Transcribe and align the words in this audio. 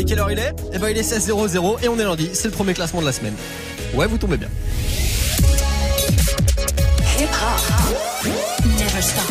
savez 0.00 0.04
quelle 0.04 0.18
heure 0.18 0.30
il 0.30 0.38
est? 0.38 0.54
Eh 0.72 0.78
ben 0.78 0.88
il 0.88 0.98
est 0.98 1.02
16.00 1.02 1.82
et 1.82 1.88
on 1.88 1.98
est 1.98 2.04
lundi, 2.04 2.30
c'est 2.32 2.48
le 2.48 2.52
premier 2.52 2.74
classement 2.74 3.00
de 3.00 3.06
la 3.06 3.12
semaine. 3.12 3.34
Ouais, 3.94 4.06
vous 4.06 4.18
tombez 4.18 4.36
bien. 4.36 4.48
Hip 7.18 7.28
hop. 7.28 8.26
Never 8.78 9.02
stop. 9.02 9.24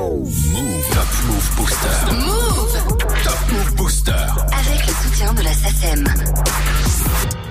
Move 0.00 0.84
Top 0.92 1.08
Move 1.26 1.50
Booster. 1.56 2.14
Move 2.14 2.72
Top 3.24 3.38
Move 3.52 3.74
Booster. 3.76 4.12
avec 4.12 4.86
le 4.86 4.92
soutien 5.02 5.32
de 5.34 5.42
la 5.42 5.52
SACEM. 5.52 6.04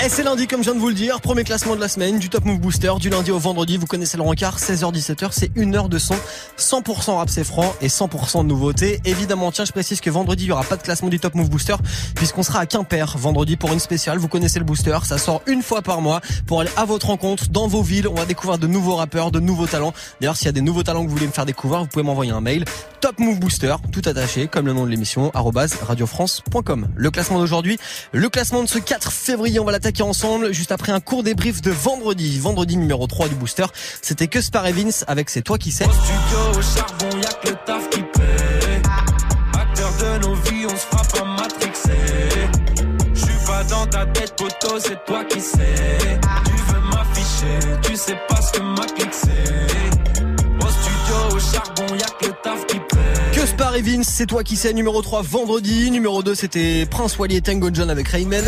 Et 0.04 0.10
c'est 0.10 0.24
lundi 0.24 0.48
comme 0.48 0.62
je 0.62 0.72
viens 0.72 0.74
de 0.74 0.80
vous 0.80 0.88
le 0.88 0.96
dire, 0.96 1.22
premier 1.22 1.44
classement 1.44 1.76
de 1.76 1.80
la 1.80 1.88
semaine 1.88 2.18
du 2.18 2.28
Top 2.28 2.44
Move 2.44 2.60
Booster 2.60 2.92
du 3.00 3.12
lundi 3.12 3.30
au 3.30 3.38
vendredi, 3.38 3.78
vous 3.78 3.86
connaissez 3.86 4.18
le 4.18 4.24
rencard, 4.24 4.58
16h-17h, 4.58 5.28
c'est 5.30 5.52
une 5.54 5.76
heure 5.76 5.90
de 5.90 6.00
son, 6.00 6.16
100% 6.58 7.18
rap 7.18 7.30
c'est 7.30 7.44
franc 7.44 7.72
et 7.82 7.88
100% 7.88 8.40
de 8.40 8.48
nouveautés. 8.48 9.00
Évidemment, 9.06 9.52
tiens, 9.52 9.64
je 9.64 9.72
précise 9.72 10.02
que 10.02 10.10
vendredi, 10.10 10.46
il 10.46 10.48
y 10.48 10.52
aura 10.52 10.64
pas 10.64 10.76
de 10.76 10.82
classement 10.82 11.10
du 11.10 11.20
Top 11.20 11.36
Move 11.36 11.52
Booster 11.52 11.76
puisqu'on 12.16 12.42
sera 12.42 12.62
à 12.62 12.66
Quimper 12.66 13.16
vendredi 13.16 13.58
pour 13.58 13.72
une 13.74 13.80
spéciale, 13.80 14.18
vous 14.18 14.28
connaissez 14.28 14.58
le 14.58 14.66
booster, 14.66 14.98
ça 15.04 15.20
sort 15.20 15.44
une 15.46 15.62
fois 15.62 15.84
par 15.84 16.02
mois 16.02 16.20
pour 16.48 16.62
aller 16.62 16.72
à 16.78 16.86
votre 16.86 17.06
rencontre 17.06 17.50
dans 17.50 17.68
vos 17.68 17.84
villes, 17.84 18.08
on 18.08 18.16
va 18.16 18.26
découvrir 18.26 18.58
de 18.58 18.66
nouveaux 18.66 18.96
rappeurs, 18.96 19.30
de 19.30 19.40
nouveaux 19.40 19.68
talents. 19.68 19.94
D'ailleurs, 20.20 20.36
s'il 20.36 20.48
y 20.48 20.50
a 20.50 20.54
des 20.54 20.62
nouveaux 20.62 20.82
talents 20.82 21.04
que 21.04 21.10
vous 21.10 21.16
voulez 21.16 21.28
me 21.28 21.32
faire 21.32 21.46
découvrir, 21.46 21.82
vous 21.82 21.88
pouvez 21.88 22.04
m'envoyer 22.04 22.32
un 22.32 22.42
mail 22.42 22.66
Top 23.02 23.20
Move 23.20 23.40
Booster, 23.40 23.76
tout 23.92 24.02
attaché, 24.06 24.48
comme 24.48 24.66
le 24.66 24.74
nom 24.74 24.86
de 24.86 24.92
l'émission, 24.92 25.32
radiofrance.com. 25.34 26.88
Le 26.96 27.12
classement 27.12 27.40
d'aujourd'hui, 27.40 27.80
le 28.14 28.30
classement 28.30 28.64
de 28.64 28.68
ce 28.68 28.78
4 28.78 29.12
février, 29.12 29.60
on 29.60 29.66
va 29.66 29.72
l'attaquer 29.72 29.91
ensemble, 30.00 30.54
juste 30.54 30.72
après 30.72 30.94
un 30.94 31.02
court 31.02 31.24
débrief 31.24 31.62
de 31.62 31.72
vendredi. 31.72 32.40
Vendredi 32.40 32.78
numéro 32.78 33.06
3 33.08 33.28
du 33.28 33.36
Booster, 33.36 33.66
c'était 34.02 34.28
que 34.28 34.40
Spar 34.40 34.64
Vince 34.72 35.04
avec 35.08 35.30
C'est 35.30 35.42
toi 35.42 35.58
qui 35.58 35.72
sais. 35.72 35.86
Au 35.86 35.92
studio, 35.92 36.60
au 36.60 36.62
charbon, 36.62 37.18
y'a 37.18 37.34
que 37.34 37.50
le 37.50 37.58
taf 37.66 37.90
qui 37.90 38.02
paie. 38.02 38.82
Acteur 39.60 39.92
de 39.98 40.28
nos 40.28 40.36
vies, 40.36 40.66
on 40.68 40.70
se 40.70 40.86
frappe 40.86 41.22
à 41.22 41.26
matrixer. 41.26 41.92
J'suis 43.14 43.46
pas 43.46 43.64
dans 43.66 43.86
ta 43.88 44.06
tête, 44.06 44.34
poteau, 44.38 44.80
c'est 44.80 45.04
toi 45.06 45.26
qui 45.26 45.42
sais. 45.42 45.58
Tu 46.46 46.74
veux 46.74 46.82
m'afficher, 46.92 47.60
tu 47.82 47.96
sais 47.98 48.18
pas 48.30 48.42
ce 48.42 48.52
que 48.54 48.62
ma 48.62 48.86
clique 48.86 49.14
c'est. 49.14 50.22
Au 50.64 50.70
studio, 50.70 51.36
au 51.36 51.40
charbon, 51.40 51.96
y'a 51.96 52.06
que 52.20 52.31
Et 53.76 53.82
Vince, 53.84 54.08
c'est 54.08 54.26
toi 54.26 54.44
qui 54.44 54.58
sais, 54.58 54.74
numéro 54.74 55.02
3 55.02 55.22
vendredi. 55.22 55.92
Numéro 55.92 56.24
2, 56.24 56.36
c'était 56.36 56.86
Prince 56.88 57.18
Wally 57.18 57.38
et 57.38 57.42
Tango 57.42 57.70
John 57.72 57.90
avec 57.90 58.08
Rayman. 58.08 58.44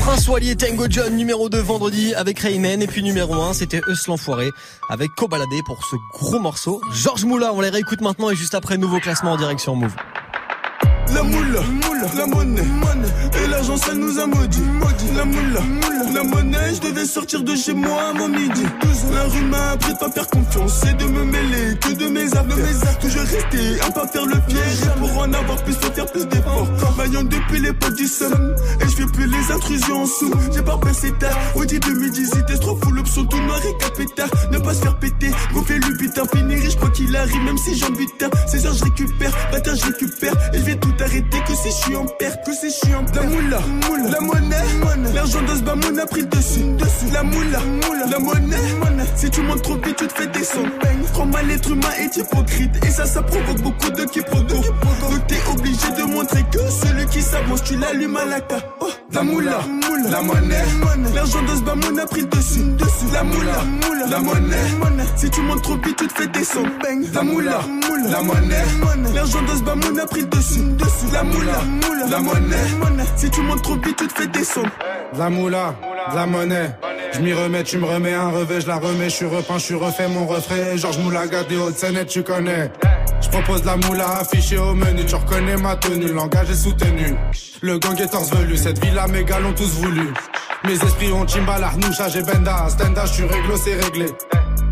Prince 0.00 0.28
Wally 0.28 0.50
et 0.50 0.56
Tango 0.56 0.86
John, 0.90 1.16
numéro 1.16 1.48
2 1.48 1.58
vendredi 1.58 2.14
avec 2.14 2.38
Rayman. 2.40 2.82
Et 2.82 2.86
puis 2.86 3.02
numéro 3.02 3.40
1, 3.40 3.54
c'était 3.54 3.80
Eus 3.88 4.08
l'enfoiré 4.08 4.50
avec 4.90 5.10
Cobaladé 5.16 5.62
pour 5.64 5.86
ce 5.86 5.96
gros 6.12 6.40
morceau. 6.40 6.82
Georges 6.92 7.24
Moula, 7.24 7.54
on 7.54 7.62
les 7.62 7.70
réécoute 7.70 8.02
maintenant 8.02 8.30
et 8.30 8.36
juste 8.36 8.54
après, 8.54 8.76
nouveau 8.76 8.98
classement 8.98 9.32
en 9.32 9.36
direction 9.38 9.74
Move. 9.74 9.94
La 11.14 11.22
moule, 11.22 11.58
la 12.16 12.26
monnaie, 12.26 12.62
et 13.42 13.46
l'argent 13.48 13.76
ça 13.76 13.94
nous 13.94 14.18
a 14.18 14.26
maudit. 14.26 14.62
La 15.14 15.24
moule, 15.24 15.58
la 16.14 16.24
monnaie, 16.24 16.74
je 16.74 16.88
devais 16.88 17.04
sortir 17.04 17.42
de 17.42 17.54
chez 17.54 17.74
moi 17.74 18.10
avant 18.14 18.28
midi. 18.28 18.62
La 19.12 19.24
rue 19.24 19.44
m'a 19.44 19.72
appris 19.72 19.92
de 19.92 19.98
pas 19.98 20.10
faire 20.10 20.26
confiance 20.28 20.82
et 20.84 20.94
de 20.94 21.04
me 21.04 21.24
mêler 21.24 21.76
que 21.80 21.92
de 21.92 22.08
mes 22.08 22.26
affaires. 22.26 22.98
Toujours 23.00 23.22
rester, 23.22 23.80
à 23.86 23.90
pas 23.90 24.06
faire 24.06 24.26
le 24.26 24.36
piège. 24.48 24.80
Pour 24.98 25.18
en 25.18 25.32
avoir 25.32 25.62
plus, 25.64 25.74
faut 25.74 25.92
faire 25.92 26.06
plus 26.06 26.26
d'efforts. 26.26 26.68
Travaillant 27.52 27.60
depuis 27.60 27.60
l'époque 27.60 27.94
du 27.94 28.06
seum, 28.06 28.54
et 28.80 28.84
je 28.84 28.96
fais 28.96 29.06
plus 29.06 29.26
les 29.26 29.52
intrusions 29.52 30.02
en 30.02 30.06
sous. 30.06 30.32
J'ai 30.54 30.62
pas 30.62 30.78
passé 30.78 31.12
tard, 31.18 31.36
au 31.54 31.64
début 31.64 31.94
midi, 31.94 32.26
c'était 32.26 32.58
trop 32.58 32.76
fou, 32.76 32.90
l'option 32.92 33.24
tout 33.26 33.40
noir 33.40 33.60
et 33.66 33.76
capétard. 33.78 34.28
Ne 34.50 34.58
pas 34.58 34.74
se 34.74 34.82
faire 34.82 34.98
péter, 34.98 35.30
gonfler 35.52 35.78
le 35.78 35.96
butin, 35.96 36.22
finir 36.34 36.58
riche 36.58 36.76
quoi 36.76 36.88
qu'il 36.90 37.14
arrive, 37.14 37.42
même 37.42 37.58
si 37.58 37.76
j'en 37.76 37.90
butin. 37.90 38.30
16 38.46 38.66
heures, 38.66 38.74
je 38.74 38.84
récupère, 38.84 39.32
matin, 39.52 39.74
je 39.74 39.84
récupère, 39.84 40.32
et 40.52 40.58
je 40.58 40.64
vais 40.64 40.76
tout 40.76 40.94
arrêter 41.00 41.38
que 41.46 41.54
si 41.54 41.68
je 41.68 41.84
suis 41.84 41.96
en 41.96 42.06
perte, 42.06 42.44
que 42.46 42.52
si 42.52 42.70
je 42.70 42.86
suis 42.86 42.94
en 42.94 43.04
perte. 43.04 43.16
La 43.16 43.30
moula, 43.30 43.60
la 44.10 44.20
monnaie, 44.20 45.12
l'argent 45.14 45.42
de 45.42 45.56
ce 45.56 45.62
bamoun 45.62 45.98
a 45.98 46.06
pris 46.06 46.22
le 46.22 46.26
dessus, 46.28 46.60
dessus. 46.78 47.12
La 47.12 47.22
moula, 47.22 47.60
la 48.10 48.18
monnaie, 48.18 48.56
si 49.16 49.30
tu 49.30 49.42
montes 49.42 49.62
trop 49.62 49.76
vite, 49.76 49.96
tu 49.96 50.06
te 50.06 50.12
fais 50.14 50.26
descendre. 50.28 50.68
Prends 51.12 51.26
mal 51.26 51.46
l'être 51.46 51.70
humain 51.70 51.90
est 51.98 52.16
hypocrite, 52.16 52.84
et 52.86 52.90
ça, 52.90 53.04
ça 53.04 53.22
provoque 53.22 53.60
beaucoup 53.60 53.90
de 53.90 54.04
quiproquos. 54.04 54.62
Donc 55.10 55.26
t'es 55.26 55.40
obligé 55.52 55.90
de 55.98 56.04
montrer 56.04 56.42
que 56.50 56.58
celui 56.70 57.06
qui 57.06 57.20
à 57.50 58.24
la. 58.24 58.38
Oh, 58.80 58.88
la 59.12 59.22
moula, 59.22 59.58
la 60.10 60.22
monnaie, 60.22 60.64
l'argent 61.14 61.42
de 61.42 61.56
ce 61.56 61.62
bamoun 61.62 61.98
a 61.98 62.06
pris 62.06 62.20
le 62.22 62.26
dessus, 62.26 62.60
dessus. 62.60 63.12
La 63.12 63.22
moula, 63.22 64.08
la 64.10 64.18
monnaie, 64.18 65.04
si 65.16 65.30
tu 65.30 65.40
montes 65.42 65.62
trop 65.62 65.76
vite, 65.76 65.96
tu 65.96 66.06
te 66.06 66.12
fais 66.12 66.26
descendre. 66.28 66.68
La 67.12 67.22
moula, 67.22 67.60
la 68.10 68.22
monnaie, 68.22 69.14
l'argent 69.14 69.42
de 69.42 69.56
ce 69.56 69.62
bamoun 69.62 69.98
a 69.98 70.06
pris 70.06 70.20
le 70.20 70.26
dessus, 70.26 70.60
dessus. 70.60 71.12
La 71.12 71.22
moula, 71.22 71.62
la 72.10 72.20
monnaie, 72.20 73.04
si 73.16 73.30
tu 73.30 73.40
montes 73.42 73.62
trop 73.62 73.76
vite, 73.76 73.96
tu 73.96 74.06
te 74.06 74.20
fais 74.20 74.26
descendre. 74.28 74.70
De 75.12 75.18
la 75.18 75.30
moula, 75.30 75.74
la 76.14 76.26
monnaie. 76.26 76.70
Je 77.12 77.20
m'y 77.20 77.34
remets, 77.34 77.62
tu 77.62 77.76
me 77.76 77.84
remets 77.84 78.14
un 78.14 78.30
revêt, 78.30 78.62
je 78.62 78.66
la 78.66 78.76
remets, 78.76 79.10
je 79.10 79.16
suis 79.16 79.26
repeint, 79.26 79.58
je 79.58 79.64
suis 79.64 79.74
refait 79.74 80.08
mon 80.08 80.26
refrain. 80.26 80.76
Georges 80.76 80.98
Moulaga 80.98 81.44
des 81.44 81.58
Hauts-de-Seine, 81.58 82.06
tu 82.06 82.22
connais. 82.22 82.70
Propose 83.32 83.64
la 83.64 83.76
moula 83.76 84.18
affichée 84.20 84.58
au 84.58 84.74
menu, 84.74 85.06
tu 85.06 85.14
reconnais 85.14 85.56
ma 85.56 85.74
tenue, 85.76 86.06
le 86.06 86.12
langage 86.12 86.50
est 86.50 86.54
soutenu. 86.54 87.14
Le 87.62 87.78
gang 87.78 87.98
est 87.98 88.34
velu, 88.34 88.56
cette 88.58 88.84
villa 88.84 89.08
mes 89.08 89.24
gars 89.24 89.40
l'ont 89.40 89.54
tous 89.54 89.72
voulu. 89.80 90.12
Mes 90.64 90.74
esprits 90.74 91.12
ont 91.12 91.26
Chimbal, 91.26 91.64
Arnoucha, 91.64 92.08
j'ai 92.10 92.22
Benda, 92.22 92.66
Stenda, 92.68 93.06
je 93.06 93.12
suis 93.12 93.24
réglo, 93.24 93.56
c'est 93.56 93.74
réglé. 93.74 94.06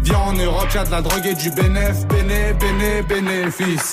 Viens 0.03 0.19
en 0.19 0.33
Europe, 0.35 0.69
y'a 0.75 0.85
de 0.85 0.91
la 0.91 1.01
drogue 1.01 1.27
et 1.27 1.35
du 1.35 1.51
bénéf, 1.51 2.07
béné, 2.07 2.53
béné, 2.55 3.03
bénéfice. 3.03 3.93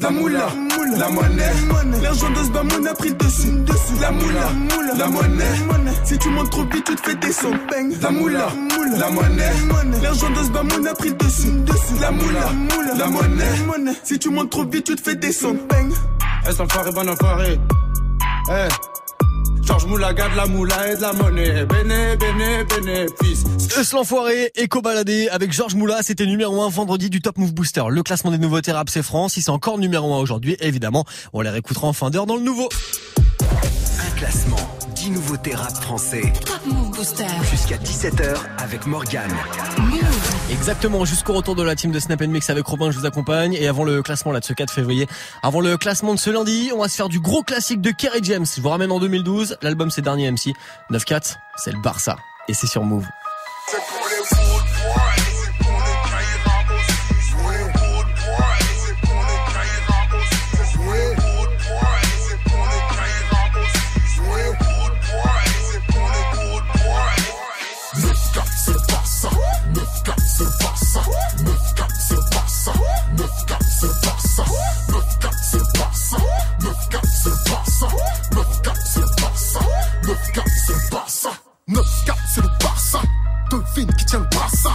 La 0.00 0.08
moula, 0.10 0.46
la 0.96 1.08
monnaie, 1.10 2.02
l'argent 2.02 2.30
de 2.30 2.36
ce 2.36 2.88
a 2.88 2.94
pris 2.94 3.10
le 3.10 3.14
dessus, 3.16 3.50
dessus. 3.66 4.00
La 4.00 4.10
moula, 4.10 4.50
la 4.96 5.06
monnaie, 5.08 5.92
si 6.04 6.16
tu 6.16 6.30
montes 6.30 6.50
trop 6.50 6.64
vite, 6.64 6.84
tu 6.84 6.94
te 6.94 7.00
fais 7.02 7.14
descendre. 7.16 7.58
La 8.00 8.10
moula, 8.10 8.48
la 8.98 9.10
monnaie, 9.10 9.52
l'argent 10.02 10.30
de 10.30 10.36
ce 10.36 10.88
a 10.88 10.94
pris 10.94 11.08
le 11.10 11.14
dessus, 11.16 11.52
dessus. 11.52 12.00
La 12.00 12.10
moula, 12.12 12.50
la 12.96 13.06
monnaie, 13.08 13.92
si 14.02 14.18
tu 14.18 14.30
montes 14.30 14.50
trop 14.50 14.64
vite, 14.64 14.84
tu 14.84 14.96
te 14.96 15.02
fais 15.02 15.16
descendre. 15.16 15.60
Eh, 15.70 16.50
c'est 16.50 16.60
enfoiré, 16.60 16.92
bon 16.92 17.08
enfoiré? 17.08 17.60
Eh. 18.50 18.99
Georges 19.80 19.92
Moulaga, 19.92 20.28
de 20.28 20.36
la 20.36 20.46
moula 20.46 20.92
et 20.92 20.96
de 20.96 21.00
la 21.00 21.12
monnaie. 21.14 21.64
Béné, 21.64 22.14
béné, 22.16 22.64
bénéfice. 22.64 23.44
Eus 23.78 23.94
l'enfoiré, 23.94 24.52
Eco 24.62 24.82
Baladé 24.82 25.28
avec 25.30 25.52
Georges 25.52 25.74
Moula, 25.74 26.02
c'était 26.02 26.26
numéro 26.26 26.60
1 26.60 26.68
vendredi 26.68 27.08
du 27.08 27.22
Top 27.22 27.38
Move 27.38 27.54
Booster. 27.54 27.84
Le 27.88 28.02
classement 28.02 28.30
des 28.30 28.36
nouveautés 28.36 28.72
rap 28.72 28.90
c'est 28.90 29.02
France, 29.02 29.34
si 29.34 29.42
c'est 29.42 29.50
encore 29.50 29.78
numéro 29.78 30.12
1 30.12 30.18
aujourd'hui, 30.18 30.58
évidemment, 30.60 31.06
on 31.32 31.40
les 31.40 31.48
réécoutera 31.48 31.86
en 31.86 31.94
fin 31.94 32.10
d'heure 32.10 32.26
dans 32.26 32.36
le 32.36 32.42
nouveau. 32.42 32.68
Un 33.40 34.18
classement, 34.18 34.58
10 35.00 35.12
nouveautés 35.12 35.54
rap 35.54 35.74
français. 35.74 36.30
Top 36.44 36.60
Move 36.66 36.90
Booster. 36.90 37.24
Jusqu'à 37.50 37.76
17h 37.76 38.36
avec 38.58 38.84
Morgane. 38.84 39.34
Exactement, 40.50 41.06
jusqu'au 41.06 41.32
retour 41.32 41.54
de 41.54 41.62
la 41.62 41.74
team 41.74 41.90
de 41.90 41.98
Snap 41.98 42.20
Mix 42.20 42.50
avec 42.50 42.66
Robin, 42.66 42.90
je 42.90 42.98
vous 42.98 43.06
accompagne. 43.06 43.54
Et 43.54 43.66
avant 43.66 43.84
le 43.84 44.02
classement 44.02 44.30
là 44.30 44.40
de 44.40 44.44
ce 44.44 44.52
4 44.52 44.70
février, 44.70 45.08
avant 45.42 45.62
le 45.62 45.78
classement 45.78 46.12
de 46.12 46.18
ce 46.18 46.28
lundi, 46.28 46.70
on 46.74 46.80
va 46.80 46.88
se 46.88 46.96
faire 46.96 47.08
du 47.08 47.18
gros 47.18 47.42
classique 47.42 47.80
de 47.80 47.92
Kerry 47.92 48.20
James. 48.24 48.44
Je 48.44 48.60
vous 48.60 48.68
ramène 48.68 48.92
en 48.92 49.00
2012, 49.00 49.56
l'album 49.62 49.90
c'est 49.90 50.02
dernier 50.02 50.30
MC. 50.30 50.52
9-4, 50.90 51.36
c'est 51.56 51.72
le 51.72 51.80
Barça. 51.80 52.18
Et 52.48 52.52
c'est 52.52 52.66
sur 52.66 52.84
Move. 52.84 53.06
C'est 82.34 82.42
le 82.42 82.48
Barça. 82.60 83.00
Devine 83.50 83.92
qui 83.94 84.04
tient 84.04 84.20
le 84.20 84.28
Barça. 84.36 84.70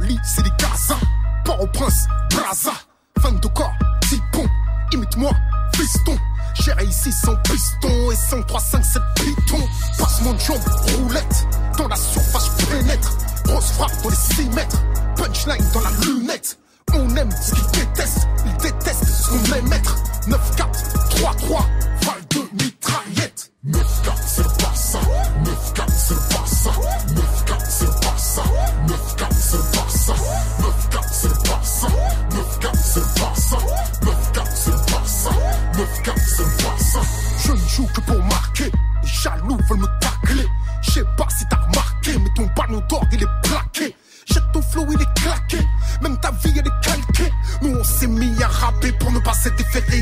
Lit, 0.00 0.18
c'est 0.24 0.42
les 0.42 0.50
Gaza. 0.58 0.96
Port 1.44 1.60
au 1.60 1.66
prince, 1.66 2.06
Braza. 2.30 2.72
Fan 3.20 3.38
de 3.40 3.48
corps, 3.48 3.72
Tipon. 4.08 4.46
Imite-moi, 4.92 5.32
fiston. 5.74 6.16
J'ai 6.54 6.72
ici 6.84 7.12
sans 7.12 7.36
piston 7.36 8.10
et 8.10 8.16
5, 8.16 8.46
3, 8.46 8.60
5, 8.60 8.84
7 8.84 9.02
pitons. 9.16 9.68
Passe 9.98 10.22
mon 10.22 10.38
jambe, 10.38 10.60
roulette. 10.96 11.46
Dans 11.76 11.88
la 11.88 11.96
surface, 11.96 12.50
je 12.58 12.66
pénètre. 12.66 13.16
Grosse 13.44 13.72
frappe 13.72 14.02
dans 14.02 14.10
les 14.10 14.16
6 14.16 14.48
mètres. 14.50 14.82
Punchline 15.16 15.64
dans 15.72 15.80
la 15.80 15.90
lunette. 16.04 16.58
On 16.94 17.16
aime 17.16 17.30
ce 17.30 17.52
qu'ils 17.52 17.66
détestent. 17.72 18.28
Ils 18.46 18.56
détestent 18.56 19.04
ce 19.04 19.28
qu'on 19.30 19.54
aime 19.54 19.72
être. 19.72 19.96
9, 20.28 20.56
4, 20.56 21.08
3, 21.10 21.34
3. 21.34 21.66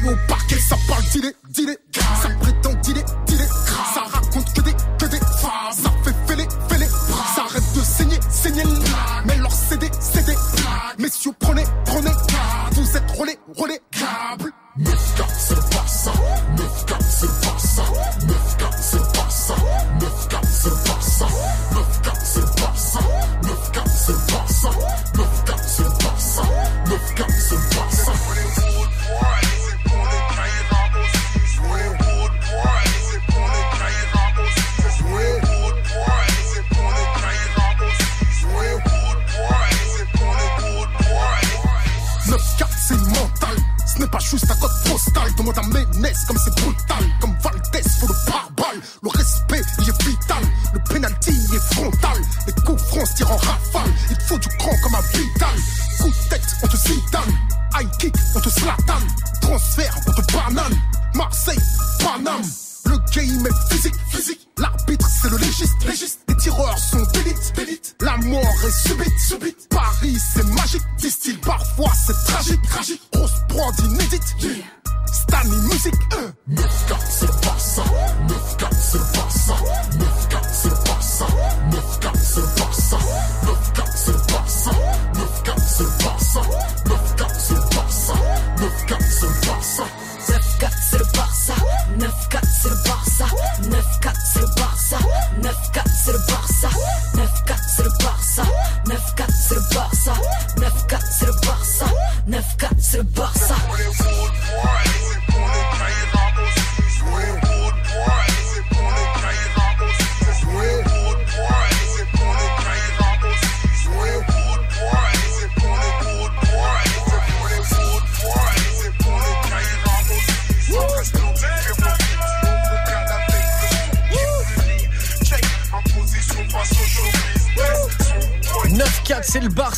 comigo, 0.04 0.20
pá, 0.28 0.38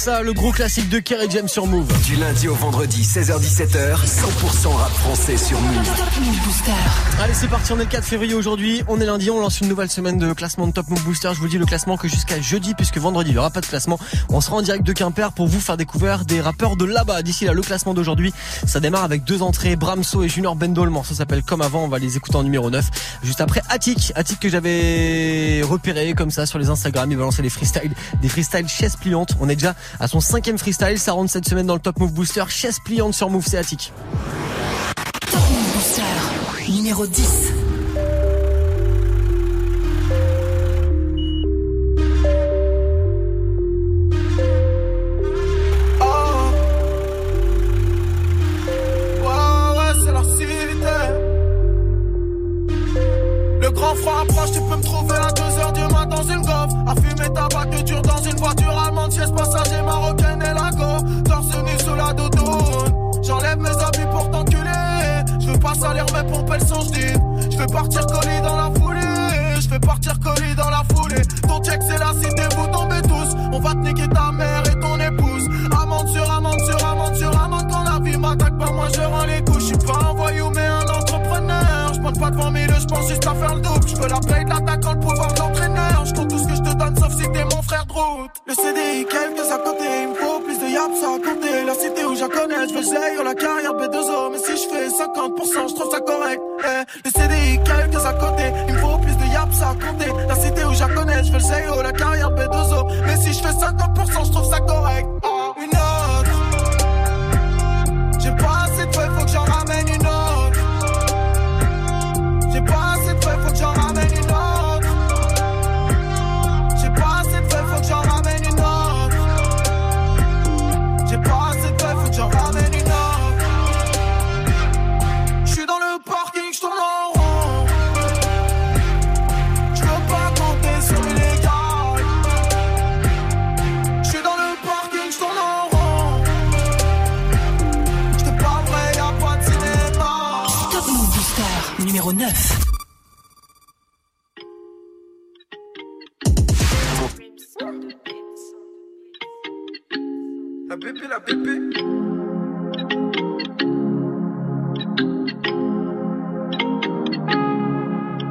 le 0.06 0.32
gros 0.32 0.52
classique 0.52 0.88
de 0.88 1.00
Kerry 1.00 1.26
James 1.30 1.48
sur 1.48 1.66
Move. 1.66 1.88
Du 2.04 2.14
lundi 2.14 2.46
au 2.46 2.54
vendredi, 2.54 3.02
16h-17h, 3.02 3.96
100% 4.04 4.68
rap 4.68 4.92
français 4.92 5.36
sur 5.36 5.60
Move. 5.60 5.90
Allez, 7.20 7.34
c'est 7.34 7.48
parti, 7.48 7.72
on 7.72 7.76
est 7.76 7.84
le 7.84 7.86
4 7.86 8.04
février 8.04 8.34
aujourd'hui. 8.34 8.84
On 8.86 9.00
est 9.00 9.04
lundi, 9.04 9.30
on 9.30 9.40
lance 9.40 9.60
une 9.60 9.68
nouvelle 9.68 9.90
semaine 9.90 10.16
de 10.16 10.32
classement 10.32 10.68
de 10.68 10.72
Top 10.72 10.88
Move 10.90 11.02
Booster. 11.02 11.30
Je 11.34 11.40
vous 11.40 11.48
dis 11.48 11.58
le 11.58 11.66
classement 11.66 11.96
que 11.96 12.06
jusqu'à 12.06 12.40
jeudi, 12.40 12.74
puisque 12.74 12.98
vendredi, 12.98 13.30
il 13.30 13.32
n'y 13.32 13.38
aura 13.38 13.50
pas 13.50 13.60
de 13.60 13.66
classement. 13.66 13.98
On 14.28 14.40
sera 14.40 14.56
en 14.56 14.62
direct 14.62 14.84
de 14.84 14.92
Quimper 14.92 15.32
pour 15.32 15.48
vous 15.48 15.58
faire 15.58 15.76
découvrir 15.76 16.24
des 16.24 16.40
rappeurs 16.40 16.76
de 16.76 16.84
là-bas. 16.84 17.22
D'ici 17.22 17.44
là, 17.44 17.52
le 17.52 17.62
classement 17.62 17.92
d'aujourd'hui, 17.92 18.32
ça 18.64 18.78
démarre 18.78 19.02
avec 19.02 19.24
deux 19.24 19.42
entrées, 19.42 19.74
Bramso 19.74 20.22
et 20.22 20.28
Junior 20.28 20.54
Bendolman. 20.54 21.02
Ça 21.02 21.16
s'appelle 21.16 21.42
Comme 21.42 21.62
avant, 21.62 21.82
on 21.82 21.88
va 21.88 21.98
les 21.98 22.16
écouter 22.16 22.36
en 22.36 22.44
numéro 22.44 22.70
9. 22.70 22.84
Juste 23.24 23.40
après, 23.40 23.62
Attic. 23.70 24.12
Attic 24.14 24.38
que 24.38 24.48
j'avais 24.48 25.62
repéré 25.64 26.14
comme 26.14 26.30
ça 26.30 26.46
sur 26.46 26.60
les 26.60 26.68
Instagram. 26.68 27.10
Il 27.10 27.16
va 27.16 27.24
lancer 27.24 27.42
des 27.42 27.50
freestyles, 27.50 27.92
des 28.22 28.28
freestyles 28.28 28.68
chaises 28.68 28.94
pliantes. 28.94 29.36
On 29.40 29.48
est 29.48 29.56
déjà 29.56 29.74
à 30.00 30.08
son 30.08 30.20
cinquième 30.20 30.58
freestyle. 30.58 30.98
Ça 30.98 31.12
rentre 31.12 31.30
cette 31.30 31.48
semaine 31.48 31.66
dans 31.66 31.74
le 31.74 31.80
Top 31.80 31.98
Move 31.98 32.12
Booster. 32.12 32.44
Chaise 32.48 32.78
pliante 32.84 33.14
sur 33.14 33.30
Move, 33.30 33.44
c'est 33.46 33.58
Attic. 33.58 33.92
Top 35.30 35.40
Move 35.50 35.72
Booster 35.74 36.72
Numéro 36.72 37.06
10 37.06 37.52
Ouais, 49.20 49.26
ouais, 49.26 49.92
c'est 50.04 50.12
la 50.12 50.22
cité. 50.24 50.86
Le 53.60 53.70
grand 53.70 53.94
froid 53.96 54.22
approche, 54.22 54.52
tu 54.52 54.60
peux 54.60 54.76
me 54.76 54.82
trouver 54.82 55.14
à 55.16 55.28
2h 55.28 55.72
du 55.72 55.80
matin 55.92 56.06
dans 56.06 56.22
une 56.22 56.42
golf. 56.42 56.72
À 56.86 56.94
fumer 57.00 57.32
tabac 57.34 57.66
de 57.66 57.82
dur 57.82 58.02
siège 59.10 59.32
passager 59.32 59.82
marocaine 59.82 60.42
et 60.42 60.54
la 60.54 60.70
go. 60.70 61.04
Torse 61.24 61.56
nu 61.64 61.78
sous 61.78 61.94
la 61.94 62.12
doudoune. 62.12 63.22
J'enlève 63.22 63.58
mes 63.58 63.70
habits 63.70 64.10
pour 64.10 64.30
t'enculer. 64.30 65.24
Je 65.40 65.50
veux 65.50 65.58
pas 65.58 65.74
salir 65.74 66.06
mes 66.14 66.30
pompes, 66.30 66.50
elles 66.54 66.66
sont 66.66 66.80
jdives. 66.82 67.20
Je 67.50 67.56
veux 67.56 67.66
partir 67.66 68.06
colis 68.06 68.40
dans 68.42 68.56
la 68.56 68.70
foulée. 68.78 69.60
Je 69.60 69.68
veux 69.68 69.80
partir 69.80 70.18
colis 70.20 70.54
dans 70.56 70.70
la 70.70 70.82
foulée. 70.92 71.22
Ton 71.48 71.62
check, 71.62 71.80
c'est 71.88 71.98
la 71.98 72.12
cité, 72.14 72.42
vous 72.56 72.66
tombez 72.68 73.02
tous. 73.02 73.36
On 73.52 73.60
va 73.60 73.72
te 73.72 73.78
niquer 73.78 74.08
ta 74.08 74.30
mère 74.32 74.62
et 74.70 74.78
ton 74.78 74.98
épouse. 75.00 75.48
Amende 75.80 76.08
sur 76.08 76.30
amende 76.30 76.60
sur 76.60 76.86
amende 76.86 77.14
sur 77.16 77.42
amende. 77.42 77.66
Quand 77.70 77.82
la 77.84 77.98
vie 78.00 78.16
m'attaque 78.16 78.58
pas, 78.58 78.70
moi 78.70 78.88
je 78.94 79.00
rends 79.00 79.24
les 79.24 79.42
couches. 79.44 79.62
Je 79.62 79.66
suis 79.66 79.78
pas 79.78 80.10
un 80.10 80.14
voyou, 80.14 80.50
mais 80.54 80.66
un 80.66 80.75
pense 82.06 82.18
pas 82.18 82.30
devant 82.30 82.50
mille, 82.50 82.70
je 82.78 82.86
pense 82.86 83.08
juste 83.08 83.26
à 83.26 83.34
faire 83.34 83.54
le 83.54 83.60
double. 83.60 83.88
Je 83.88 83.96
veux 83.96 84.08
la 84.08 84.20
play 84.20 84.44
de 84.44 84.50
l'attaquant, 84.50 84.92
le 84.92 85.00
pouvoir 85.00 85.32
de 85.32 85.38
l'entraîneur. 85.40 86.04
Je 86.04 86.14
compte 86.14 86.30
tout 86.30 86.38
ce 86.38 86.46
que 86.46 86.54
je 86.54 86.62
te 86.62 86.74
donne, 86.76 86.96
sauf 86.96 87.12
si 87.16 87.22
t'es 87.32 87.44
mon 87.44 87.62
frère 87.62 87.86
de. 87.86 88.28
Le 88.46 88.54
CDI, 88.54 89.06
quelques 89.06 89.50
à 89.50 89.58
côté. 89.58 89.84
Il 90.02 90.08
me 90.10 90.14
faut 90.14 90.38
plus 90.40 90.58
de 90.58 90.68
yaps 90.70 91.02
à 91.02 91.18
compter. 91.18 91.64
La 91.66 91.74
cité 91.74 92.04
où 92.04 92.14
je 92.14 92.26
connais, 92.26 92.68
je 92.68 92.74
veux 92.74 93.24
la 93.24 93.34
carrière 93.34 93.74
B2O. 93.74 94.30
Mais 94.32 94.38
si 94.38 94.52
je 94.56 94.68
fais 94.68 94.88
50%, 94.88 95.68
je 95.68 95.74
trouve 95.74 95.90
ça 95.90 96.00
correct. 96.00 96.40
Eh, 96.60 96.84
le 97.04 97.10
CDI, 97.10 97.58
quelques 97.64 98.04
à 98.04 98.12
côté. 98.14 98.44
Il 98.68 98.74
me 98.74 98.78
faut 98.78 98.98
plus 98.98 99.16
de 99.16 99.26
yaps 99.32 99.62
à 99.62 99.74
compter. 99.74 100.10
La 100.28 100.36
cité 100.36 100.64
où 100.64 100.74
je 100.74 100.84
connais, 100.94 101.24
je 101.24 101.32
veux 101.32 101.82
la 101.82 101.92
carrière 101.92 102.30
B2O. 102.30 102.86
Mais 103.06 103.16
si 103.16 103.32
je 103.32 103.40
fais 103.40 103.52
50%, 103.52 104.26
je 104.26 104.30
trouve 104.30 104.50
ça 104.50 104.60
correct. 104.60 105.15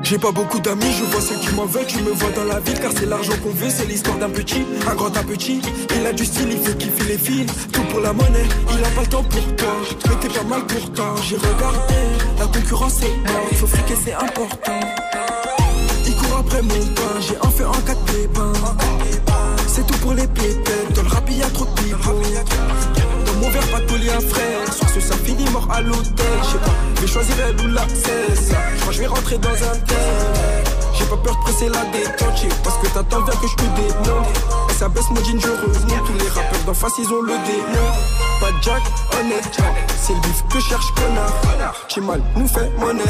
J'ai 0.03 0.19
pas 0.19 0.31
beaucoup 0.31 0.59
d'amis, 0.59 0.91
je 0.91 1.03
vois 1.05 1.19
ceux 1.19 1.35
qui 1.35 1.49
m'en 1.55 1.65
veulent, 1.65 1.87
tu 1.87 1.97
me 2.03 2.11
vois 2.11 2.29
dans 2.35 2.43
la 2.43 2.59
ville 2.59 2.79
car 2.79 2.91
c'est 2.95 3.07
l'argent 3.07 3.33
qu'on 3.41 3.49
veut, 3.49 3.71
c'est 3.71 3.87
l'histoire 3.87 4.17
d'un 4.19 4.29
petit, 4.29 4.63
un 4.87 4.93
grand 4.93 5.17
un 5.17 5.23
petit, 5.23 5.61
il 5.99 6.05
a 6.05 6.13
du 6.13 6.25
style, 6.25 6.47
il 6.51 6.59
fait 6.59 6.77
kiffer 6.77 7.05
les 7.05 7.17
filles, 7.17 7.47
tout 7.71 7.81
pour 7.89 8.01
la 8.01 8.13
monnaie, 8.13 8.45
il 8.71 8.85
a 8.85 8.89
pas 8.89 9.01
le 9.01 9.07
temps 9.07 9.23
pour 9.23 9.55
toi, 9.55 9.75
mais 10.07 10.15
t'es 10.21 10.29
pas 10.29 10.43
mal 10.43 10.61
pourtant, 10.67 11.15
j'ai 11.23 11.37
regardé, 11.37 11.95
la 12.37 12.45
concurrence 12.45 13.01
est 13.01 13.17
mort, 13.31 13.47
il 13.49 13.57
faut 13.57 13.67
friquer 13.67 13.95
c'est 13.95 14.13
important, 14.13 14.79
il 16.05 16.15
court 16.15 16.37
après 16.37 16.61
mon 16.61 16.69
pain, 16.69 17.19
j'ai 17.21 17.37
en 17.41 17.49
fait 17.49 17.63
un 17.63 17.71
4 17.71 18.05
pépins, 18.05 18.53
c'est 19.75 19.85
tout 19.85 19.97
pour 19.97 20.13
les 20.13 20.25
pépettes, 20.27 20.93
dans 20.95 21.01
le 21.01 21.09
rap 21.09 21.29
y 21.29 21.43
a 21.43 21.49
trop 21.49 21.65
de 21.65 21.71
dans 23.25 23.33
mon 23.41 23.49
verre 23.49 23.67
pas 23.67 23.79
de 23.81 24.09
un 24.09 24.21
frère, 24.21 24.73
sur 24.73 24.89
ce 24.89 25.01
ça 25.01 25.15
finit 25.17 25.49
mort 25.49 25.67
à 25.69 25.81
l'hôtel, 25.81 26.25
je 26.43 26.51
sais 26.51 26.57
pas, 26.59 26.71
je 26.95 27.01
vais 27.01 27.07
choisir 27.07 27.35
elle 27.45 27.65
ou 27.65 27.73
la 27.73 27.81
c'est 27.89 28.35
ça, 28.35 28.57
je 28.89 28.99
vais 28.99 29.07
rentrer 29.07 29.37
dans 29.37 29.49
un 29.49 29.77
tel, 29.85 30.63
j'ai 30.97 31.05
pas 31.05 31.17
peur 31.17 31.35
de 31.35 31.43
presser 31.43 31.67
la 31.67 31.83
détente, 31.91 32.55
parce 32.63 32.77
que 32.77 32.87
t'attends 32.87 33.21
bien 33.23 33.33
que 33.33 33.47
je 33.47 33.55
te 33.55 33.63
démonte, 33.63 34.27
et 34.69 34.73
ça 34.73 34.87
baisse 34.87 35.09
mon 35.09 35.21
jean, 35.25 35.41
je 35.41 35.47
remonte, 35.49 36.05
tous 36.05 36.23
les 36.23 36.29
rappeurs 36.29 36.63
d'en 36.65 36.73
face 36.73 36.93
ils 36.97 37.11
ont 37.11 37.21
le 37.21 37.33
démon, 37.33 37.91
pas 38.39 38.51
de 38.51 38.63
Jack, 38.63 38.83
honnête, 39.19 39.61
c'est 40.01 40.13
le 40.13 40.19
bif 40.21 40.43
que 40.49 40.59
cherche 40.59 40.91
connard, 40.95 41.33
mal, 42.01 42.21
nous 42.35 42.47
fait 42.47 42.69
monnaie, 42.77 43.03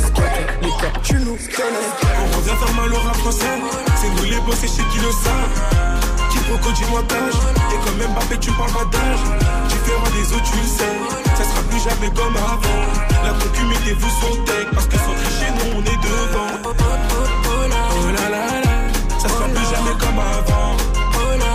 les 0.62 0.70
cas, 0.70 0.92
tu 1.04 1.16
nous 1.16 1.36
connais, 1.36 1.90
On 2.22 2.38
revient 2.38 2.50
faire 2.50 2.74
mal 2.76 2.94
au 2.94 2.98
rap 2.98 3.16
français. 3.18 3.60
C'est 3.96 4.10
nous 4.10 4.30
les 4.30 4.40
boss 4.42 4.64
et 4.64 4.68
chez 4.68 4.84
qui 4.92 5.00
le 5.00 5.12
savent. 5.12 6.30
Quiproquo 6.30 6.72
du 6.72 6.86
montage. 6.86 7.34
Et 7.72 7.78
quand 7.84 7.96
même 7.98 8.12
Mbappé, 8.12 8.38
tu 8.40 8.52
parles 8.52 8.72
pas 8.72 8.86
d'âge. 8.86 9.24
Différent 9.70 10.10
des 10.14 10.34
autres, 10.34 10.52
tu 10.52 10.58
le 10.58 10.68
sais. 10.68 10.96
Ça 11.36 11.44
sera 11.44 11.62
plus 11.70 11.80
jamais 11.80 12.12
comme 12.14 12.36
avant. 12.36 12.82
La 13.24 13.32
concu, 13.34 13.64
mettez-vous 13.66 14.10
son 14.22 14.44
tech. 14.44 14.68
Parce 14.74 14.88
que 14.88 14.98
sans 14.98 15.16
tricher, 15.22 15.52
nous 15.58 15.78
on 15.78 15.82
est 15.82 16.02
devant. 16.02 16.52
Oh 16.66 18.12
là 18.12 18.30
là 18.30 18.62
là. 18.64 18.76
Ça 19.20 19.30
sera 19.30 19.46
plus 19.46 19.66
jamais 19.66 19.96
comme 20.00 20.20
avant. 20.20 20.78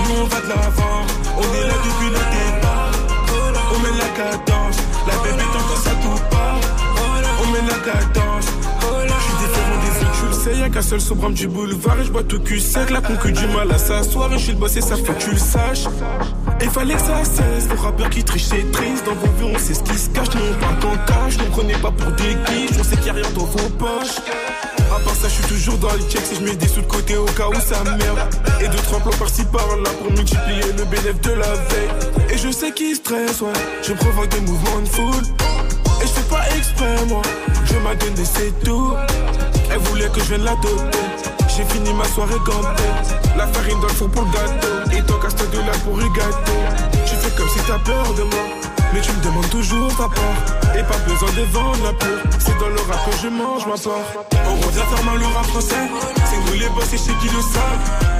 Nous 0.08 0.22
on 0.22 0.26
va 0.26 0.40
de 0.40 0.48
l'avant. 0.48 1.02
On 1.38 1.42
est 1.42 1.66
là 1.66 1.74
depuis 1.84 2.10
le 2.10 2.39
cadence. 4.20 4.76
La 5.06 5.14
bébé 5.22 5.42
t'entend 5.52 5.76
ça 5.76 5.90
tout 6.02 6.20
part. 6.30 6.60
On 7.42 7.50
met 7.52 7.62
la 7.66 7.78
cadence. 7.78 8.46
Je 9.06 9.24
suis 9.24 9.36
différent 9.38 9.78
des 9.84 10.04
autres, 10.04 10.20
tu 10.20 10.26
le 10.26 10.32
sais, 10.32 10.60
y'a 10.60 10.68
qu'un 10.68 10.82
seul 10.82 11.00
sobrame 11.00 11.34
du 11.34 11.48
boulevard 11.48 11.98
et 12.00 12.04
je 12.04 12.12
bois 12.12 12.22
tout 12.22 12.40
cul 12.40 12.60
sec, 12.60 12.90
la 12.90 13.00
concu 13.00 13.32
du 13.32 13.46
mal 13.48 13.70
à 13.70 13.78
s'asseoir 13.78 14.32
et 14.32 14.38
je 14.38 14.44
suis 14.44 14.52
le 14.52 14.58
boss 14.58 14.76
et 14.76 14.80
ça 14.80 14.96
faut 14.96 15.12
que 15.12 15.18
tu 15.18 15.30
le 15.30 15.38
saches. 15.38 15.86
Et 16.60 16.66
fallait 16.66 16.94
que 16.94 17.00
ça 17.00 17.24
cesse, 17.24 17.68
le 17.68 17.76
rappeur 17.76 18.10
qui 18.10 18.22
triche 18.22 18.44
c'est 18.44 18.70
triste, 18.70 19.04
dans 19.06 19.14
vos 19.14 19.32
vues 19.38 19.54
on 19.54 19.58
sait 19.58 19.74
ce 19.74 19.82
qui 19.82 19.98
se 19.98 20.10
cache, 20.10 20.28
nous 20.34 20.40
on 20.50 20.60
parle 20.60 20.78
qu'en 20.80 20.96
cash, 21.06 21.38
ne 21.38 21.44
prenez 21.44 21.74
pas 21.74 21.90
pour 21.90 22.10
des 22.12 22.34
guiches, 22.46 22.78
on 22.78 22.84
sait 22.84 22.96
qu'il 22.96 23.06
y 23.06 23.10
a 23.10 23.14
rien 23.14 23.30
dans 23.34 23.44
vos 23.44 23.68
poches. 23.78 24.20
À 24.90 24.98
part 24.98 25.14
ça, 25.14 25.28
je 25.28 25.34
suis 25.34 25.44
toujours 25.44 25.78
dans 25.78 25.92
les 25.94 26.02
checks 26.08 26.32
et 26.32 26.34
je 26.34 26.40
mets 26.40 26.56
des 26.56 26.66
sous 26.66 26.80
de 26.80 26.86
côté 26.86 27.16
au 27.16 27.24
cas 27.24 27.48
où 27.48 27.54
ça 27.54 27.82
merde. 27.84 28.18
Et 28.60 28.68
deux, 28.68 28.78
trois 28.78 28.98
par-ci 29.18 29.44
par-là 29.44 29.90
pour 30.02 30.12
multiplier 30.12 30.72
le 30.76 30.84
bénéfice 30.84 31.20
de 31.22 31.32
la 31.32 31.54
veille. 31.54 31.90
Et 32.30 32.36
je 32.36 32.50
sais 32.50 32.72
qui 32.72 32.94
stresse, 32.96 33.40
ouais, 33.40 33.52
je 33.82 33.92
provoque 33.92 34.28
des 34.30 34.40
mouvements 34.40 34.80
de 34.80 34.88
foule. 34.88 35.24
Et 36.02 36.06
je 36.06 36.12
fais 36.12 36.28
pas 36.28 36.42
exprès, 36.56 37.06
moi. 37.06 37.22
Je 37.64 37.74
m'a 37.78 37.94
donné, 37.94 38.24
c'est 38.24 38.52
tout. 38.64 38.94
Elle 39.70 39.78
voulait 39.78 40.08
que 40.08 40.20
je 40.20 40.26
vienne 40.26 40.44
la 40.44 40.56
doter. 40.56 40.98
J'ai 41.56 41.64
fini 41.64 41.92
ma 41.94 42.04
soirée 42.04 42.40
gantée. 42.44 42.82
La 43.36 43.46
farine 43.46 43.80
dans 43.80 43.86
le 43.86 43.94
four 43.94 44.10
pour 44.10 44.22
le 44.22 44.30
gâteau. 44.30 44.96
Et 44.96 45.02
toi, 45.02 45.20
casse-toi 45.22 45.46
de 45.52 45.58
là 45.58 45.72
pour 45.84 46.00
y 46.00 46.08
gâter. 46.10 46.60
Tu 47.06 47.14
fais 47.14 47.30
comme 47.36 47.48
si 47.48 47.58
t'as 47.66 47.78
peur 47.78 48.14
de 48.14 48.22
moi. 48.22 48.59
Mais 48.92 49.00
tu 49.00 49.12
me 49.12 49.22
demandes 49.22 49.50
toujours 49.50 49.88
ta 49.96 50.08
part. 50.08 50.76
Et 50.76 50.82
pas 50.82 50.98
besoin 51.06 51.30
de 51.30 51.42
vendre 51.52 51.84
la 51.84 51.92
peur. 51.92 52.18
C'est 52.38 52.58
dans 52.58 52.68
le 52.68 52.80
rap 52.88 53.10
que 53.10 53.16
je 53.22 53.28
mange 53.28 53.66
ma 53.66 53.76
part. 53.76 54.24
On 54.46 54.66
revient 54.66 54.86
faire 54.90 55.04
mal 55.04 55.22
au 55.22 55.28
rap 55.34 55.46
français. 55.46 55.84
C'est 56.24 56.38
nous 56.46 56.58
les 56.58 56.68
boss 56.70 56.92
et 56.92 56.98
chez 56.98 57.14
qui 57.20 57.28
le 57.34 57.42
savent. 57.42 58.10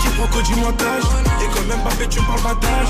Quiproquo 0.00 0.40
du 0.42 0.54
montage 0.56 1.04
Et 1.42 1.48
quand 1.54 1.66
même 1.68 1.80
Mbappé 1.80 2.08
tu 2.08 2.20
me 2.20 2.26
parles 2.26 2.40
pas 2.40 2.54
d'âge 2.54 2.88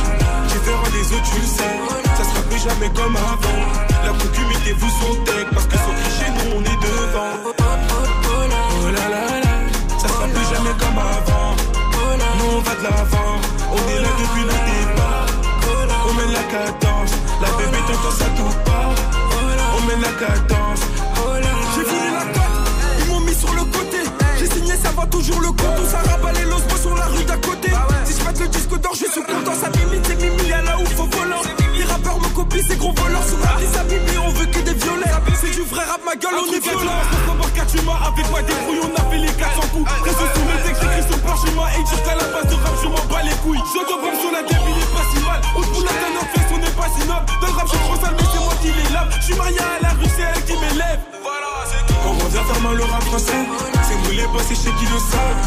Différent 0.49 0.91
des 0.93 1.13
autres 1.13 1.31
tu 1.35 1.41
le 1.41 1.47
sais 1.47 1.75
Ça 2.17 2.25
sera 2.25 2.43
plus 2.49 2.59
jamais 2.61 2.89
comme 2.95 3.17
avant 3.17 3.61
La 4.05 4.13
concu 4.13 4.43
mettez-vous 4.49 4.89
son 4.89 5.15
tech 5.25 5.47
Parce 5.53 5.67
que 5.67 5.77
sans 5.77 5.95
tricher 6.03 6.31
nous 6.37 6.57
on 6.57 6.61
est 6.61 6.81
devant 6.87 7.35
Oh 7.51 8.87
là 8.87 9.09
là 9.11 9.41
là 9.43 9.55
Ça 9.99 10.09
sera 10.09 10.27
plus 10.27 10.47
jamais 10.55 10.75
comme 10.79 10.99
avant 10.99 11.57
Nous 12.39 12.57
on 12.57 12.61
va 12.61 12.75
de 12.77 12.83
l'avant 12.85 13.35
On 13.73 13.91
est 13.91 14.01
là 14.01 14.09
depuis 14.21 14.43
le 14.43 14.57
départ 14.71 15.27
On 16.09 16.13
met 16.15 16.33
la 16.33 16.43
cadence 16.45 17.20
La 17.41 17.49
bébé 17.53 17.79
t'entend 17.87 18.11
ça 18.11 18.27
tout 18.37 18.55
part 18.65 18.95
On 19.77 19.81
met 19.87 19.97
la 19.97 20.13
cadence 20.21 20.81
J'ai 21.75 21.85
voulu 21.85 22.11
la 22.13 22.25
cote, 22.33 22.43
ils 22.99 23.07
m'ont 23.07 23.21
mis 23.21 23.35
sur 23.35 23.53
le 23.55 23.65
côté. 23.65 23.99
J'ai 24.39 24.47
signé, 24.47 24.75
ça 24.77 24.91
va 24.91 25.07
toujours 25.07 25.41
le 25.41 25.49
compte. 25.49 25.77
Tout 25.77 25.89
ça 25.91 26.01
rabalait 26.11 26.45
l'osmo 26.45 26.77
sur 26.77 26.95
la 26.97 27.07
rue 27.07 27.25
d'à 27.25 27.37
côté. 27.37 27.71
Si 28.05 28.13
je 28.13 28.43
le 28.43 28.49
disque 28.49 28.79
d'or, 28.81 28.93
je 28.93 29.07
suis 29.11 29.23
content. 29.23 29.55
Ça 29.55 29.71
limite, 29.71 30.05
c'est 30.07 30.17
Mimi, 30.17 30.49
y'a 30.49 30.61
là 30.61 30.77
où 30.79 30.85
faut 30.85 31.09
volant. 31.17 31.41
Les 31.75 31.85
rappeurs 31.85 32.21
me 32.21 32.29
copient, 32.29 32.63
ces 32.69 32.77
gros 32.77 32.93
voleurs. 32.93 33.25
Sous 33.25 33.39
la 33.41 33.81
à 33.81 33.85
Mimi, 33.85 34.19
on 34.23 34.31
veut 34.31 34.47
que 34.47 34.61
des 34.61 34.75
violets. 34.75 35.09
C'est 35.41 35.51
du 35.51 35.63
vrai 35.63 35.85
rap, 35.85 36.01
ma 36.05 36.17
gueule, 36.17 36.37
on 36.37 36.53
est 36.53 36.61
violent. 36.61 37.01
tu 37.73 37.81
m'as 37.87 38.05
avec 38.05 38.29
moi 38.31 38.43
des 38.43 38.53
couilles, 38.69 38.85
on 38.85 38.93
a 39.01 39.11
fait 39.11 39.19
les 39.19 39.33
400 39.33 39.61
coups. 39.73 39.89
Reste 40.05 40.25
sous 40.37 40.45
mes 40.45 40.61
textes, 40.61 40.83
écrit 40.85 41.09
sur 41.09 41.19
parchemin. 41.21 41.69
Et 41.73 42.05
qu'à 42.05 42.17
la 42.17 42.29
base 42.29 42.49
de 42.53 42.57
rap, 42.61 42.75
je 42.83 42.89
m'en 42.89 43.05
bats 43.09 43.23
les 43.25 43.37
couilles. 43.41 43.65
Je 43.73 43.81
dois 43.89 43.97
même 44.05 44.21
sur 44.21 44.31
la 44.31 44.43
gueule, 44.43 44.61
suis 49.31 49.39
marié 49.39 49.59
à 49.59 49.83
la 49.83 49.91
rue, 49.91 50.11
c'est 50.17 50.23
elle 50.23 50.45
qui 50.45 50.55
m'élève. 50.55 51.01
On 52.05 52.13
revient 52.25 52.45
faire 52.51 52.61
mal 52.63 52.81
au 52.81 52.87
rap 52.87 53.03
français. 53.05 53.43
C'est 53.87 53.97
nous 54.03 54.11
les 54.11 54.27
boss 54.29 54.51
et 54.51 54.55
chez 54.55 54.73
qui 54.79 54.87
le 54.91 54.99
savent. 54.99 55.43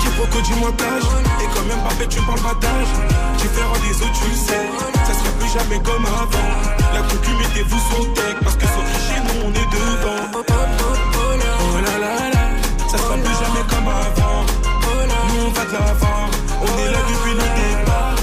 Quiproquo 0.00 0.40
du 0.40 0.54
montage. 0.60 1.04
Et 1.40 1.48
quand 1.54 1.64
même 1.68 1.80
Mbappé, 1.80 2.06
tu 2.08 2.20
parles 2.22 2.40
pas 2.40 2.54
d'âge. 2.60 2.92
Différent 3.38 3.78
des 3.84 3.96
autres, 4.02 4.18
tu 4.20 4.28
le 4.30 4.36
sais. 4.36 4.66
Ça 5.06 5.12
sera 5.12 5.30
plus 5.38 5.50
jamais 5.52 5.80
comme 5.82 6.06
avant. 6.06 6.48
La 6.94 7.02
concu, 7.02 7.32
mettez-vous 7.36 7.82
son 7.90 8.04
tech. 8.14 8.36
Parce 8.42 8.56
que 8.56 8.66
sans 8.66 8.84
tricher, 8.90 9.20
nous 9.26 9.38
on 9.46 9.52
est 9.52 9.70
devant. 9.76 10.22
Oh 10.32 11.78
là 11.84 11.98
là 12.04 12.14
là. 12.32 12.44
Ça 12.88 12.98
sera 12.98 13.14
plus 13.16 13.36
jamais 13.42 13.64
comme 13.68 13.88
avant. 13.88 14.44
Nous 15.28 15.46
on 15.46 15.50
va 15.50 15.64
de 15.64 15.72
l'avant. 15.72 16.24
On 16.62 16.78
est 16.78 16.90
là 16.90 17.00
depuis 17.08 17.34
le 17.34 17.46
départ. 17.60 18.16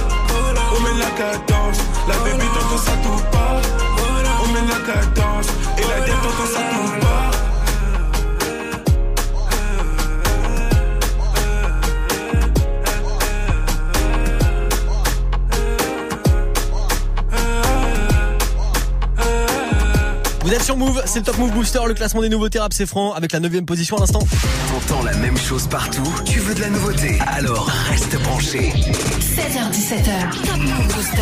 On 0.74 0.80
met 0.82 0.98
la 1.00 1.12
cadence. 1.20 1.80
La 2.08 2.16
bébé 2.24 2.46
t'entend 2.54 2.78
ça 2.78 2.94
tout 3.04 3.22
part. 3.32 3.89
La 4.68 4.76
cadence. 4.76 5.48
Et 5.78 5.82
la 5.82 6.06
t'entend 6.06 6.46
ça 6.46 6.60
tout 6.60 7.00
part. 7.00 7.49
Vous 20.50 20.56
êtes 20.56 20.64
sur 20.64 20.78
Move, 20.78 21.04
c'est 21.06 21.20
le 21.20 21.26
Top 21.26 21.38
Move 21.38 21.52
Booster, 21.52 21.80
le 21.86 21.94
classement 21.94 22.22
des 22.22 22.30
nouveautés 22.30 22.58
rap 22.58 22.74
c'est 22.74 22.88
franc 22.88 23.14
avec 23.14 23.34
la 23.34 23.40
9 23.40 23.62
position 23.66 23.98
à 23.98 24.00
l'instant. 24.00 24.22
T'entends 24.68 25.04
la 25.04 25.16
même 25.18 25.38
chose 25.38 25.68
partout 25.68 26.12
Tu 26.26 26.40
veux 26.40 26.56
de 26.56 26.62
la 26.62 26.72
nouveauté 26.72 27.20
Alors 27.28 27.70
reste 27.88 28.20
branché. 28.24 28.74
16h17h. 29.36 30.48
Top 30.48 30.58
Move 30.58 30.88
Booster. 30.88 31.22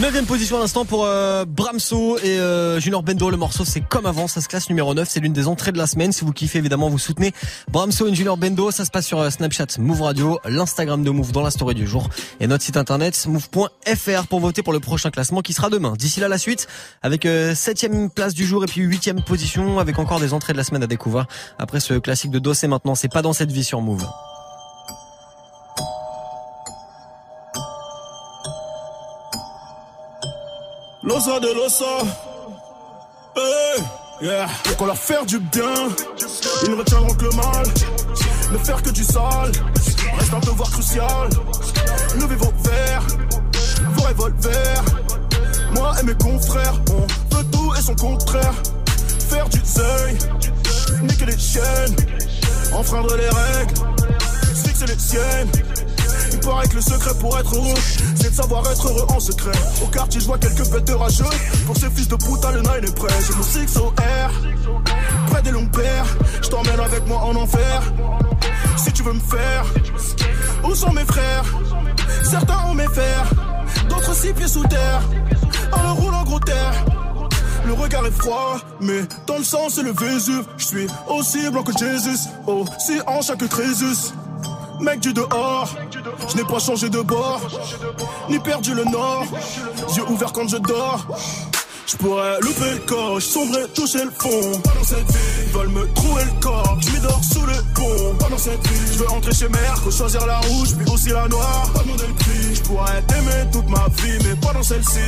9 0.00 0.24
position 0.24 0.56
à 0.56 0.60
l'instant 0.60 0.86
pour 0.86 1.04
euh, 1.04 1.44
Bramso 1.44 2.16
et 2.20 2.38
euh, 2.38 2.80
Junior 2.80 3.02
Bendo. 3.02 3.28
Le 3.28 3.36
morceau 3.36 3.66
c'est 3.66 3.82
comme 3.82 4.06
avant, 4.06 4.26
ça 4.26 4.40
se 4.40 4.48
classe 4.48 4.70
numéro 4.70 4.94
9, 4.94 5.06
c'est 5.06 5.20
l'une 5.20 5.34
des 5.34 5.48
entrées 5.48 5.72
de 5.72 5.78
la 5.78 5.86
semaine. 5.86 6.10
Si 6.12 6.24
vous 6.24 6.32
kiffez 6.32 6.56
évidemment, 6.56 6.88
vous 6.88 6.98
soutenez 6.98 7.34
Bramso 7.70 8.06
et 8.06 8.14
Junior 8.14 8.38
Bendo. 8.38 8.70
Ça 8.70 8.86
se 8.86 8.90
passe 8.90 9.04
sur 9.04 9.20
euh, 9.20 9.28
Snapchat 9.28 9.66
Move 9.80 10.00
Radio, 10.00 10.40
l'Instagram 10.46 11.04
de 11.04 11.10
Move 11.10 11.32
dans 11.32 11.42
la 11.42 11.50
story 11.50 11.74
du 11.74 11.86
jour 11.86 12.08
et 12.40 12.46
notre 12.46 12.64
site 12.64 12.78
internet 12.78 13.26
move.fr 13.26 14.26
pour 14.28 14.40
voter 14.40 14.62
pour 14.62 14.72
le 14.72 14.80
prochain 14.80 15.10
classement 15.10 15.42
qui 15.42 15.52
sera 15.52 15.68
demain. 15.68 15.92
D'ici 15.92 16.20
là 16.20 16.28
la 16.28 16.38
suite 16.38 16.68
avec 17.02 17.26
7ème 17.26 18.08
place 18.08 18.32
du 18.32 18.46
jour 18.46 18.61
et 18.64 18.66
puis 18.66 18.86
8ème 18.86 19.22
position 19.22 19.78
avec 19.78 19.98
encore 19.98 20.20
des 20.20 20.32
entrées 20.32 20.52
de 20.52 20.58
la 20.58 20.64
semaine 20.64 20.82
à 20.82 20.86
découvrir. 20.86 21.26
Après 21.58 21.80
ce 21.80 21.94
classique 21.94 22.30
de 22.30 22.38
Dos 22.38 22.54
et 22.54 22.66
maintenant, 22.66 22.94
c'est 22.94 23.12
pas 23.12 23.22
dans 23.22 23.32
cette 23.32 23.52
vie 23.52 23.64
sur 23.64 23.80
Move. 23.80 24.04
Losa 31.02 31.40
de 31.40 31.52
Losa. 31.52 31.84
Hey, 33.36 33.82
yeah. 34.22 34.46
Et 34.70 34.76
qu'on 34.76 34.86
leur 34.86 34.96
faire 34.96 35.26
du 35.26 35.38
bien, 35.40 35.74
ils 36.64 36.70
ne 36.70 36.76
retiendront 36.76 37.14
que 37.14 37.24
le 37.24 37.30
mal. 37.32 37.66
Ne 38.52 38.58
faire 38.58 38.82
que 38.82 38.90
du 38.90 39.02
sale, 39.02 39.50
reste 40.18 40.34
un 40.34 40.40
devoir 40.40 40.70
crucial. 40.70 41.28
Levez 42.20 42.36
vos 42.36 42.52
verres, 42.62 43.06
vos 43.94 44.02
revolvers. 44.02 44.84
Moi 45.74 45.92
et 46.00 46.04
mes 46.04 46.14
confrères, 46.14 46.74
on 46.90 47.36
veut 47.36 47.44
tout 47.50 47.72
et 47.78 47.82
son 47.82 47.94
contraire. 47.94 48.54
Faire 49.28 49.48
du 49.48 49.60
seuil, 49.64 50.18
n'est 51.02 51.14
que 51.14 51.24
des 51.24 51.38
chaînes, 51.38 51.96
enfreindre 52.74 53.16
les 53.16 53.28
règles, 53.28 53.74
c'est 54.54 54.86
les 54.86 54.98
siennes. 54.98 55.48
Il 56.32 56.40
paraît 56.40 56.68
que 56.68 56.74
le 56.74 56.80
secret 56.80 57.14
pour 57.20 57.38
être 57.38 57.54
heureux, 57.54 57.74
c'est 58.16 58.30
de 58.30 58.34
savoir 58.34 58.70
être 58.70 58.86
heureux 58.86 59.06
en 59.08 59.20
secret. 59.20 59.52
Au 59.82 59.86
quartier, 59.86 60.20
je 60.20 60.26
vois 60.26 60.38
quelques 60.38 60.68
bêtes 60.70 60.86
de 60.86 60.92
rageux. 60.94 61.24
Pour 61.66 61.76
ces 61.76 61.90
fils 61.90 62.08
de 62.08 62.16
putain, 62.16 62.50
le 62.52 62.60
nine 62.60 62.84
est 62.84 62.94
prêt. 62.96 63.14
J'ai 63.26 63.34
mon 63.34 63.42
6 63.42 63.76
au 63.78 63.88
R, 63.88 64.30
près 65.30 65.42
des 65.42 65.50
longues 65.50 65.70
paires. 65.70 66.06
Je 66.42 66.48
t'emmène 66.48 66.80
avec 66.80 67.06
moi 67.06 67.18
en 67.18 67.36
enfer. 67.36 67.82
Si 68.76 68.92
tu 68.92 69.02
veux 69.02 69.12
me 69.12 69.20
faire, 69.20 69.64
où 70.64 70.74
sont 70.74 70.92
mes 70.92 71.04
frères? 71.04 71.44
Certains 72.22 72.58
ont 72.68 72.74
mes 72.74 72.88
fers, 72.88 73.30
d'autres 73.88 74.14
six 74.14 74.32
pieds 74.32 74.48
sous 74.48 74.66
terre. 74.66 75.02
Le 75.72 75.90
roule 76.00 76.14
en 76.14 76.24
gros 76.24 76.40
terre. 76.40 76.84
Le 77.64 77.72
regard 77.72 78.06
est 78.06 78.10
froid, 78.10 78.56
mais 78.80 79.02
dans 79.26 79.38
le 79.38 79.44
sang 79.44 79.68
c'est 79.68 79.82
le 79.82 79.92
Vésuve. 79.92 80.46
Je 80.58 80.64
suis 80.64 80.86
aussi 81.08 81.48
blanc 81.50 81.62
que 81.62 81.72
Jésus, 81.78 82.18
aussi 82.46 83.00
en 83.06 83.22
chaque 83.22 83.46
Crésus. 83.48 84.12
Mec 84.80 84.98
du 84.98 85.12
dehors, 85.12 85.68
je 86.28 86.36
n'ai 86.36 86.44
pas 86.44 86.58
changé 86.58 86.90
de 86.90 87.00
bord, 87.00 87.40
ni 88.28 88.38
perdu 88.40 88.74
le 88.74 88.84
nord. 88.84 89.24
Yeux 89.96 90.02
ouverts 90.08 90.32
quand 90.32 90.48
je 90.48 90.56
dors. 90.56 91.06
Je 91.86 91.96
pourrais 91.96 92.40
louper 92.40 92.70
le 92.70 92.78
corps, 92.86 93.20
sombrer, 93.20 93.66
toucher 93.74 94.04
le 94.04 94.10
fond. 94.10 94.60
Pendant 94.62 94.84
cette 94.84 95.10
vie, 95.10 95.42
ils 95.46 95.52
veulent 95.52 95.68
me 95.68 95.92
trouver 95.94 96.24
le 96.24 96.40
corps. 96.40 96.78
Je 96.80 97.00
dors 97.00 97.24
sous 97.24 97.46
le 97.46 97.54
pont. 97.74 98.14
Pendant 98.18 98.38
cette 98.38 98.66
vie, 98.66 98.92
je 98.92 98.98
veux 98.98 99.10
entrer 99.10 99.34
chez 99.34 99.48
mère, 99.48 99.76
faut 99.78 99.90
choisir 99.90 100.24
la 100.26 100.38
rouge, 100.38 100.74
puis 100.76 100.92
aussi 100.92 101.08
la 101.10 101.28
noire. 101.28 101.70
Pas 101.74 101.82
demander 101.82 102.06
le 102.06 102.14
prix. 102.14 102.54
Je 102.54 102.62
pourrais 102.62 103.02
t'aimer 103.02 103.50
toute 103.52 103.68
ma 103.68 103.86
vie, 103.96 104.24
mais 104.24 104.36
pas 104.36 104.52
dans 104.52 104.62
celle-ci. 104.62 105.00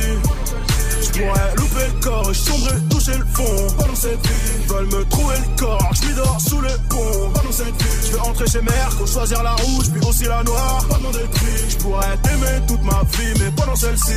Je 1.01 1.19
pourrais 1.19 1.55
louper 1.55 1.87
le 1.93 2.01
corps, 2.01 2.35
sombrer, 2.35 2.75
toucher 2.89 3.17
le 3.17 3.25
fond. 3.33 3.67
Pendant 3.77 3.95
cette 3.95 4.27
vie, 4.27 4.51
ils 4.61 4.67
veulent 4.67 4.85
me 4.87 5.05
trouver 5.05 5.35
le 5.37 5.59
corps. 5.59 5.91
Je 5.93 6.13
dors 6.13 6.41
sous 6.41 6.61
le 6.61 6.69
pont. 6.89 7.31
Pendant 7.33 7.51
cette 7.51 7.81
vie, 7.81 8.07
je 8.07 8.11
veux 8.11 8.21
entrer 8.21 8.47
chez 8.47 8.61
mère, 8.61 8.91
faut 8.97 9.07
choisir 9.07 9.41
la 9.43 9.53
rouge, 9.53 9.85
puis 9.91 10.07
aussi 10.07 10.23
la 10.25 10.43
noire. 10.43 10.85
Pas 10.89 10.97
demander 10.97 11.19
le 11.19 11.29
prix. 11.29 11.69
Je 11.69 11.77
pourrais 11.77 12.17
t'aimer 12.17 12.65
toute 12.67 12.83
ma 12.83 13.01
vie, 13.17 13.39
mais 13.39 13.51
pas 13.51 13.65
dans 13.65 13.75
celle-ci. 13.75 14.11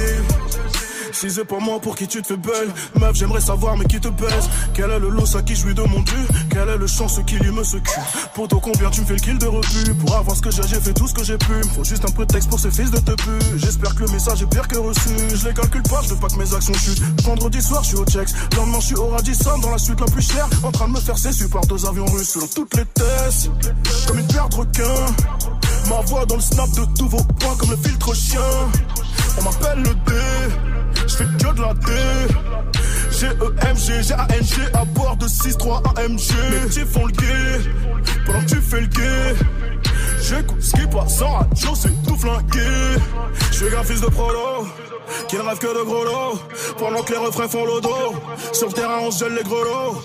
Si 1.13 1.31
c'est 1.31 1.45
pas 1.45 1.59
moi 1.59 1.81
pour 1.81 1.97
qui 1.97 2.07
tu 2.07 2.23
te 2.23 2.29
fais 2.29 2.37
belle 2.37 2.73
Meuf 2.97 3.17
j'aimerais 3.17 3.41
savoir 3.41 3.77
mais 3.77 3.85
qui 3.87 4.01
te 4.01 4.09
baise? 4.09 4.49
Quel 4.75 4.91
est 4.91 4.99
le 4.99 5.09
lot 5.09 5.37
à 5.37 5.43
qui 5.43 5.55
je 5.55 5.67
lui 5.67 5.75
demande 5.75 6.05
dû 6.05 6.15
Quelle 6.51 6.69
est 6.69 6.77
le 6.77 6.87
chance 6.87 7.21
qui 7.27 7.37
lui 7.37 7.51
me 7.51 7.65
secue 7.65 8.01
Pour 8.35 8.49
toi 8.49 8.61
combien 8.63 8.91
tu 8.91 9.01
me 9.01 9.07
fais 9.07 9.15
le 9.15 9.21
kill 9.21 9.39
de 9.39 9.47
refus 9.47 9.95
Pour 9.95 10.15
avoir 10.15 10.37
ce 10.37 10.43
que 10.43 10.51
j'ai 10.51 10.63
j'ai 10.69 10.81
fait 10.81 10.93
tout 10.93 11.09
ce 11.09 11.15
que 11.15 11.25
j'ai 11.25 11.39
pu. 11.39 11.55
Faut 11.75 11.85
juste 11.85 12.05
un 12.05 12.13
peu 12.13 12.27
de 12.27 12.33
texte 12.33 12.51
pour 12.51 12.61
ces 12.61 12.71
fils 12.71 12.91
de 12.91 12.99
te 12.99 13.13
pu 13.13 13.31
J'espère 13.57 13.95
que 13.95 14.05
le 14.05 14.11
message 14.11 14.43
est 14.43 14.47
pire 14.51 14.69
que 14.69 14.79
reçu. 14.79 15.11
Je 15.35 15.49
les 15.49 15.55
calcule 15.55 15.83
pas 15.83 16.01
je 16.03 16.09
veux 16.09 16.21
pas 16.21 16.29
que 16.29 16.37
mes 16.37 16.55
actions 16.55 16.75
chutent. 16.75 17.03
Vendredi 17.23 17.63
soir 17.63 17.83
je 17.83 17.89
suis 17.89 17.99
au 17.99 18.05
checks. 18.05 18.31
Lendemain 18.57 18.81
je 18.81 18.87
suis 18.87 18.97
au 18.97 19.09
Radisson 19.09 19.59
dans 19.59 19.71
la 19.71 19.79
suite 19.79 20.01
la 20.01 20.07
plus 20.07 20.23
chère. 20.23 20.49
En 20.63 20.71
train 20.71 20.89
de 20.89 20.93
me 20.93 21.01
faire 21.01 21.19
cesser 21.19 21.49
par 21.49 21.63
deux 21.67 21.87
avions 21.87 22.07
russes 22.07 22.31
Selon 22.31 22.47
toutes 22.55 22.77
les 22.77 22.85
tests. 22.85 23.51
Comme 24.07 24.19
une 24.19 24.27
paire 24.27 24.49
de 24.49 24.59
Ma 25.89 26.01
voix 26.03 26.27
dans 26.27 26.37
le 26.37 26.43
snap 26.43 26.71
de 26.71 26.85
tous 26.97 27.09
vos 27.09 27.23
points 27.39 27.57
comme 27.57 27.71
le 27.71 27.77
filtre 27.77 28.15
chien 28.15 28.41
G-E-M-G, 33.19 34.03
G-A-N-G, 34.05 34.63
à 34.75 34.85
bord 34.85 35.17
de 35.17 35.27
6-3 35.27 35.83
AMG. 35.99 36.21
Les 36.53 36.69
petits 36.69 36.85
font 36.85 37.07
le 37.07 37.13
gay, 37.13 37.71
pendant 38.25 38.41
que 38.41 38.47
tu 38.47 38.61
fais 38.61 38.81
le 38.83 38.87
gay. 38.87 39.35
J'écoute 40.23 40.63
ce 40.63 40.71
qui 40.77 40.87
passe 40.87 41.21
en 41.23 41.39
radio, 41.39 41.75
c'est 41.75 42.03
tout 42.05 42.17
flingué. 42.17 43.01
Je 43.51 43.57
suis 43.57 43.67
fils 43.87 44.01
de 44.01 44.07
prolo, 44.07 44.69
qui 45.27 45.37
ne 45.37 45.43
rêve 45.43 45.59
que 45.59 45.67
de 45.67 45.83
gros 45.83 46.05
lots. 46.05 46.39
Pendant 46.79 47.03
que 47.03 47.13
les 47.13 47.19
refrains 47.19 47.49
font 47.49 47.65
le 47.65 47.81
dos, 47.81 48.15
sur 48.53 48.69
le 48.69 48.73
terrain 48.73 48.99
on 49.01 49.11
se 49.11 49.25
gèle 49.25 49.35
les 49.35 49.43
grelots. 49.43 50.01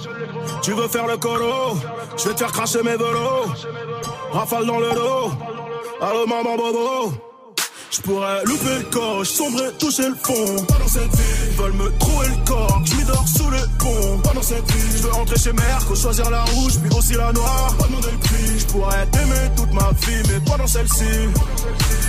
Tu 0.64 0.72
veux 0.72 0.88
faire 0.88 1.06
le 1.06 1.18
colo, 1.18 1.78
je 2.18 2.30
vais 2.30 2.34
te 2.34 2.40
faire 2.40 2.52
cracher 2.52 2.82
mes 2.82 2.96
velots. 2.96 3.46
Rafale 4.32 4.66
dans 4.66 4.80
le 4.80 4.92
dos, 4.92 5.32
allô 6.02 6.26
maman 6.26 6.56
bobo. 6.56 7.33
Je 7.96 8.02
pourrais 8.02 8.44
louper 8.46 8.80
le 8.80 8.84
corps, 8.90 9.24
sombrer, 9.24 9.72
toucher 9.78 10.10
le 10.10 10.16
fond. 10.16 10.66
Pendant 10.68 10.88
cette 10.88 11.16
vie, 11.16 11.34
ils 11.52 11.58
veulent 11.58 11.74
me 11.74 11.92
trouver 12.00 12.28
le 12.28 12.46
corps. 12.46 12.82
Je 12.86 13.06
dors 13.06 13.28
sous 13.28 13.50
le 13.52 13.60
pont. 13.78 14.18
Pendant 14.24 14.42
cette 14.42 14.72
vie, 14.72 14.98
je 14.98 15.04
veux 15.04 15.12
rentrer 15.12 15.38
chez 15.38 15.54
mère, 15.54 15.80
faut 15.84 15.96
choisir 15.96 16.28
la 16.32 16.44
rouge, 16.44 16.80
puis 16.82 16.98
aussi 16.98 17.14
la 17.14 17.32
noire. 17.32 17.76
Pas 17.78 17.86
demander 17.86 18.12
le 18.12 18.18
prix. 18.18 18.60
Je 18.60 18.66
pourrais 18.66 19.06
t'aimer 19.12 19.52
toute 19.56 19.72
ma 19.74 19.92
vie, 19.92 20.24
mais 20.28 20.40
pas 20.40 20.58
dans 20.58 20.66
celle-ci. 20.66 21.06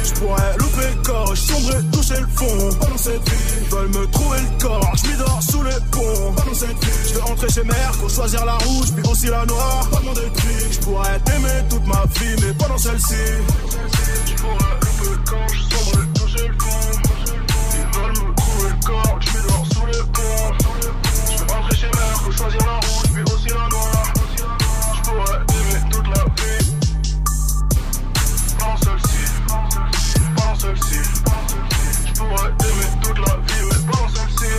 Je 0.05 0.13
pourrais 0.21 0.57
louper 0.57 0.89
le 0.97 1.03
corps, 1.03 1.37
sombrer, 1.37 1.83
toucher 1.93 2.21
le 2.21 2.29
fond. 2.35 2.77
Pendant 2.81 2.99
cette 2.99 3.29
vie, 3.29 3.55
ils 3.61 3.69
veulent 3.69 3.89
me 3.89 4.07
trouver 4.07 4.39
le 4.41 4.63
corps. 4.63 4.93
Je 4.97 5.19
dors 5.19 5.43
sous 5.43 5.63
le 5.63 5.73
pont. 5.91 6.33
Pendant 6.35 6.55
cette 6.55 6.85
vie, 6.85 7.09
je 7.09 7.15
veux 7.15 7.21
rentrer 7.25 7.49
chez 7.51 7.65
mère, 7.65 7.95
faut 7.97 8.09
choisir 8.09 8.43
la 8.47 8.57
rouge, 8.57 8.89
puis 8.97 9.11
aussi 9.11 9.27
la 9.27 9.45
noire. 9.45 9.87
Pas 9.91 10.01
demander 10.01 10.23
le 10.25 10.31
prix. 10.31 10.73
Je 10.73 10.79
pourrais 10.79 11.21
t'aimer 11.21 11.69
toute 11.69 11.87
ma 11.87 12.05
vie, 12.19 12.37
mais 12.41 12.55
pas 12.55 12.69
dans 12.69 12.79
celle-ci. 12.79 13.15
Je 14.27 14.35
pourrais 14.41 14.75
louper 14.81 15.11
le 15.11 15.31
corps, 15.31 15.54
choisir 22.37 22.61
la 22.67 22.75
rouge, 22.75 23.09
puis 23.13 23.23
aussi 23.23 23.49
la 23.49 23.69
noire. 23.69 24.13
Je 24.95 25.01
pourrais 25.03 25.39
aimer 25.55 25.81
toute 25.91 26.07
la 26.09 26.25
vie. 26.25 26.73
Pas 28.59 28.67
en 28.67 28.77
celle-ci, 28.77 29.25
pas 29.47 29.55
en 30.51 30.55
celle-ci. 30.59 31.01
Je 32.07 32.13
pourrais 32.19 32.49
aimer 32.49 32.91
toute 33.03 33.19
la 33.19 33.35
vie, 33.37 33.63
mais 33.71 33.93
pas 33.93 33.99
en 33.99 34.09
celle-ci. 34.09 34.53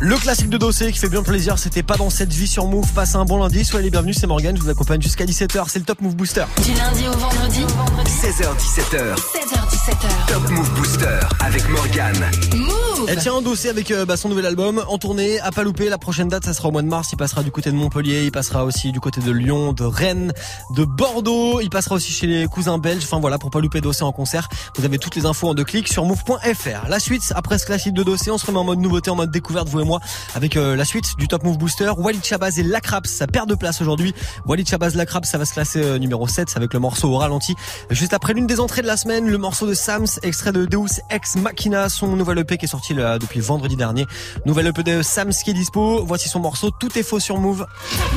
Le 0.00 0.16
classique 0.16 0.50
de 0.50 0.58
dossier 0.58 0.92
qui 0.92 0.98
fait 0.98 1.08
bien 1.08 1.22
plaisir, 1.22 1.58
c'était 1.58 1.82
pas 1.82 1.96
dans 1.96 2.10
cette 2.10 2.32
vie 2.32 2.46
sur 2.46 2.66
Move. 2.66 2.92
Passez 2.92 3.16
un 3.16 3.24
bon 3.24 3.38
lundi, 3.42 3.64
soyez 3.64 3.84
les 3.84 3.90
bienvenus, 3.90 4.18
c'est 4.20 4.26
Morgan, 4.26 4.56
je 4.56 4.62
vous 4.62 4.68
accompagne 4.68 5.00
jusqu'à 5.00 5.24
17h, 5.24 5.64
c'est 5.68 5.78
le 5.78 5.84
Top 5.84 6.00
Move 6.00 6.16
Booster. 6.16 6.44
Du 6.64 6.74
lundi 6.74 7.08
au 7.08 7.16
vendredi, 7.18 7.64
16h17h, 8.04 9.16
16h17h. 9.16 10.26
Top 10.28 10.50
Move 10.50 10.70
Booster 10.74 11.18
avec 11.40 11.68
Morgan. 11.68 12.14
Move 12.54 12.85
Elle 13.08 13.18
tient 13.18 13.36
un 13.36 13.42
dossier 13.42 13.70
avec 13.70 13.90
euh, 13.90 14.04
bah, 14.04 14.16
son 14.16 14.28
nouvel 14.28 14.46
album 14.46 14.82
en 14.88 14.98
tournée, 14.98 15.38
à 15.40 15.50
pas 15.50 15.62
louper. 15.62 15.88
La 15.88 15.98
prochaine 15.98 16.28
date, 16.28 16.44
ça 16.44 16.54
sera 16.54 16.68
au 16.68 16.70
mois 16.72 16.82
de 16.82 16.88
mars. 16.88 17.08
Il 17.12 17.16
passera 17.16 17.42
du 17.42 17.50
côté 17.50 17.70
de 17.70 17.76
Montpellier, 17.76 18.24
il 18.24 18.32
passera 18.32 18.64
aussi 18.64 18.92
du 18.92 19.00
côté 19.00 19.20
de 19.20 19.30
Lyon, 19.30 19.72
de 19.72 19.84
Rennes, 19.84 20.32
de 20.74 20.84
Bordeaux. 20.84 21.60
Il 21.60 21.70
passera 21.70 21.96
aussi 21.96 22.12
chez 22.12 22.26
les 22.26 22.46
cousins 22.46 22.78
belges. 22.78 23.04
Enfin 23.04 23.20
voilà, 23.20 23.38
pour 23.38 23.50
pas 23.50 23.60
louper 23.60 23.80
dossier 23.80 24.04
en 24.04 24.12
concert. 24.12 24.48
Vous 24.76 24.84
avez 24.84 24.98
toutes 24.98 25.14
les 25.14 25.26
infos 25.26 25.48
en 25.48 25.54
deux 25.54 25.64
clics 25.64 25.88
sur 25.88 26.04
move.fr. 26.04 26.88
La 26.88 26.98
suite, 26.98 27.32
après 27.34 27.58
ce 27.58 27.66
classique 27.66 27.94
de 27.94 28.02
dossier, 28.02 28.32
on 28.32 28.38
se 28.38 28.46
remet 28.46 28.58
en 28.58 28.64
mode 28.64 28.78
nouveauté, 28.78 29.10
en 29.10 29.16
mode 29.16 29.30
découverte, 29.30 29.68
vous 29.68 29.80
et 29.80 29.84
moi, 29.84 30.00
avec 30.34 30.56
euh, 30.56 30.74
la 30.74 30.84
suite 30.84 31.16
du 31.18 31.28
Top 31.28 31.44
Move 31.44 31.58
Booster. 31.58 31.90
Walid 31.96 32.24
Chabaz 32.24 32.58
et 32.58 32.62
Lacraps, 32.62 33.10
ça 33.10 33.26
perd 33.26 33.48
de 33.48 33.54
place 33.54 33.80
aujourd'hui. 33.80 34.14
Walid 34.46 34.68
Chabaz, 34.68 34.94
Lacraps, 34.94 35.28
ça 35.28 35.38
va 35.38 35.44
se 35.44 35.52
classer 35.52 35.82
euh, 35.82 35.98
numéro 35.98 36.26
7 36.26 36.56
avec 36.56 36.72
le 36.72 36.80
morceau 36.80 37.10
au 37.10 37.18
ralenti. 37.18 37.54
Juste 37.90 38.14
après 38.14 38.32
l'une 38.32 38.46
des 38.46 38.60
entrées 38.60 38.82
de 38.82 38.86
la 38.86 38.96
semaine, 38.96 39.26
le 39.28 39.38
morceau 39.38 39.66
de 39.66 39.74
Sams, 39.74 40.06
extrait 40.22 40.52
de 40.52 40.64
Deus 40.64 41.00
Ex 41.10 41.36
Machina, 41.36 41.88
son 41.88 42.16
nouvel 42.16 42.38
EP 42.38 42.56
qui 42.56 42.64
est 42.64 42.68
sorti 42.68 42.85
depuis 42.94 43.40
vendredi 43.40 43.76
dernier. 43.76 44.06
Nouvel 44.44 44.68
EP 44.68 44.82
de 44.82 45.02
Sams 45.02 45.32
qui 45.32 45.50
est 45.50 45.54
dispo. 45.54 46.04
Voici 46.04 46.28
son 46.28 46.40
morceau 46.40 46.70
Tout 46.70 46.98
est 46.98 47.02
faux 47.02 47.20
sur 47.20 47.38
Move. 47.38 47.66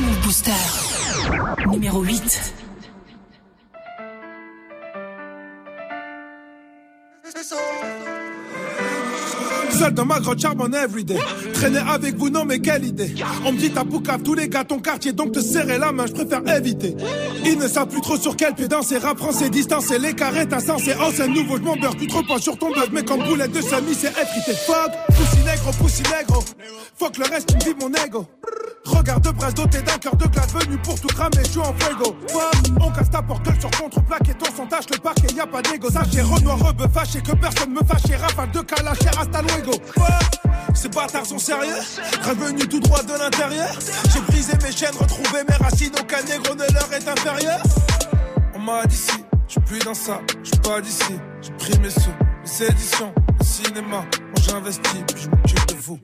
Move 0.00 0.20
Booster. 0.22 0.52
Numéro 1.70 2.02
8. 2.02 2.69
Seul 9.80 9.94
dans 9.94 10.04
ma 10.04 10.20
grotte 10.20 10.38
charbonne 10.38 10.74
everyday. 10.74 11.16
Traîner 11.54 11.78
avec 11.78 12.14
vous, 12.18 12.28
non, 12.28 12.44
mais 12.44 12.58
quelle 12.58 12.84
idée. 12.84 13.14
On 13.46 13.52
me 13.52 13.56
dit 13.56 13.70
t'as 13.70 13.82
poucave 13.82 14.22
tous 14.22 14.34
les 14.34 14.46
gars, 14.46 14.62
ton 14.62 14.78
quartier, 14.78 15.14
donc 15.14 15.32
te 15.32 15.40
serrer 15.40 15.78
la 15.78 15.90
main, 15.90 16.04
je 16.06 16.12
préfère 16.12 16.46
éviter. 16.54 16.94
Ils 17.46 17.56
ne 17.56 17.66
savent 17.66 17.88
plus 17.88 18.02
trop 18.02 18.18
sur 18.18 18.36
quel 18.36 18.54
pied 18.54 18.68
danser, 18.68 18.98
rap 18.98 19.16
français, 19.16 19.48
distance 19.48 19.90
et 19.90 19.98
les 19.98 20.12
carrés, 20.12 20.46
t'as 20.46 20.60
sensé. 20.60 20.92
Oh, 21.00 21.10
c'est 21.14 21.28
nouveau, 21.28 21.56
je 21.56 21.62
m'en 21.62 21.76
beurre, 21.76 21.96
tu 21.96 22.06
trop 22.06 22.22
pas 22.22 22.38
sur 22.38 22.58
ton 22.58 22.68
buzz, 22.68 22.90
mais 22.92 23.04
comme 23.04 23.22
boulette 23.22 23.52
de 23.52 23.62
semi, 23.62 23.94
c'est 23.94 24.08
effrité. 24.08 24.52
Fuck, 24.66 24.92
poussi 25.16 25.42
négro, 25.64 26.10
négro. 26.10 26.44
Fuck 26.98 27.18
le 27.18 27.24
reste, 27.24 27.54
me 27.54 27.64
vis 27.64 27.74
mon 27.80 27.92
ego. 28.04 28.26
Regarde 28.84 29.22
de 29.24 29.30
brasse 29.30 29.54
doté 29.54 29.82
d'un 29.82 29.98
cœur 29.98 30.16
de 30.16 30.26
glace 30.26 30.52
venu 30.52 30.76
pour 30.78 30.98
tout 31.00 31.08
cramer, 31.08 31.44
je 31.44 31.50
suis 31.50 31.60
en 31.60 31.74
fuego. 31.78 32.16
On 32.80 32.90
casse 32.90 33.10
ta 33.10 33.22
porte 33.22 33.48
sur 33.58 33.70
contre-plaque 33.70 34.28
et 34.28 34.34
ton 34.34 34.66
tâche 34.66 34.84
le 34.90 34.98
parquet, 34.98 35.28
y 35.34 35.40
a 35.40 35.46
pas 35.46 35.62
d'égo. 35.62 35.90
Sachez, 35.90 36.22
Renoir, 36.22 36.58
rebeu, 36.58 36.86
fâché, 36.92 37.20
que 37.20 37.32
personne 37.32 37.72
me 37.72 37.80
fâche, 37.84 38.10
et 38.10 38.16
rafale 38.16 38.50
de 38.50 38.60
calache, 38.60 38.98
et 39.02 39.18
hasta 39.18 39.42
luego. 39.42 39.72
Ces 40.74 40.88
bâtards 40.88 41.26
sont 41.26 41.38
sérieux, 41.38 41.74
revenu 42.22 42.66
tout 42.68 42.80
droit 42.80 43.02
de 43.02 43.12
l'intérieur. 43.12 43.70
J'ai 44.12 44.20
brisé 44.20 44.52
mes 44.62 44.72
chaînes, 44.72 44.96
retrouvé 44.98 45.44
mes 45.48 45.56
racines, 45.56 45.92
aucun 46.00 46.22
négro 46.22 46.54
ne 46.54 46.72
leur 46.72 46.92
est 46.92 47.08
inférieur. 47.08 47.62
On 48.54 48.58
m'a 48.60 48.86
dit 48.86 48.96
si, 48.96 49.24
je 49.46 49.52
suis 49.52 49.60
plus 49.60 49.78
dans 49.80 49.94
ça, 49.94 50.20
je 50.42 50.48
suis 50.48 50.60
pas 50.60 50.80
d'ici. 50.80 51.14
J'ai 51.42 51.52
pris 51.52 51.78
mes 51.80 51.90
sous, 51.90 52.10
mes 52.60 52.66
éditions, 52.66 53.12
le 53.38 53.44
cinéma, 53.44 54.04
j'investis, 54.42 55.04
puis 55.06 55.22
je 55.22 55.28
m'occupe 55.28 55.66
de 55.66 55.74
vous. 55.74 55.98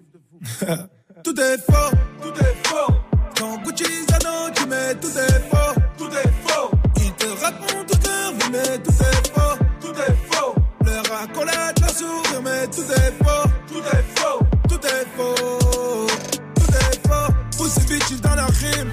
tout 1.24 1.40
est 1.40 1.58
faux, 1.58 1.96
tout 2.22 2.40
est 2.40 2.68
faux. 2.68 2.94
Quand 3.38 3.62
Gucci 3.62 3.84
Zano, 4.08 4.50
tu 4.54 4.66
mets 4.66 4.94
tout 4.94 5.18
est 5.18 5.40
faux, 5.50 5.80
tout 5.98 6.10
est 6.10 6.32
faux. 6.46 6.70
Ils 6.96 7.12
te 7.12 7.26
racontent 7.26 7.84
toute 7.88 8.06
leur 8.06 8.32
vie, 8.32 8.50
mais 8.52 8.78
tout 8.78 8.90
est 8.90 9.28
faux, 9.32 9.64
tout 9.80 9.94
est 9.94 10.16
faux. 10.30 10.54
Leur 10.84 11.22
accolade, 11.22 11.78
leur 11.80 11.90
sourire, 11.90 12.42
mais 12.42 12.66
tout 12.68 12.92
est 12.92 13.12
faux, 13.24 13.48
tout 13.68 13.84
est 13.96 14.20
faux, 14.20 14.44
tout 14.68 14.86
est 14.86 15.06
faux, 15.16 16.06
tout 16.54 16.74
est 16.74 17.08
faux. 17.08 17.32
Pousse 17.56 17.78
bitches 17.86 18.20
dans 18.20 18.34
leur 18.34 18.48
rime. 18.48 18.90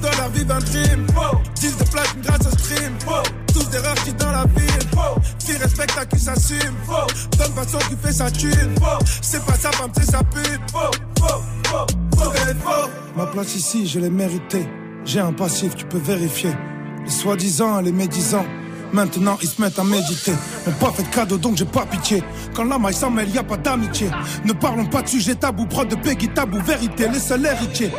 De 0.00 0.08
la 0.18 0.28
vie 0.28 0.46
un 0.48 0.58
dream. 0.58 1.06
10 1.54 1.76
de 1.78 1.84
platine 1.84 2.20
grâce 2.22 2.46
au 2.46 2.58
stream. 2.58 2.92
Tous 3.52 3.70
des 3.70 3.78
rares 3.78 3.94
qui 4.04 4.12
dans 4.12 4.32
la 4.32 4.44
ville. 4.44 4.88
Qui 5.38 5.56
respecte 5.56 5.98
à 5.98 6.06
qui 6.06 6.18
s'assume. 6.18 6.74
Donne 7.38 7.52
façon 7.52 7.78
qui 7.88 7.96
fait 7.96 8.12
sa 8.12 8.30
thune. 8.30 8.74
C'est 9.22 9.44
pas 9.44 9.54
sa 9.54 9.72
femme, 9.72 9.90
c'est 9.94 10.10
sa 10.10 10.22
pute. 10.22 10.60
Ma 13.16 13.26
place 13.26 13.56
ici, 13.56 13.86
je 13.86 14.00
l'ai 14.00 14.10
méritée. 14.10 14.68
J'ai 15.04 15.20
un 15.20 15.32
passif, 15.32 15.74
tu 15.76 15.86
peux 15.86 15.98
vérifier. 15.98 16.50
Les 17.04 17.10
soi-disant, 17.10 17.80
les 17.80 17.92
médisants. 17.92 18.46
Maintenant 18.92 19.38
ils 19.42 19.48
se 19.48 19.60
mettent 19.60 19.78
à 19.78 19.84
méditer. 19.84 20.32
M'ont 20.66 20.72
pas 20.74 20.92
fait 20.92 21.02
de 21.02 21.08
cadeau 21.08 21.38
donc 21.38 21.56
j'ai 21.56 21.64
pas 21.64 21.86
pitié. 21.86 22.22
Quand 22.54 22.64
la 22.64 22.78
maille 22.78 22.94
s'en 22.94 23.10
mêle, 23.10 23.28
y 23.30 23.38
a 23.38 23.42
pas 23.42 23.56
d'amitié. 23.56 24.08
Ne 24.44 24.52
parlons 24.52 24.86
pas 24.86 25.02
de 25.02 25.08
sujet 25.08 25.34
tabou, 25.34 25.66
prod 25.66 25.88
de 25.88 25.96
Peggy 25.96 26.28
tabou, 26.28 26.60
vérité, 26.60 27.08
les 27.08 27.18
seuls 27.18 27.44
héritiers. 27.44 27.90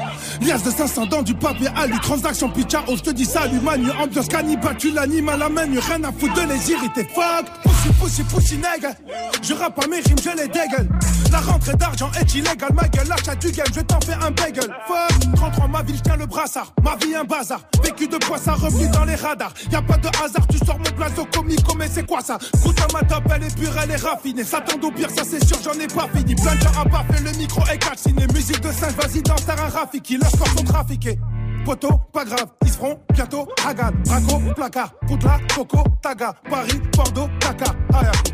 Lias 0.41 0.59
de 0.63 0.71
500 0.71 1.05
dans 1.07 1.21
du 1.21 1.33
papier 1.33 1.69
Ali, 1.75 1.99
transaction 2.01 2.49
pitcha, 2.49 2.83
oh 2.87 2.93
je 2.95 3.03
te 3.03 3.09
dis 3.11 3.25
salut 3.25 3.59
manu, 3.59 3.89
ambiance 4.01 4.27
cannibale, 4.27 4.77
tu 4.77 4.91
l'animes 4.91 5.29
à 5.29 5.37
la 5.37 5.49
main, 5.49 5.63
rien 5.63 6.03
à 6.03 6.11
foutre 6.11 6.33
de 6.33 6.41
les 6.41 6.71
irriter. 6.71 7.07
Fuck, 7.13 7.45
pussy 7.63 7.93
pussy 7.99 8.23
pussy 8.23 8.55
nègre. 8.57 8.95
Je 9.41 9.53
rappe 9.53 9.75
pas 9.75 9.87
mes 9.87 9.99
rimes, 9.99 10.17
je 10.23 10.29
les 10.29 10.47
dégueule. 10.47 10.89
La 11.31 11.39
rentrée 11.39 11.75
d'argent 11.75 12.09
est 12.19 12.33
illégale, 12.33 12.73
ma 12.73 12.87
gueule, 12.87 13.07
l'achat 13.07 13.35
du 13.35 13.51
game, 13.51 13.67
je 13.75 13.81
t'en 13.81 13.99
fais 14.01 14.13
un 14.13 14.31
bagel. 14.31 14.69
Fuck, 14.87 15.35
33 15.35 15.67
ma 15.67 15.83
ville, 15.83 15.97
je 15.97 16.01
tiens 16.01 16.17
le 16.17 16.25
brassard. 16.25 16.73
Ma 16.83 16.95
vie 16.95 17.15
un 17.15 17.23
bazar, 17.23 17.61
vécu 17.83 18.07
de 18.07 18.17
quoi 18.25 18.37
ça 18.37 18.53
revenu 18.53 18.87
dans 18.89 19.05
les 19.05 19.15
radars. 19.15 19.53
Y 19.71 19.75
a 19.75 19.81
pas 19.81 19.97
de 19.97 20.07
hasard, 20.07 20.47
tu 20.49 20.57
sors 20.65 20.76
mon 20.77 20.97
blazo 20.97 21.25
comico, 21.33 21.75
mais 21.77 21.87
c'est 21.91 22.05
quoi 22.05 22.21
ça? 22.21 22.37
Goûte 22.63 22.79
à 22.79 22.87
ma 22.93 23.03
top, 23.03 23.23
elle 23.35 23.43
est 23.43 23.55
pure, 23.55 23.73
elle 23.81 23.91
est 23.91 23.95
raffinée. 23.95 24.43
Tombe 24.43 24.83
au 24.83 24.91
pire, 24.91 25.09
ça 25.09 25.23
c'est 25.23 25.43
sûr, 25.45 25.57
j'en 25.63 25.79
ai 25.79 25.87
pas 25.87 26.07
fini. 26.15 26.35
Plein 26.35 26.55
de 26.55 26.61
gens 26.61 26.81
à 26.81 26.85
pas 26.85 27.05
fait 27.11 27.23
le 27.23 27.31
micro 27.37 27.61
est 27.71 27.77
calciné. 27.77 28.27
Musique 28.33 28.61
de 28.61 28.71
singe, 28.71 28.93
vas-y, 28.93 29.21
danse, 29.21 29.45
t'as 29.45 29.61
un 29.61 29.69
Rafiki. 29.69 30.17
Leurs 30.17 30.31
corps 30.31 30.47
sont 30.47 30.63
trafiqués. 30.63 31.19
Poto, 31.65 31.89
pas 32.13 32.23
grave, 32.23 32.47
ils 32.63 32.69
se 32.69 32.77
feront 32.77 32.99
bientôt. 33.13 33.47
Hagan, 33.65 33.91
Braco, 34.05 34.53
placard, 34.55 34.93
Poutla, 35.05 35.37
Coco, 35.53 35.83
Taga, 36.01 36.33
Paris, 36.49 36.81
Bordeaux, 36.95 37.29
Taka, 37.39 37.75
Ayaku. 37.93 38.31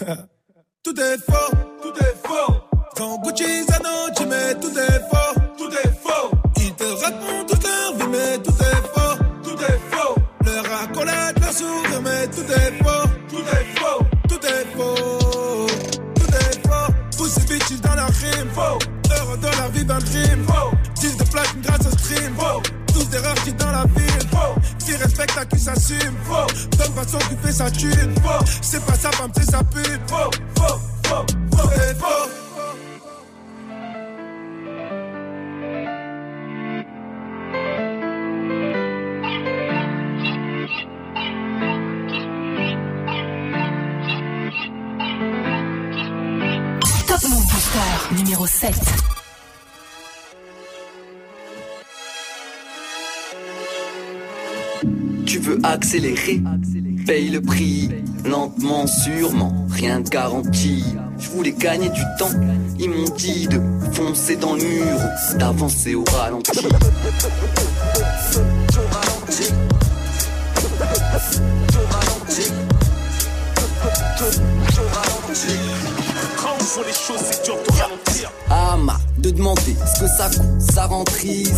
tout 0.82 1.00
est 1.00 1.18
faux, 1.18 1.56
tout 1.82 1.94
est 2.00 2.26
faux. 2.26 2.54
Sans 2.96 3.18
Gucci, 3.18 3.64
Zanotti, 3.64 4.26
mais 4.26 4.54
tout 4.60 4.76
est 4.76 5.00
faux, 5.08 5.37
sourire, 11.58 12.02
mais 12.02 12.26
tout 12.28 12.48
est 12.52 12.72
faux, 12.82 13.08
tout 13.28 13.44
est 13.58 13.78
faux, 13.78 14.04
tout 14.28 14.46
est 14.46 14.66
faux, 14.76 15.66
tout 16.14 16.34
est 16.44 16.68
faux. 16.68 16.92
Pussy 17.16 17.40
bitches 17.48 17.80
dans 17.80 17.94
la 17.94 18.06
rime, 18.06 18.50
faux. 18.54 18.78
Heureux 19.10 19.38
de 19.38 19.46
la 19.46 19.68
vie 19.68 19.84
d'un 19.84 19.98
crime, 19.98 20.44
faux. 20.46 20.70
10 20.94 21.16
de 21.16 21.24
platine 21.24 21.60
grâce 21.62 21.86
au 21.86 21.98
stream, 21.98 22.34
faux. 22.38 22.62
Tous 22.92 23.08
des 23.10 23.18
rares 23.18 23.42
qui 23.44 23.52
dans 23.52 23.72
la 23.72 23.84
ville, 23.96 24.28
faux. 24.30 24.54
Qui 24.84 24.94
respecte 24.96 25.36
à 25.36 25.44
qui 25.46 25.58
s'assume, 25.58 26.16
faux. 26.24 26.46
Donne 26.78 26.94
façon 26.94 27.18
qui 27.28 27.36
fait 27.46 27.52
sa 27.52 27.70
thune, 27.70 28.14
faux. 28.22 28.44
C'est 28.62 28.84
pas 28.84 28.94
sa 28.94 29.10
femme, 29.12 29.32
c'est 29.34 29.50
sa 29.50 29.62
pute, 29.64 30.02
faux, 30.06 30.30
faux, 30.56 30.78
faux, 31.04 31.26
faux, 31.56 31.70
et 31.70 31.94
faux. 31.94 32.47
7. 48.58 48.74
Tu 55.26 55.38
veux 55.38 55.60
accélérer, 55.62 56.42
paye 57.06 57.28
le 57.30 57.40
prix, 57.40 57.88
lentement, 58.24 58.88
sûrement, 58.88 59.64
rien 59.70 60.00
de 60.00 60.08
garanti. 60.08 60.84
Je 61.20 61.28
voulais 61.30 61.52
gagner 61.52 61.90
du 61.90 62.02
temps, 62.18 62.32
ils 62.80 62.90
m'ont 62.90 63.14
dit 63.16 63.46
de 63.46 63.60
foncer 63.92 64.34
dans 64.34 64.54
le 64.54 64.64
mur, 64.64 64.98
d'avancer 65.38 65.94
au 65.94 66.02
ralenti. 66.16 66.58
Voit 76.74 76.84
les 76.86 76.92
choses, 76.92 77.20
c'est 77.30 77.44
dur 77.44 77.56
de 77.56 77.72
ralentir. 77.72 78.32
Ah 78.50 78.76
marre 78.76 79.00
de 79.18 79.30
demander 79.30 79.76
ce 79.94 80.00
que 80.00 80.08
ça 80.08 80.28
coûte, 80.28 80.72
ça 80.72 80.86
rend 80.86 81.04
triste. 81.04 81.54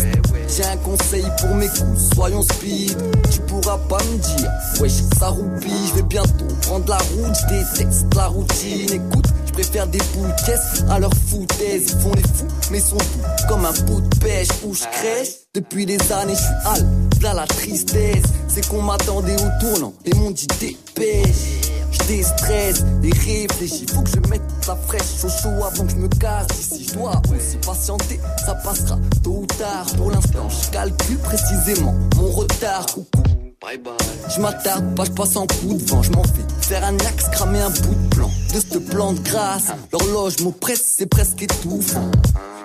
J'ai 0.47 0.63
un 0.63 0.77
conseil 0.77 1.25
pour 1.39 1.55
mes 1.55 1.67
coups, 1.67 2.15
soyons 2.15 2.41
speed. 2.41 2.97
Tu 3.31 3.39
pourras 3.41 3.77
pas 3.77 3.99
me 4.03 4.17
dire, 4.17 4.51
wesh, 4.79 5.03
ça 5.17 5.27
roupille. 5.27 5.87
Je 5.89 5.95
vais 5.95 6.03
bientôt 6.03 6.47
prendre 6.61 6.89
la 6.89 6.97
route, 6.97 7.35
je 7.41 7.55
déteste 7.55 8.13
la 8.15 8.27
routine. 8.27 8.93
Écoute, 8.93 9.27
je 9.45 9.51
préfère 9.53 9.87
des 9.87 10.01
boules 10.15 10.33
caisses 10.45 10.83
à 10.89 10.99
leur 10.99 11.11
foutaise. 11.27 11.93
Ils 11.93 12.01
font 12.01 12.13
les 12.13 12.23
fous, 12.23 12.47
mais 12.71 12.79
sont 12.79 12.97
doux 12.97 13.47
comme 13.47 13.65
un 13.65 13.73
pot 13.73 14.01
de 14.01 14.17
pêche 14.19 14.49
où 14.63 14.73
je 14.73 14.83
crèche. 14.83 15.29
Depuis 15.53 15.85
des 15.85 15.99
années, 16.11 16.35
je 16.35 16.41
suis 16.41 16.53
hal, 16.65 16.87
là 17.21 17.33
la 17.33 17.47
tristesse. 17.47 18.23
C'est 18.47 18.67
qu'on 18.67 18.81
m'attendait 18.81 19.35
au 19.35 19.59
tournant 19.59 19.93
et 20.05 20.13
m'ont 20.15 20.31
dit 20.31 20.47
dépêche. 20.59 21.71
Je 21.91 22.03
déstresse 22.07 22.83
et 23.03 23.11
réfléchis, 23.11 23.85
faut 23.93 24.01
que 24.01 24.09
je 24.09 24.29
mette 24.29 24.41
la 24.67 24.75
fraîche 24.75 25.23
au 25.23 25.29
chaud 25.29 25.63
avant 25.65 25.85
que 25.85 25.91
je 25.91 25.97
me 25.97 26.07
casse. 26.07 26.47
Si 26.51 26.85
je 26.85 26.93
dois 26.93 27.21
aussi 27.29 27.57
patienter, 27.57 28.19
ça 28.45 28.55
passera 28.55 28.97
tôt 29.23 29.41
ou 29.41 29.45
tard. 29.45 29.85
Pour 29.97 30.11
l'instant, 30.11 30.47
je 30.49 30.71
calcule 30.71 31.17
précisément 31.19 31.95
mon 32.15 32.31
retard. 32.31 32.85
Coucou. 32.87 33.23
Bye 33.61 33.77
bye. 33.77 33.93
Je 34.35 34.41
m'attarde 34.41 34.95
pas, 34.95 35.05
je 35.05 35.11
passe 35.11 35.35
en 35.35 35.45
coup 35.45 35.75
de 35.75 35.85
vent, 35.85 36.01
je 36.01 36.11
m'en 36.11 36.23
fais 36.23 36.41
faire 36.61 36.83
un 36.83 36.97
axe, 36.97 37.29
cramer 37.31 37.59
un 37.59 37.69
bout 37.69 37.95
de 37.95 38.15
plan 38.15 38.27
de 38.53 38.59
cette 38.59 38.85
plante 38.89 39.21
grasse. 39.21 39.67
L'horloge 39.91 40.39
m'oppresse, 40.39 40.83
c'est 40.97 41.05
presque 41.05 41.43
étouffant. 41.43 42.09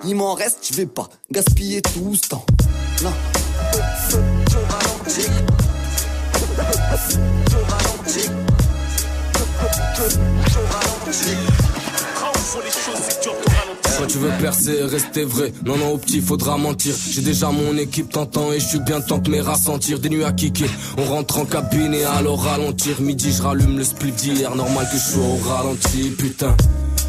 Il 0.04 0.14
m'en 0.14 0.34
reste, 0.34 0.58
je 0.70 0.74
vais 0.74 0.86
pas 0.86 1.08
gaspiller 1.30 1.82
tout 1.82 2.14
ce 2.14 2.28
temps. 2.28 2.46
Non. 3.02 3.12
Quand 13.98 14.06
tu 14.06 14.18
veux 14.18 14.30
percer, 14.42 14.82
rester 14.82 15.24
vrai. 15.24 15.54
Non, 15.64 15.78
non, 15.78 15.92
au 15.92 15.98
petit, 15.98 16.20
faudra 16.20 16.58
mentir. 16.58 16.94
J'ai 17.10 17.22
déjà 17.22 17.50
mon 17.50 17.78
équipe 17.78 18.10
t'entend 18.10 18.52
et 18.52 18.60
je 18.60 18.66
suis 18.66 18.80
bien 18.80 19.00
temps 19.00 19.16
de 19.16 19.30
mes 19.30 19.40
rassentir. 19.40 19.98
Des 19.98 20.10
nuits 20.10 20.24
à 20.24 20.32
kicker. 20.32 20.68
On 20.98 21.04
rentre 21.04 21.38
en 21.38 21.46
cabine 21.46 21.94
et 21.94 22.04
alors 22.04 22.42
ralentir. 22.44 23.00
Midi, 23.00 23.32
je 23.32 23.42
rallume 23.42 23.78
le 23.78 23.84
split 23.84 24.12
d'hier. 24.12 24.54
Normal 24.54 24.86
que 24.92 24.98
je 24.98 25.02
sois 25.02 25.24
au 25.24 25.48
ralenti, 25.48 26.10
putain. 26.10 26.54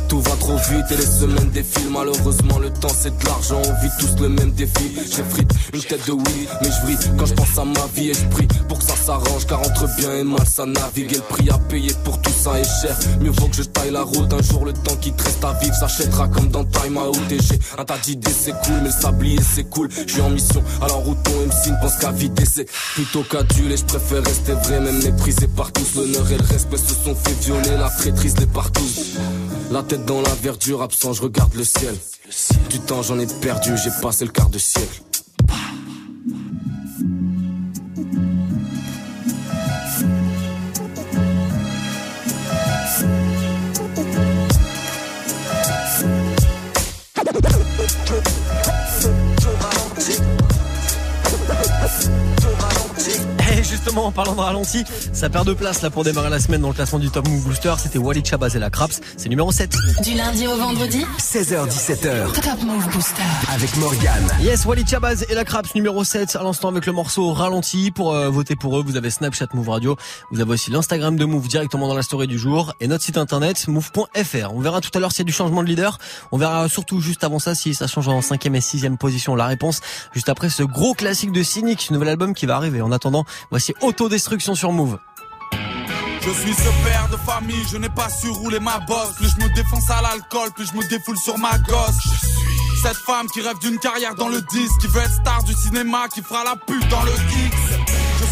Tout 0.08 0.22
va 0.22 0.32
trop 0.38 0.56
vite 0.56 0.86
et 0.92 0.96
les 0.96 1.06
semaines 1.06 1.50
défilent. 1.52 1.92
Malheureusement, 1.92 2.60
le 2.60 2.70
temps 2.70 2.94
c'est 2.94 3.18
de 3.18 3.26
l'argent. 3.26 3.62
On 3.66 3.84
vit 3.84 3.92
tous 4.00 4.22
le 4.22 4.30
même 4.30 4.52
défi. 4.52 4.94
J'ai 4.96 5.24
frite 5.24 5.52
une 5.74 5.82
tête 5.82 6.08
de 6.08 6.14
weed, 6.14 6.50
mais 6.62 6.70
je 6.72 6.82
brille 6.84 6.98
quand 7.18 7.26
je 7.26 7.34
pense 7.34 7.58
à 7.58 7.66
ma 7.66 7.86
vie 7.94 8.10
et 8.10 8.14
je 8.14 8.26
prie 8.28 8.48
pour 8.70 8.80
que 8.80 8.86
ça 8.86 8.96
s'arrange. 8.96 9.46
Car 9.48 9.60
entre 9.60 9.88
bien 9.98 10.16
et 10.16 10.24
mal, 10.24 10.46
ça 10.48 10.66
navigue. 10.66 11.12
Et 11.12 11.16
le 11.16 11.22
prix 11.22 11.50
à 11.50 11.58
payer 11.58 11.92
pour 12.06 12.22
tout 12.22 12.32
ça 12.32 12.58
est 12.60 12.82
cher. 12.82 12.96
Mieux 13.20 13.32
vaut 13.32 13.48
que 13.48 13.56
je 13.58 13.64
taille 13.64 13.92
la 13.92 14.04
route. 14.04 14.32
Un 14.34 14.42
jour, 14.42 14.66
le 14.66 14.74
temps 14.74 14.96
qui 15.02 15.12
te 15.12 15.24
reste 15.24 15.44
à 15.44 15.54
vivre 15.54 15.76
s'achètera 15.76 16.28
comme 16.30 16.50
dans 16.50 16.64
Time 16.64 16.98
Out. 16.98 17.18
Et 17.32 17.40
j'ai 17.40 17.60
un 17.78 17.84
tas 17.84 17.98
d'idées, 17.98 18.32
c'est 18.32 18.52
cool, 18.52 18.76
mais 18.82 18.90
le 18.90 18.92
sablier 18.92 19.40
c'est 19.42 19.70
cool. 19.70 19.90
Je 19.92 20.14
suis 20.14 20.22
en 20.22 20.30
mission, 20.30 20.64
alors 20.82 21.08
où 21.08 21.16
ton 21.16 21.32
MC 21.32 21.72
ne 21.72 21.82
pense 21.82 21.96
qu'à 21.98 22.12
vider. 22.12 22.46
C'est 22.46 22.70
plutôt 22.96 23.24
qu'aduler. 23.24 23.76
Je 23.76 23.86
préfère 23.86 24.24
rester 24.24 24.54
vrai, 24.54 24.80
même 24.80 25.04
méprisé 25.04 25.48
par 25.48 25.72
tous. 25.72 25.96
L'honneur 25.96 26.32
et 26.32 26.38
le 26.38 26.46
respect 26.46 26.78
se 26.78 26.94
sont 26.94 27.16
fait 27.16 27.38
violer. 27.44 27.78
La 27.78 27.90
traîtrise 27.90 28.38
les 28.40 28.46
partout. 28.46 28.88
La 29.70 29.84
dans 30.06 30.22
la 30.22 30.34
verdure, 30.36 30.82
absent, 30.82 31.14
je 31.14 31.22
regarde 31.22 31.54
le 31.56 31.64
ciel. 31.64 31.96
Du 32.70 32.80
temps 32.80 33.02
j'en 33.02 33.20
ai 33.20 33.28
perdu, 33.42 33.72
j'ai 33.78 33.92
passé 34.02 34.26
le 34.26 34.32
quart 34.32 34.50
de 34.50 34.60
siècle. 34.60 35.02
Justement, 53.98 54.08
en 54.08 54.12
parlant 54.12 54.36
de 54.36 54.42
ralenti, 54.42 54.84
ça 55.12 55.30
perd 55.30 55.48
de 55.48 55.54
place 55.54 55.82
là 55.82 55.90
pour 55.90 56.04
démarrer 56.04 56.30
la 56.30 56.40
semaine 56.40 56.62
dans 56.62 56.68
le 56.68 56.74
classement 56.74 57.00
du 57.00 57.10
Top 57.10 57.28
Move 57.28 57.44
Booster. 57.44 57.74
C'était 57.80 57.98
Wally 57.98 58.24
Chabaz 58.24 58.56
et 58.56 58.60
la 58.60 58.70
Craps. 58.70 59.02
C'est 59.18 59.30
numéro 59.30 59.52
7. 59.52 59.76
Du 60.04 60.14
lundi 60.14 60.46
au 60.46 60.56
vendredi 60.56 61.04
16h17h 61.20 62.32
Top 62.34 62.62
Move 62.64 62.88
Booster. 62.92 63.24
avec 63.52 63.76
Morgane. 63.78 64.28
Yes, 64.42 64.66
Wally 64.66 64.86
Chabaz 64.86 65.26
et 65.30 65.34
la 65.34 65.44
Craps 65.46 65.74
numéro 65.74 66.04
7 66.04 66.36
à 66.36 66.44
l'instant 66.44 66.70
avec 66.70 66.86
le 66.86 66.94
morceau 66.94 67.34
ralenti. 67.34 67.90
Pour 67.92 68.14
euh, 68.14 68.30
voter 68.30 68.56
pour 68.56 68.78
eux, 68.78 68.84
vous 68.86 68.98
avez 68.98 69.10
Snapchat 69.10 69.48
Move 69.54 69.70
Radio. 69.70 69.98
Vous 70.32 70.42
avez 70.42 70.52
aussi 70.52 70.70
l'Instagram 70.70 71.16
de 71.16 71.26
Move 71.26 71.48
directement 71.48 71.88
dans 71.88 71.96
la 71.96 72.04
story 72.04 72.28
du 72.28 72.38
jour 72.38 72.74
et 72.80 72.88
notre 72.88 73.04
site 73.04 73.18
internet 73.18 73.68
move.fr. 73.68 74.54
On 74.54 74.60
verra 74.60 74.82
tout 74.82 74.92
à 74.94 75.00
l'heure 75.00 75.12
s'il 75.12 75.20
y 75.20 75.22
a 75.22 75.26
du 75.26 75.34
changement 75.34 75.64
de 75.64 75.68
leader. 75.68 75.98
On 76.32 76.38
verra 76.38 76.70
surtout 76.70 77.02
juste 77.02 77.24
avant 77.24 77.40
ça 77.40 77.56
si 77.56 77.74
ça 77.74 77.88
change 77.88 78.08
en 78.08 78.22
cinquième 78.22 78.56
et 78.56 78.62
sixième 78.62 78.98
position. 78.98 79.36
La 79.36 79.48
réponse 79.48 79.82
juste 80.14 80.30
après 80.30 80.50
ce 80.50 80.64
gros 80.64 80.94
classique 80.94 81.32
de 81.32 81.42
Cynic, 81.42 81.90
nouvel 81.90 82.10
album 82.10 82.36
qui 82.36 82.46
va 82.46 82.58
arriver. 82.58 82.82
En 82.82 82.92
attendant, 82.92 83.26
voici 83.50 83.74
Autodestruction 83.88 84.54
sur 84.54 84.74
Move. 84.74 85.00
Je 86.20 86.30
suis 86.30 86.54
ce 86.54 86.70
père 86.84 87.08
de 87.10 87.16
famille, 87.16 87.64
je 87.72 87.78
n'ai 87.78 87.88
pas 87.88 88.10
su 88.10 88.28
rouler 88.28 88.60
ma 88.60 88.80
bosse. 88.80 89.16
Plus 89.16 89.30
je 89.30 89.46
me 89.46 89.56
défonce 89.56 89.90
à 89.90 90.02
l'alcool, 90.02 90.52
plus 90.54 90.68
je 90.68 90.74
me 90.74 90.86
défoule 90.90 91.18
sur 91.18 91.38
ma 91.38 91.58
gosse. 91.60 91.96
Je 92.04 92.10
suis 92.10 92.82
cette 92.84 92.98
femme 92.98 93.28
qui 93.28 93.40
rêve 93.40 93.58
d'une 93.60 93.80
carrière 93.80 94.14
dans 94.16 94.28
le 94.28 94.42
disque, 94.42 94.78
qui 94.82 94.88
veut 94.88 95.00
être 95.00 95.14
star 95.14 95.42
du 95.44 95.54
cinéma, 95.54 96.10
qui 96.14 96.22
fera 96.22 96.44
la 96.44 96.58
pute 96.58 96.86
dans 96.90 97.02
le 97.04 97.12
X. 97.12 97.56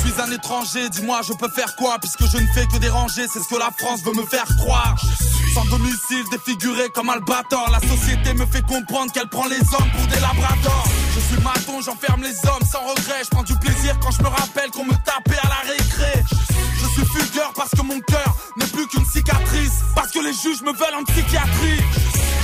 Je 0.06 0.12
suis 0.12 0.22
un 0.22 0.32
étranger, 0.32 0.90
dis-moi 0.90 1.22
je 1.28 1.34
peux 1.34 1.50
faire 1.50 1.76
quoi? 1.76 1.98
Puisque 2.00 2.26
je 2.32 2.38
ne 2.38 2.48
fais 2.54 2.68
que 2.68 2.78
déranger, 2.78 3.28
c'est 3.28 3.40
ce 3.40 3.48
que 3.48 3.58
la 3.58 3.72
France 3.76 4.02
veut 4.04 4.14
me 4.14 4.26
faire 4.26 4.46
croire. 4.58 4.96
Sans 5.54 5.66
domicile, 5.66 6.24
défiguré 6.32 6.90
comme 6.94 7.10
Albator 7.10 7.70
La 7.72 7.80
société 7.80 8.34
me 8.34 8.46
fait 8.46 8.62
comprendre 8.62 9.12
qu'elle 9.12 9.28
prend 9.30 9.48
les 9.48 9.60
hommes 9.60 9.90
pour 9.98 10.08
des 10.08 10.20
labradors. 10.20 10.88
Je 11.16 11.20
suis 11.22 11.42
maton, 11.42 11.82
j'enferme 11.82 12.22
les 12.22 12.38
hommes 12.48 12.66
sans 12.72 12.82
regret. 12.82 13.24
Je 13.24 13.30
prends 13.30 13.44
du 13.44 13.56
plaisir 13.56 13.98
quand 14.00 14.12
je 14.12 14.22
me 14.22 14.28
rappelle 14.28 14.70
qu'on 14.70 14.86
me 14.86 14.94
tapait 14.94 15.40
à 15.42 15.50
la 15.50 15.72
récré. 15.72 16.24
Je 16.76 16.88
suis 16.88 17.06
fugueur 17.06 17.52
parce 17.56 17.72
que 17.72 17.82
mon 17.82 18.00
cœur 18.02 18.36
n'est 18.58 18.68
plus 18.68 18.88
qu'une 18.88 19.06
cicatrice. 19.06 19.82
Parce 19.96 20.12
que 20.12 20.20
les 20.20 20.34
juges 20.34 20.62
me 20.62 20.72
veulent 20.72 21.00
en 21.00 21.04
psychiatrie. 21.04 21.82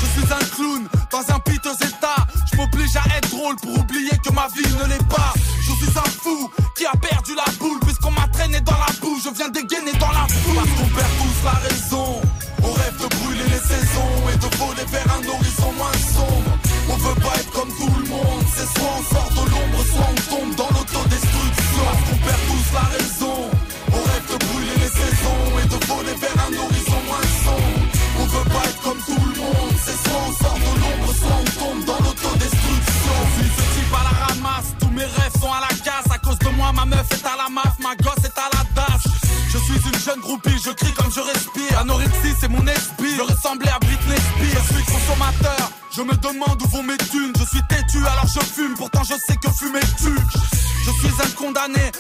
Je 0.02 0.20
suis 0.20 0.34
un 0.34 0.56
clown 0.56 0.88
dans 1.12 1.36
un 1.36 1.40
piteux 1.40 1.78
état. 1.86 2.26
Je 2.52 2.58
m'oblige 2.58 2.96
à 2.96 3.18
être 3.18 3.30
drôle 3.30 3.56
pour 3.58 3.78
oublier 3.78 4.18
que 4.26 4.32
ma 4.34 4.48
vie 4.48 4.74
ne 4.80 4.90
l'est 4.90 5.08
pas. 5.08 5.34
Suis 5.82 5.98
un 5.98 6.12
fou 6.22 6.48
qui 6.76 6.86
a 6.86 6.92
perdu 6.92 7.34
la 7.34 7.52
boule 7.58 7.80
puisqu'on 7.80 8.12
m'a 8.12 8.28
traîné 8.28 8.62
dans 8.62 8.78
la 8.78 8.94
boue. 9.02 9.18
Je 9.24 9.30
viens 9.34 9.50
dégainer 9.50 9.94
dans 9.94 10.12
la 10.12 10.28
foule. 10.30 10.54
Parce 10.54 10.70
qu'on 10.78 10.90
perd 10.96 11.10
tous 11.18 11.44
la 11.44 11.58
raison. 11.58 12.22
On 12.62 12.72
rêve 12.72 12.98
de 13.02 13.08
brûler 13.16 13.48
les 13.50 13.64
saisons 13.66 14.14
et 14.32 14.38
de 14.38 14.56
voler 14.58 14.86
vers 14.92 15.10
un 15.10 15.28
horizon 15.28 15.72
moins 15.74 15.98
sombre. 16.14 16.52
On 16.88 16.98
veut 16.98 17.16
pas 17.16 17.34
être 17.34 17.52
comme 17.52 17.70
tout 17.70 17.90
le 17.98 18.08
monde. 18.10 18.46
C'est 18.56 18.70
soit 18.78 18.94
on 18.94 19.04
sort 19.12 19.30
de 19.32 19.50
l'ombre, 19.50 19.81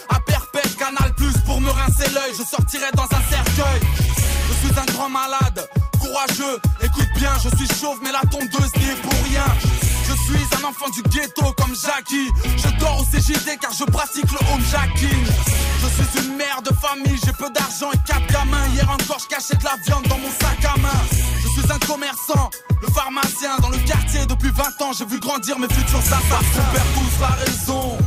à 0.09 0.19
perpète, 0.19 0.75
canal 0.77 1.13
plus 1.15 1.37
pour 1.45 1.61
me 1.61 1.69
rincer 1.69 2.09
l'œil. 2.13 2.31
Je 2.37 2.43
sortirai 2.43 2.91
dans 2.93 3.03
un 3.03 3.21
cercueil. 3.29 3.81
Je 4.49 4.67
suis 4.67 4.79
un 4.79 4.85
grand 4.93 5.09
malade, 5.09 5.67
courageux, 5.99 6.59
écoute 6.81 7.09
bien, 7.15 7.31
je 7.43 7.49
suis 7.55 7.67
chauve, 7.79 7.99
mais 8.03 8.11
la 8.11 8.21
tondeuse 8.29 8.71
n'y 8.77 8.89
est 8.89 9.01
pour 9.01 9.13
rien. 9.25 9.45
Je 10.07 10.13
suis 10.13 10.45
un 10.59 10.67
enfant 10.67 10.89
du 10.89 11.01
ghetto 11.03 11.53
comme 11.57 11.73
Jackie. 11.75 12.29
Je 12.57 12.79
dors 12.79 12.99
au 12.99 13.05
CJD 13.05 13.57
car 13.59 13.71
je 13.73 13.85
pratique 13.85 14.29
le 14.31 14.39
home 14.51 14.63
jacking. 14.69 15.25
Je 15.81 15.87
suis 15.87 16.25
une 16.25 16.35
mère 16.35 16.61
de 16.61 16.73
famille, 16.75 17.17
j'ai 17.23 17.31
peu 17.31 17.49
d'argent 17.51 17.91
et 17.93 17.97
quatre 18.05 18.27
gamins. 18.27 18.67
Hier 18.73 18.89
encore, 18.89 19.19
je 19.19 19.27
cachais 19.27 19.55
de 19.55 19.63
la 19.63 19.75
viande 19.85 20.05
dans 20.07 20.17
mon 20.17 20.29
sac 20.29 20.63
à 20.65 20.77
main. 20.79 21.01
Je 21.41 21.61
suis 21.61 21.71
un 21.71 21.79
commerçant, 21.79 22.49
le 22.81 22.87
pharmacien 22.93 23.57
dans 23.61 23.69
le 23.69 23.77
quartier 23.79 24.25
depuis 24.25 24.51
20 24.51 24.81
ans. 24.81 24.91
J'ai 24.97 25.05
vu 25.05 25.19
grandir 25.19 25.57
mes 25.57 25.69
futurs 25.69 25.99
assassins. 25.99 26.59
On 26.59 26.73
perd 26.73 26.87
tous 26.93 27.21
la 27.21 27.27
raison. 27.45 27.97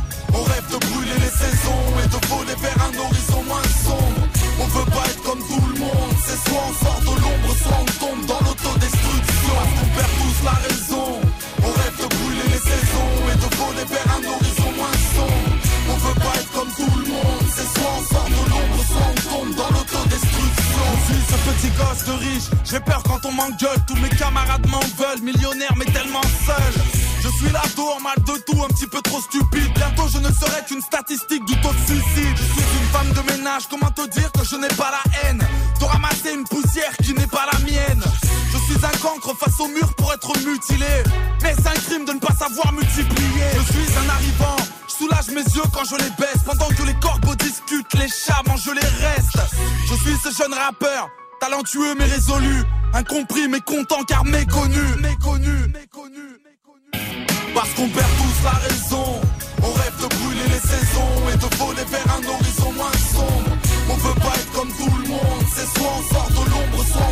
De 28.19 28.37
tout, 28.45 28.63
un 28.63 28.67
petit 28.67 28.87
peu 28.87 29.01
trop 29.01 29.21
stupide. 29.21 29.71
Bientôt 29.75 30.07
je 30.07 30.19
ne 30.19 30.31
serai 30.31 30.63
qu'une 30.67 30.81
statistique 30.81 31.45
du 31.45 31.59
taux 31.61 31.73
de 31.73 31.85
suicide. 31.85 32.37
Je 32.37 32.43
suis 32.43 32.79
une 32.81 32.89
femme 32.91 33.11
de 33.11 33.31
ménage, 33.31 33.63
comment 33.69 33.91
te 33.91 34.07
dire 34.09 34.31
que 34.31 34.43
je 34.43 34.55
n'ai 34.55 34.67
pas 34.69 34.91
la 34.91 35.29
haine? 35.29 35.43
De 35.79 35.85
ramasser 35.85 36.33
une 36.33 36.43
poussière 36.43 36.95
qui 37.03 37.13
n'est 37.13 37.27
pas 37.27 37.45
la 37.51 37.59
mienne. 37.59 38.03
Je 38.51 38.57
suis 38.57 38.85
un 38.85 38.97
cancre 38.99 39.35
face 39.37 39.59
au 39.59 39.67
mur 39.67 39.93
pour 39.95 40.13
être 40.13 40.31
mutilé. 40.45 41.03
Mais 41.41 41.53
c'est 41.57 41.67
un 41.67 41.81
crime 41.87 42.05
de 42.05 42.13
ne 42.13 42.19
pas 42.19 42.33
savoir 42.33 42.71
multiplier. 42.73 43.49
Je 43.57 43.73
suis 43.73 43.97
un 43.97 44.09
arrivant, 44.09 44.55
je 44.87 44.93
soulage 44.93 45.27
mes 45.29 45.43
yeux 45.43 45.69
quand 45.73 45.83
je 45.83 45.95
les 45.95 46.09
baisse. 46.17 46.43
Pendant 46.45 46.67
que 46.69 46.83
les 46.83 46.95
corbeaux 46.95 47.35
discutent, 47.35 47.93
les 47.95 48.07
chats 48.07 48.41
mangent 48.47 48.73
les 48.73 49.05
restes. 49.05 49.39
Je 49.89 49.95
suis 49.95 50.15
ce 50.23 50.43
jeune 50.43 50.53
rappeur, 50.53 51.09
talentueux 51.39 51.95
mais 51.97 52.05
résolu. 52.05 52.63
Incompris 52.93 53.49
mais 53.49 53.59
content 53.59 54.03
car 54.07 54.23
méconnu. 54.23 54.81
Méconnu, 55.01 55.73
qu'on 57.75 57.87
perd 57.89 58.11
tous 58.17 58.43
la 58.43 58.57
raison. 58.67 59.21
On 59.61 59.71
rêve 59.73 59.97
de 60.01 60.07
brûler 60.15 60.47
les 60.47 60.63
saisons 60.71 61.15
et 61.33 61.37
de 61.37 61.55
voler 61.57 61.85
vers 61.91 62.07
un 62.15 62.23
horizon 62.33 62.71
moins 62.73 62.97
sombre. 63.13 63.51
On 63.89 63.95
veut 63.95 64.19
pas 64.19 64.35
être 64.35 64.51
comme 64.53 64.69
tout 64.69 64.95
le 65.01 65.07
monde. 65.09 65.45
C'est 65.53 65.67
soit 65.77 65.93
on 65.99 66.13
sort 66.13 66.29
de 66.29 66.49
l'ombre, 66.51 66.85
soit 66.91 67.11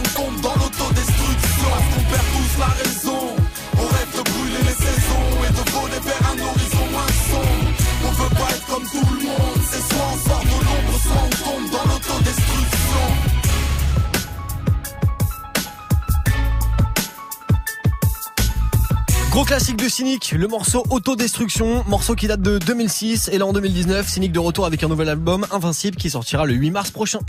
classique 19.53 19.77
de 19.77 19.87
Cynic, 19.87 20.31
le 20.31 20.47
morceau 20.47 20.83
Autodestruction, 20.89 21.83
morceau 21.87 22.15
qui 22.15 22.25
date 22.25 22.41
de 22.41 22.57
2006 22.57 23.29
et 23.31 23.37
là 23.37 23.45
en 23.45 23.53
2019, 23.53 24.09
Cynic 24.09 24.31
de 24.31 24.39
retour 24.39 24.65
avec 24.65 24.81
un 24.81 24.87
nouvel 24.87 25.09
album 25.09 25.45
Invincible 25.51 25.95
qui 25.95 26.09
sortira 26.09 26.45
le 26.45 26.55
8 26.55 26.71
mars 26.71 26.89
prochain. 26.89 27.19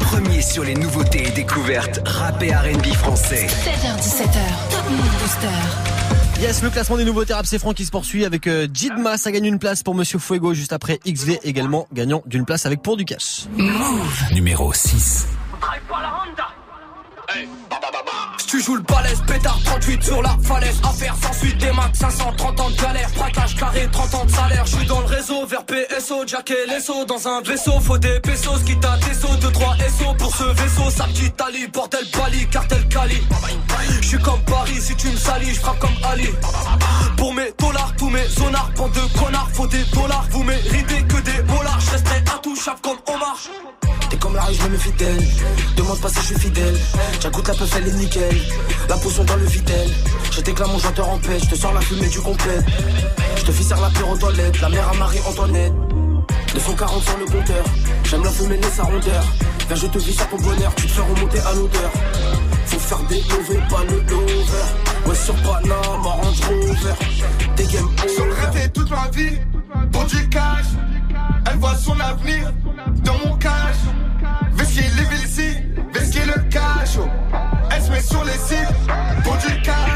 Premier 0.00 0.40
sur 0.40 0.64
les 0.64 0.74
nouveautés 0.74 1.28
et 1.28 1.30
découvertes 1.30 2.00
rap 2.06 2.42
et 2.42 2.54
R&B 2.54 2.86
français. 2.94 3.46
16h17h, 3.46 4.70
Top 4.70 4.90
Move 4.90 5.20
Booster. 5.20 6.40
Yes, 6.40 6.62
le 6.62 6.70
classement 6.70 6.96
des 6.96 7.04
nouveautés 7.04 7.34
rap 7.34 7.44
c'est 7.44 7.58
Franck 7.58 7.76
qui 7.76 7.84
se 7.84 7.90
poursuit 7.90 8.24
avec 8.24 8.46
euh, 8.46 8.66
Jidma, 8.72 9.18
ça 9.18 9.30
gagne 9.30 9.44
une 9.44 9.58
place 9.58 9.82
pour 9.82 9.94
Monsieur 9.94 10.18
Fuego 10.18 10.54
juste 10.54 10.72
après 10.72 10.98
XV 11.06 11.40
également 11.44 11.88
gagnant 11.92 12.22
d'une 12.24 12.46
place 12.46 12.64
avec 12.64 12.80
Pour 12.80 12.96
du 12.96 13.04
Cash. 13.04 13.48
Numéro 14.32 14.72
6. 14.72 15.26
Si 15.28 16.57
tu 18.48 18.62
joues 18.62 18.76
le 18.76 18.82
balèze, 18.82 19.22
pétard 19.26 19.58
38 19.64 20.02
sur 20.02 20.22
la 20.22 20.36
falaise. 20.42 20.80
Affaire 20.82 21.14
sans 21.22 21.32
suite, 21.34 21.58
des 21.58 21.70
max 21.70 21.98
530 21.98 22.60
ans 22.60 22.70
de 22.70 22.76
galère. 22.76 23.10
Braquage 23.14 23.56
carré, 23.56 23.88
30 23.92 24.14
ans 24.14 24.24
de 24.24 24.30
salaire. 24.30 24.64
Je 24.64 24.76
suis 24.76 24.86
dans 24.86 25.00
le 25.00 25.06
réseau 25.06 25.46
vers 25.46 25.64
PSO, 25.64 26.26
Jack 26.26 26.50
et 26.50 26.66
Lesso. 26.66 27.04
Dans 27.04 27.28
un 27.28 27.42
vaisseau, 27.42 27.78
faut 27.80 27.98
des 27.98 28.18
pesos. 28.20 28.58
Quitte 28.64 28.84
à 28.84 28.96
des 28.96 29.14
sauts, 29.14 29.36
2 29.40 29.52
3 29.52 29.76
SO 29.98 30.14
pour 30.18 30.34
ce 30.34 30.44
vaisseau. 30.44 30.90
Sa 30.90 31.04
petite 31.04 31.40
Ali, 31.40 31.66
bordel 31.68 32.04
Bali, 32.16 32.48
cartel 32.48 32.88
Cali. 32.88 33.22
Je 34.00 34.08
suis 34.08 34.18
comme 34.18 34.40
Paris, 34.44 34.80
si 34.80 34.96
tu 34.96 35.08
me 35.08 35.16
salis, 35.16 35.54
je 35.54 35.60
frappe 35.60 35.78
comme 35.78 35.96
Ali. 36.10 36.28
Pour 37.18 37.34
mes 37.34 37.52
dollars, 37.58 37.92
tous 37.98 38.08
mes 38.08 38.26
zonards, 38.28 38.70
bande 38.76 38.92
de 38.92 39.18
connards, 39.18 39.50
faut 39.52 39.66
des 39.66 39.84
dollars. 39.92 40.26
Vous 40.30 40.42
méritez 40.42 41.02
que 41.02 41.20
des 41.20 41.42
dollars. 41.42 41.80
Je 41.80 41.90
resterai 41.90 42.24
intouchable 42.34 42.80
comme 42.80 42.98
Omar. 43.14 43.36
Comme 44.20 44.34
la 44.34 44.42
riche, 44.42 44.60
je 44.62 44.68
me 44.68 44.76
fidèle. 44.76 45.28
Demande 45.76 46.00
pas 46.00 46.08
si 46.08 46.16
je 46.16 46.24
suis 46.24 46.38
fidèle. 46.38 46.76
J'agoute 47.20 47.48
la 47.48 47.54
peuf, 47.54 47.76
elle 47.76 47.88
est 47.88 47.92
nickel. 47.92 48.36
La 48.88 48.96
potion 48.96 49.24
dans 49.24 49.36
le 49.36 49.46
vitel. 49.46 49.88
Je 50.32 50.40
t'éclame 50.40 50.70
mon 50.70 50.78
chanteur 50.78 51.08
en 51.08 51.18
paix. 51.18 51.38
Je 51.42 51.48
te 51.50 51.54
sors 51.54 51.72
la 51.72 51.80
fumée 51.80 52.08
du 52.08 52.20
complet. 52.20 52.58
Je 53.36 53.42
te 53.44 53.52
fais 53.52 53.62
serre 53.62 53.80
la 53.80 53.90
pire 53.90 54.08
aux 54.08 54.16
toilettes. 54.16 54.60
La 54.60 54.68
mère 54.68 54.88
à 54.88 54.94
Marie-Antoinette. 54.94 55.72
240 56.54 57.02
sur 57.02 57.18
le 57.18 57.24
compteur. 57.26 57.64
J'aime 58.04 58.24
la 58.24 58.30
fumée, 58.30 58.60
sa 58.74 58.82
rondeur. 58.84 59.24
Viens, 59.68 59.76
je 59.76 59.86
te 59.86 59.98
vis 59.98 60.20
à 60.20 60.24
ton 60.24 60.38
bonheur, 60.38 60.74
tu 60.76 60.86
te 60.86 60.92
fais 60.92 61.02
remonter 61.02 61.40
à 61.40 61.52
l'odeur. 61.54 61.90
Faut 62.66 62.78
faire 62.78 63.02
des 63.08 63.20
lovés, 63.20 63.60
pas 63.68 63.84
le 63.84 64.00
lover. 64.00 64.68
Ouais, 65.06 65.14
sur 65.14 65.34
Panama, 65.36 65.84
Range 66.02 66.40
Rover. 66.48 66.94
Des 67.56 67.64
game 67.64 67.88
over. 68.02 68.68
toute 68.72 68.90
ma 68.90 69.08
vie 69.10 69.38
pour 69.92 70.04
du 70.04 70.28
cash. 70.30 70.47
Sur 78.00 78.22
les 78.24 78.32
sites 78.32 78.68
pour 79.24 79.36
du 79.38 79.60
cash. 79.62 79.87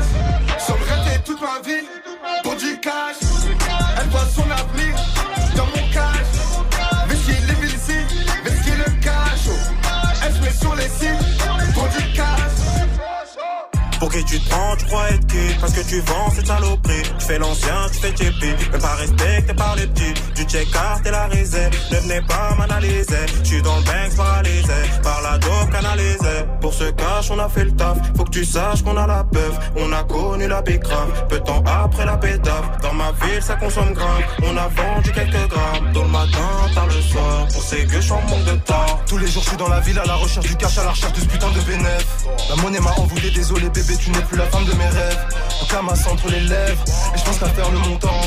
Qui 14.13 14.23
tu 14.25 14.39
te 14.41 14.51
prends, 14.51 14.77
tu 14.77 14.85
crois 14.85 15.09
être 15.09 15.27
qui 15.27 15.55
Parce 15.59 15.73
que 15.73 15.81
tu 15.89 15.99
vends 16.01 16.31
cette 16.35 16.47
saloperie. 16.47 17.03
Tu 17.19 17.27
fais 17.27 17.39
l'ancien, 17.39 17.87
tu 17.91 17.99
fais 17.99 18.13
tipi 18.13 18.49
Même 18.71 18.81
pas 18.81 18.95
respecté 18.97 19.55
par 19.55 19.75
les 19.75 19.87
petits. 19.87 20.13
Du 20.35 20.43
check-out 20.43 21.07
et 21.07 21.11
la 21.11 21.29
réserve 21.29 21.73
Ne 21.91 21.97
venez 21.97 22.21
pas 22.29 22.55
m'analyser. 22.59 23.25
Je 23.43 23.49
suis 23.49 23.63
dans 23.63 23.75
le 23.77 23.83
bank 23.83 24.15
paralysé. 24.15 24.73
Par 25.03 25.23
la 25.23 25.39
dope 25.39 25.71
canalisée. 25.73 26.45
Pour 26.61 26.75
ce 26.75 26.91
cash 26.91 27.31
on 27.31 27.39
a 27.39 27.49
fait 27.49 27.65
le 27.65 27.73
taf. 27.73 27.97
Faut 28.15 28.25
que 28.25 28.31
tu 28.31 28.45
saches 28.45 28.83
qu'on 28.83 28.99
a 28.99 29.07
la 29.07 29.25
peuf 29.25 29.59
On 29.77 29.91
a 29.93 30.05
connu 30.05 30.47
la 30.47 30.61
grave 30.61 31.27
Peu 31.31 31.39
de 31.39 31.45
temps 31.45 31.65
après 31.67 32.05
la 32.05 32.19
pétave 32.19 32.79
Dans 32.83 32.93
ma 32.93 33.13
ville 33.13 33.43
ça 33.43 33.57
consomme 33.57 33.95
grave. 33.95 34.25
On 34.43 34.55
a 34.59 34.69
vendu 34.69 35.11
quelques 35.13 35.49
grammes. 35.49 35.93
Dans 35.95 36.05
le 36.05 36.11
matin, 36.11 36.51
tard 36.75 36.87
le 36.87 37.01
soir. 37.01 37.49
Pour 37.51 37.63
ces 37.63 37.87
gueux 37.87 38.03
je 38.03 38.11
manque 38.13 38.45
de 38.45 38.57
temps. 38.67 39.01
Tous 39.07 39.17
les 39.17 39.27
jours 39.27 39.43
je 39.43 39.49
suis 39.49 39.57
dans 39.57 39.69
la 39.69 39.81
ville 39.81 39.99
à 39.99 40.05
la 40.05 40.17
recherche 40.17 40.47
du 40.47 40.57
cash 40.57 40.77
À 40.77 40.85
la 40.85 40.91
recherche 40.91 41.15
de 41.15 41.21
ce 41.21 41.27
putain 41.27 41.51
de 41.51 41.61
bénéf. 41.61 42.07
La 42.51 42.57
monnaie 42.57 42.81
m'a 42.81 42.93
envoûté, 42.99 43.31
désolé 43.31 43.71
bébé 43.71 43.95
tu 44.03 44.11
n'es 44.11 44.23
plus 44.23 44.37
la 44.37 44.47
femme 44.47 44.65
de 44.65 44.73
mes 44.73 44.89
rêves. 44.89 45.27
Un 45.63 45.67
camas 45.67 46.09
entre 46.11 46.29
les 46.31 46.41
lèvres, 46.41 46.85
et 47.15 47.19
je 47.19 47.25
pense 47.25 47.39
qu'à 47.39 47.49
faire 47.49 47.71
le 47.71 47.79
montant. 47.79 48.21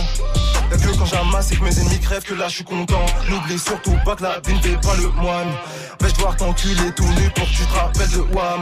Y'a 0.71 0.77
que 0.77 0.97
quand 0.97 1.05
j'amasse 1.05 1.51
et 1.51 1.57
que 1.57 1.63
mes 1.63 1.79
ennemis 1.79 1.99
crèvent 1.99 2.23
que 2.23 2.33
là 2.33 2.47
je 2.47 2.55
suis 2.55 2.63
content. 2.63 3.05
N'oublie 3.29 3.59
surtout 3.59 3.95
pas 4.03 4.15
que 4.15 4.23
la 4.23 4.39
vie 4.45 4.53
ne 4.53 4.61
fait 4.61 4.81
pas 4.81 4.95
le 4.95 5.09
moine. 5.09 5.51
Vais-je 6.01 6.15
devoir 6.15 6.35
t'enculer 6.35 6.91
tout 6.95 7.03
nu 7.03 7.29
pour 7.35 7.45
que 7.45 7.51
tu 7.51 7.65
te 7.65 7.73
rappelles 7.73 8.09
de 8.09 8.35
Wam. 8.35 8.61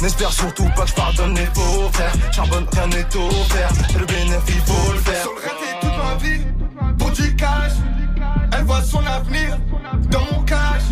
N'espère 0.00 0.32
surtout 0.32 0.68
pas 0.76 0.82
que 0.82 0.88
je 0.88 0.94
pardonne 0.94 1.34
les 1.34 1.46
faux 1.46 1.88
frères. 1.92 2.12
Charbonne, 2.32 2.66
rien 2.72 2.86
n'est 2.88 3.16
offert. 3.16 3.70
Et 3.94 3.98
le 3.98 4.06
bénéfice, 4.06 4.62
faut 4.66 4.92
le 4.92 4.98
faire. 4.98 5.22
Sur 5.22 5.32
le 5.32 5.80
toute 5.80 5.98
ma 5.98 6.14
vie, 6.16 6.40
pour 6.98 7.10
du 7.10 7.36
cash. 7.36 7.72
Elle 8.52 8.64
voit 8.64 8.82
son 8.82 9.04
avenir 9.06 9.58
dans 10.10 10.24
mon 10.32 10.42
cash. 10.42 10.82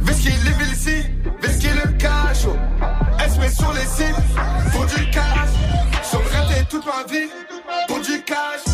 Vesquille 0.00 0.32
les 0.44 0.52
villes 0.52 0.72
ici, 0.72 1.02
vesquille 1.42 1.70
le 1.84 1.92
cash. 1.92 2.44
Sur 3.54 3.72
les 3.72 3.86
sites 3.86 4.14
pour 4.72 4.86
du 4.86 5.10
cash. 5.10 5.48
Le 6.12 6.64
toute 6.64 6.84
ma 6.84 7.04
vie 7.10 7.28
pour 7.86 8.00
du 8.00 8.22
cash. 8.22 8.65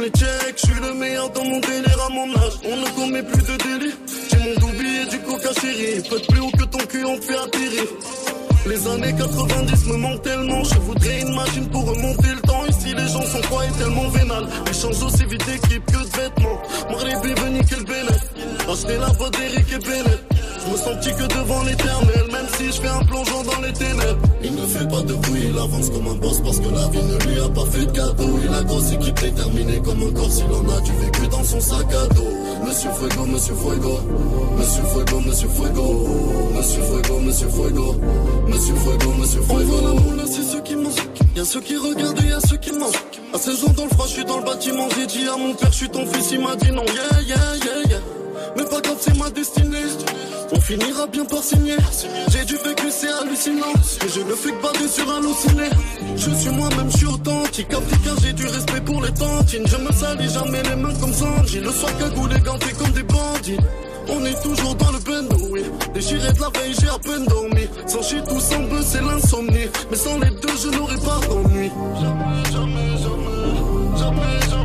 I'm. 0.00 0.39
pas 25.00 25.12
de 25.12 25.38
il 25.38 25.58
avance 25.58 25.90
comme 25.90 26.08
un 26.08 26.14
boss 26.14 26.40
parce 26.44 26.58
que 26.58 26.68
la 26.68 26.88
vie 26.88 27.02
ne 27.02 27.32
lui 27.32 27.40
a 27.40 27.48
pas 27.48 27.64
fait 27.66 27.86
de 27.86 27.92
cadeau. 27.92 28.38
Il 28.44 28.54
a 28.54 28.62
grosse 28.62 28.92
équipe 28.92 29.20
déterminée 29.20 29.80
comme 29.82 30.02
un 30.02 30.12
corps, 30.12 30.30
il 30.36 30.54
en 30.54 30.76
a 30.76 30.80
du 30.80 30.92
vécu 30.92 31.28
dans 31.28 31.44
son 31.44 31.60
sac 31.60 31.86
à 31.92 32.06
dos. 32.14 32.24
Monsieur 32.66 32.90
Fuego, 32.90 33.26
Monsieur 33.26 33.54
Fuego, 33.54 34.00
Monsieur 34.58 34.82
Fuego, 34.84 35.20
Monsieur 35.20 35.48
Fuego, 35.48 35.90
Monsieur 35.90 36.78
Fuego, 36.78 37.20
Monsieur 37.20 37.48
Fuego, 37.48 37.96
Monsieur 38.48 38.74
Fuego, 38.74 39.12
Monsieur 39.18 39.40
Fuego. 39.42 39.72
On 39.72 39.86
l'amour, 39.86 40.14
là 40.16 40.24
c'est 40.26 40.42
ceux 40.42 40.60
qui 40.60 40.76
mangent. 40.76 41.08
Y'a 41.34 41.44
ceux 41.44 41.60
qui 41.60 41.76
regardent 41.76 42.22
et 42.22 42.28
y'a 42.28 42.40
ceux 42.40 42.58
qui 42.58 42.72
mangent. 42.72 43.02
À 43.32 43.38
16 43.38 43.64
ans 43.64 43.72
dans 43.76 43.84
le 43.84 43.90
froid, 43.90 44.06
je 44.06 44.12
suis 44.12 44.24
dans 44.24 44.38
le 44.38 44.44
bâtiment. 44.44 44.88
J'ai 44.96 45.06
dit 45.06 45.28
à 45.28 45.36
mon 45.36 45.54
père, 45.54 45.72
je 45.72 45.76
suis 45.76 45.88
ton 45.88 46.04
fils, 46.06 46.30
il 46.32 46.40
m'a 46.40 46.56
dit 46.56 46.70
non. 46.70 46.84
Yeah, 46.84 47.22
yeah, 47.26 47.36
yeah, 47.64 47.88
yeah. 47.88 48.00
Mais 48.56 48.64
pas 48.64 48.80
grave, 48.80 48.98
c'est 49.00 49.16
ma 49.16 49.30
destinée. 49.30 49.78
On 50.52 50.60
finira 50.60 51.06
bien 51.06 51.24
par 51.24 51.42
signer. 51.42 51.76
J'ai 52.28 52.44
du 52.44 52.56
vécu, 52.56 52.86
c'est 52.90 53.08
hallucinant. 53.08 53.72
Et 54.04 54.08
je 54.08 54.20
ne 54.20 54.34
fais 54.34 54.50
que 54.50 54.62
bander 54.62 54.88
sur 54.88 55.08
halluciné. 55.08 55.68
Je 56.16 56.30
suis 56.30 56.50
moi-même, 56.50 56.90
je 56.90 56.96
suis 56.98 57.06
authentique. 57.06 57.72
Africain, 57.72 58.14
j'ai 58.22 58.32
du 58.32 58.46
respect 58.46 58.80
pour 58.80 59.00
les 59.02 59.12
tantines. 59.12 59.66
Je 59.66 59.76
me 59.76 59.92
salis 59.92 60.32
jamais 60.32 60.62
les 60.62 60.76
mains 60.76 60.94
comme 61.00 61.12
Sanji. 61.12 61.60
Le 61.60 61.70
soir, 61.70 61.96
cagoulé, 61.98 62.38
ganté 62.40 62.72
comme 62.78 62.90
des 62.90 63.02
bandits. 63.04 63.58
On 64.08 64.24
est 64.24 64.42
toujours 64.42 64.74
dans 64.74 64.90
le 64.90 64.98
bendo, 64.98 65.36
oui. 65.52 65.62
Déchiré 65.94 66.32
de 66.32 66.40
la 66.40 66.48
veille, 66.48 66.74
j'ai 66.80 66.88
à 66.88 66.98
peine 66.98 67.24
dormi. 67.26 67.68
Sans 67.86 68.02
chier 68.02 68.20
tout 68.28 68.40
sans 68.40 68.60
bleu, 68.64 68.80
c'est 68.82 69.02
l'insomnie. 69.02 69.68
Mais 69.90 69.96
sans 69.96 70.18
les 70.18 70.30
deux, 70.30 70.56
je 70.62 70.68
n'aurais 70.76 70.96
pas 70.96 71.20
d'ennui. 71.28 71.70
jamais, 72.00 72.44
jamais, 72.52 72.96
jamais, 72.98 73.98
jamais. 73.98 74.50
jamais. 74.50 74.59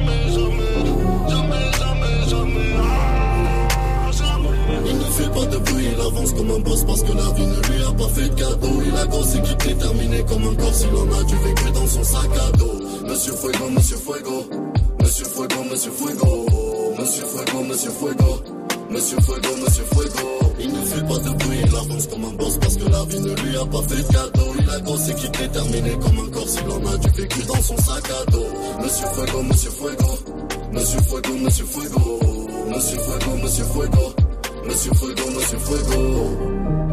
pas 5.36 5.46
de 5.46 5.58
vue, 5.58 5.84
il 5.92 6.02
avance 6.02 6.32
comme 6.32 6.52
un 6.52 6.60
boss 6.60 6.84
parce 6.86 7.04
que 7.04 7.12
la 7.12 7.30
vie 7.36 7.46
ne 7.46 7.60
lui 7.68 7.84
a 7.84 7.92
pas 7.92 8.08
fait 8.08 8.30
de 8.30 8.36
cadeau. 8.36 8.82
Il 8.86 8.96
a 8.96 9.06
grossi 9.06 9.42
qui 9.42 9.68
déterminé 9.68 10.24
comme 10.24 10.44
un 10.48 10.56
corps, 10.56 10.74
s'il 10.74 10.96
en 10.96 11.20
a 11.20 11.24
du 11.24 11.36
vécu 11.36 11.72
dans 11.74 11.88
son 11.88 12.04
sac 12.04 12.32
à 12.48 12.58
dos. 12.58 12.80
Monsieur 13.08 13.34
Fuego, 13.34 13.70
Monsieur 13.70 13.98
Fuego, 13.98 14.46
Monsieur 15.02 15.26
Fuego, 15.26 15.64
Monsieur 15.70 15.92
Fuego, 15.92 16.24
Monsieur 16.98 17.24
Fuego, 17.26 17.64
Monsieur 17.64 17.92
Fuego, 17.92 18.42
Monsieur 18.90 19.20
Fuego, 19.20 19.50
Monsieur 19.62 19.84
Fuego. 19.84 20.28
Il 20.58 20.72
ne 20.72 20.82
fait 20.86 21.06
pas 21.06 21.20
de 21.20 21.30
bruit, 21.38 21.60
il 21.68 21.76
avance 21.76 22.08
comme 22.08 22.26
un 22.26 22.34
boss 22.40 22.58
parce 22.58 22.78
que 22.78 22.90
la 22.90 23.04
vie 23.04 23.20
ne 23.20 23.34
lui 23.36 23.58
a 23.58 23.66
pas 23.66 23.82
fait 23.84 24.04
de 24.04 24.14
cadeau. 24.14 24.52
Il 24.58 24.70
a 24.70 24.80
grossi 24.80 25.14
qui 25.16 25.30
déterminé 25.30 25.92
comme 26.02 26.20
un 26.26 26.30
corps, 26.32 26.48
s'il 26.48 26.70
en 26.72 26.94
a 26.94 26.98
du 26.98 27.10
vécu 27.10 27.44
dans 27.44 27.62
son 27.62 27.78
sac 27.78 28.04
à 28.10 28.32
dos. 28.32 28.48
Monsieur 28.82 29.08
Fuego, 29.08 29.44
Monsieur 29.44 29.72
Fuego, 29.72 30.12
Monsieur 30.72 31.02
Fuego, 31.02 31.34
Monsieur 31.44 31.66
Fuego, 31.66 32.20
Monsieur 32.70 33.00
Fuego, 33.00 33.32
Monsieur 33.44 33.66
Fuego. 33.66 34.25
Monsieur 34.68 34.92
Fuego, 34.96 35.30
Monsieur 35.32 35.60
Fuego. 35.60 36.85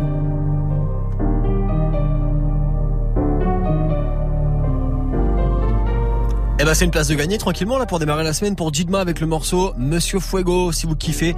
Eh 6.63 6.65
ben 6.65 6.75
c'est 6.75 6.85
une 6.85 6.93
place 6.93 7.09
de 7.09 7.17
gagner 7.17 7.39
tranquillement 7.39 7.77
là 7.77 7.87
pour 7.87 7.99
démarrer 7.99 8.23
la 8.23 8.33
semaine 8.33 8.55
pour 8.55 8.73
Jidma 8.73 9.01
avec 9.01 9.19
le 9.19 9.27
morceau 9.27 9.75
Monsieur 9.79 10.21
Fuego. 10.21 10.71
Si 10.71 10.87
vous 10.87 10.95
kiffez, 10.95 11.35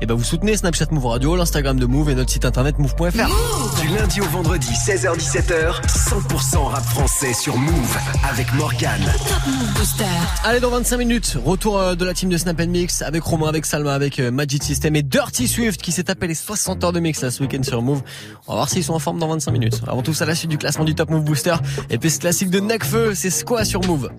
eh 0.00 0.06
ben 0.06 0.14
vous 0.14 0.22
soutenez 0.22 0.56
Snapchat 0.56 0.86
Move 0.92 1.06
Radio, 1.06 1.34
l'Instagram 1.34 1.80
de 1.80 1.86
Move 1.86 2.10
et 2.10 2.14
notre 2.14 2.30
site 2.30 2.44
internet 2.44 2.78
move.fr. 2.78 3.80
Du 3.80 3.88
lundi 3.88 4.20
au 4.20 4.26
vendredi, 4.26 4.68
16h17h, 4.68 5.84
100% 5.84 6.58
rap 6.58 6.84
français 6.84 7.32
sur 7.32 7.56
Move 7.56 7.98
avec 8.30 8.54
Morgan. 8.54 9.00
Allez 10.44 10.60
dans 10.60 10.70
25 10.70 10.96
minutes, 10.96 11.36
retour 11.44 11.76
euh, 11.76 11.96
de 11.96 12.04
la 12.04 12.14
team 12.14 12.28
de 12.28 12.36
Snap 12.36 12.60
Mix 12.60 13.02
avec 13.02 13.24
Romain, 13.24 13.48
avec 13.48 13.66
Salma, 13.66 13.94
avec 13.94 14.20
euh, 14.20 14.30
Magic 14.30 14.62
System 14.62 14.94
et 14.94 15.02
Dirty 15.02 15.48
Swift 15.48 15.82
qui 15.82 15.90
s'est 15.90 16.08
appelé 16.08 16.28
les 16.28 16.34
60 16.36 16.84
heures 16.84 16.92
de 16.92 17.00
mix 17.00 17.20
là 17.20 17.32
ce 17.32 17.42
week-end 17.42 17.64
sur 17.64 17.82
Move. 17.82 18.02
On 18.46 18.52
va 18.52 18.58
voir 18.58 18.68
s'ils 18.68 18.84
sont 18.84 18.94
en 18.94 19.00
forme 19.00 19.18
dans 19.18 19.26
25 19.26 19.50
minutes. 19.50 19.80
Avant 19.88 20.02
tout 20.02 20.14
ça, 20.14 20.24
la 20.24 20.36
suite 20.36 20.52
du 20.52 20.58
classement 20.58 20.84
du 20.84 20.94
Top 20.94 21.10
Move 21.10 21.24
Booster 21.24 21.56
et 21.90 21.98
puis 21.98 22.10
ce 22.10 22.20
classique 22.20 22.50
de 22.50 22.60
Necfeu, 22.60 23.16
c'est 23.16 23.44
quoi 23.44 23.64
sur 23.64 23.84
Move 23.84 24.10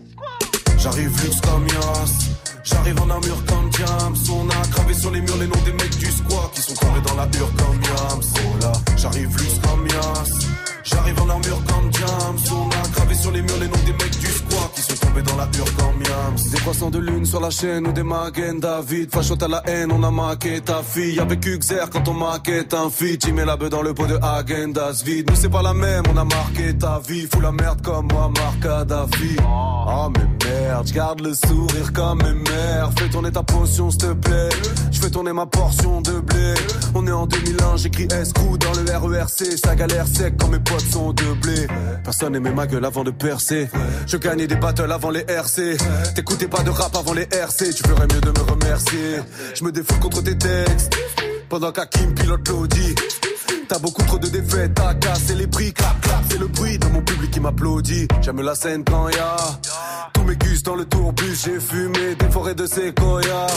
J'arrive 0.79 1.23
luxe 1.23 1.41
comme 1.41 1.67
Yas. 1.67 2.29
J'arrive 2.63 3.01
en 3.01 3.09
armure 3.09 3.43
comme 3.45 3.69
James 3.73 4.15
On 4.31 4.49
a 4.49 4.67
gravé 4.71 4.93
sur 4.93 5.11
les 5.11 5.21
murs 5.21 5.37
les 5.37 5.47
noms 5.47 5.63
des 5.65 5.73
mecs 5.73 5.97
du 5.97 6.05
squat 6.05 6.51
Qui 6.53 6.61
sont 6.61 6.73
tombés 6.75 7.01
dans 7.01 7.15
la 7.15 7.25
hure 7.25 7.51
comme 7.57 7.81
Yams. 7.81 8.97
J'arrive 8.97 9.37
luxe 9.37 9.59
comme 9.63 9.87
J'arrive 10.83 11.21
en 11.21 11.29
armure 11.29 11.61
comme 11.65 11.91
James 11.93 12.55
On 12.55 12.69
a 12.69 12.87
gravé 12.93 13.15
sur 13.15 13.31
les 13.31 13.41
murs 13.41 13.57
les 13.59 13.67
noms 13.67 13.83
des 13.85 13.91
mecs 13.91 14.19
du 14.19 14.27
squat 14.27 14.71
Qui 14.75 14.81
sont 14.81 14.88
tombés 15.09 15.21
dans 15.23 15.37
la 15.37 15.45
hure 15.57 15.75
comme 15.75 16.01
Yams. 16.01 16.51
Des 16.51 16.61
poissons 16.61 16.89
de 16.89 16.99
lune 16.99 17.25
sur 17.25 17.39
la 17.39 17.49
chaîne 17.49 17.87
ou 17.87 17.91
des 17.91 18.03
Magen 18.03 18.59
David. 18.59 19.11
Fachote 19.11 19.43
à 19.43 19.47
la 19.47 19.63
haine, 19.65 19.91
on 19.91 20.03
a 20.03 20.11
maqué 20.11 20.61
ta 20.61 20.81
fille. 20.83 21.19
Avec 21.19 21.45
Uxer 21.45 21.85
quand 21.91 22.07
on 22.07 22.13
maquette 22.13 22.73
un 22.73 22.89
feat 22.89 23.25
J'y 23.25 23.31
mets 23.31 23.45
la 23.45 23.57
beuh 23.57 23.69
dans 23.69 23.81
le 23.81 23.93
pot 23.93 24.07
de 24.07 24.17
Agendas 24.21 25.01
vide. 25.05 25.29
Nous 25.29 25.35
c'est 25.35 25.49
pas 25.49 25.61
la 25.61 25.73
même, 25.73 26.03
on 26.13 26.17
a 26.17 26.23
marqué 26.23 26.77
ta 26.77 26.99
vie. 27.07 27.27
Fous 27.31 27.41
la 27.41 27.51
merde 27.51 27.81
comme 27.81 28.07
moi, 28.11 28.31
Marc 28.35 28.59
Kadhafi. 28.61 29.35
Oh 29.41 30.09
mais 30.15 30.49
merde, 30.49 30.87
j'garde 30.87 31.21
le 31.21 31.33
sourire 31.33 31.91
comme 31.93 32.21
mes 32.21 32.33
mères 32.33 32.91
Fais 32.97 33.09
tourner 33.09 33.31
ta 33.31 33.43
potion 33.43 33.89
s'il 33.89 34.01
te 34.01 34.13
plaît. 34.13 34.49
Je 34.91 34.99
fais 34.99 35.09
tourner 35.09 35.33
ma 35.33 35.45
portion 35.45 36.01
de 36.01 36.19
blé. 36.19 36.53
On 36.93 37.05
est 37.07 37.11
en 37.11 37.25
2001, 37.25 37.77
j'écris 37.77 38.07
escrou 38.11 38.57
dans 38.57 38.73
le 38.73 39.17
RERC 39.17 39.57
Ça 39.63 39.75
galère 39.75 40.07
sec 40.07 40.35
quand 40.39 40.49
mes 40.49 40.59
potes 40.59 40.85
sont 40.91 41.13
de 41.13 41.33
blé. 41.41 41.67
Personne 42.03 42.35
aimait 42.35 42.51
ma 42.51 42.67
gueule 42.67 42.85
avant 42.85 43.03
de 43.03 43.11
percer. 43.11 43.69
Je 44.07 44.17
gagnais 44.17 44.47
des 44.47 44.55
battles 44.55 44.91
avant 44.91 44.98
les 45.07 45.23
RC 45.27 45.77
T'écoutais 46.15 46.47
pas 46.47 46.61
de 46.63 46.69
rap 46.69 46.93
avant 46.95 47.13
les 47.13 47.27
RC 47.31 47.73
Tu 47.73 47.83
ferais 47.87 48.07
mieux 48.13 48.21
de 48.21 48.29
me 48.29 48.51
remercier. 48.51 49.19
Je 49.55 49.63
me 49.63 49.71
défoule 49.71 49.99
contre 49.99 50.21
tes 50.21 50.37
textes. 50.37 50.93
Pendant 51.47 51.71
qu'Hakim 51.71 52.13
pilote 52.13 52.47
l'audi 52.49 52.93
T'as 53.69 53.77
beaucoup 53.77 54.01
trop 54.01 54.17
de 54.17 54.27
défaites, 54.27 54.73
t'as 54.73 54.95
cassé 54.95 55.35
les 55.35 55.45
prix, 55.45 55.71
clap 55.71 56.01
clap, 56.01 56.23
c'est 56.27 56.39
le 56.39 56.47
bruit 56.47 56.79
de 56.79 56.87
mon 56.87 57.01
public 57.01 57.29
qui 57.29 57.39
m'applaudit. 57.39 58.07
J'aime 58.19 58.41
la 58.41 58.55
scène 58.55 58.83
quand 58.83 59.09
y'a 59.09 59.37
tous 60.13 60.23
mes 60.23 60.35
gus 60.35 60.63
dans 60.63 60.75
le 60.75 60.85
tourbus, 60.85 61.35
j'ai 61.45 61.59
fumé 61.59 62.15
des 62.15 62.29
forêts 62.31 62.55
de 62.55 62.65
séquoia. 62.65 63.47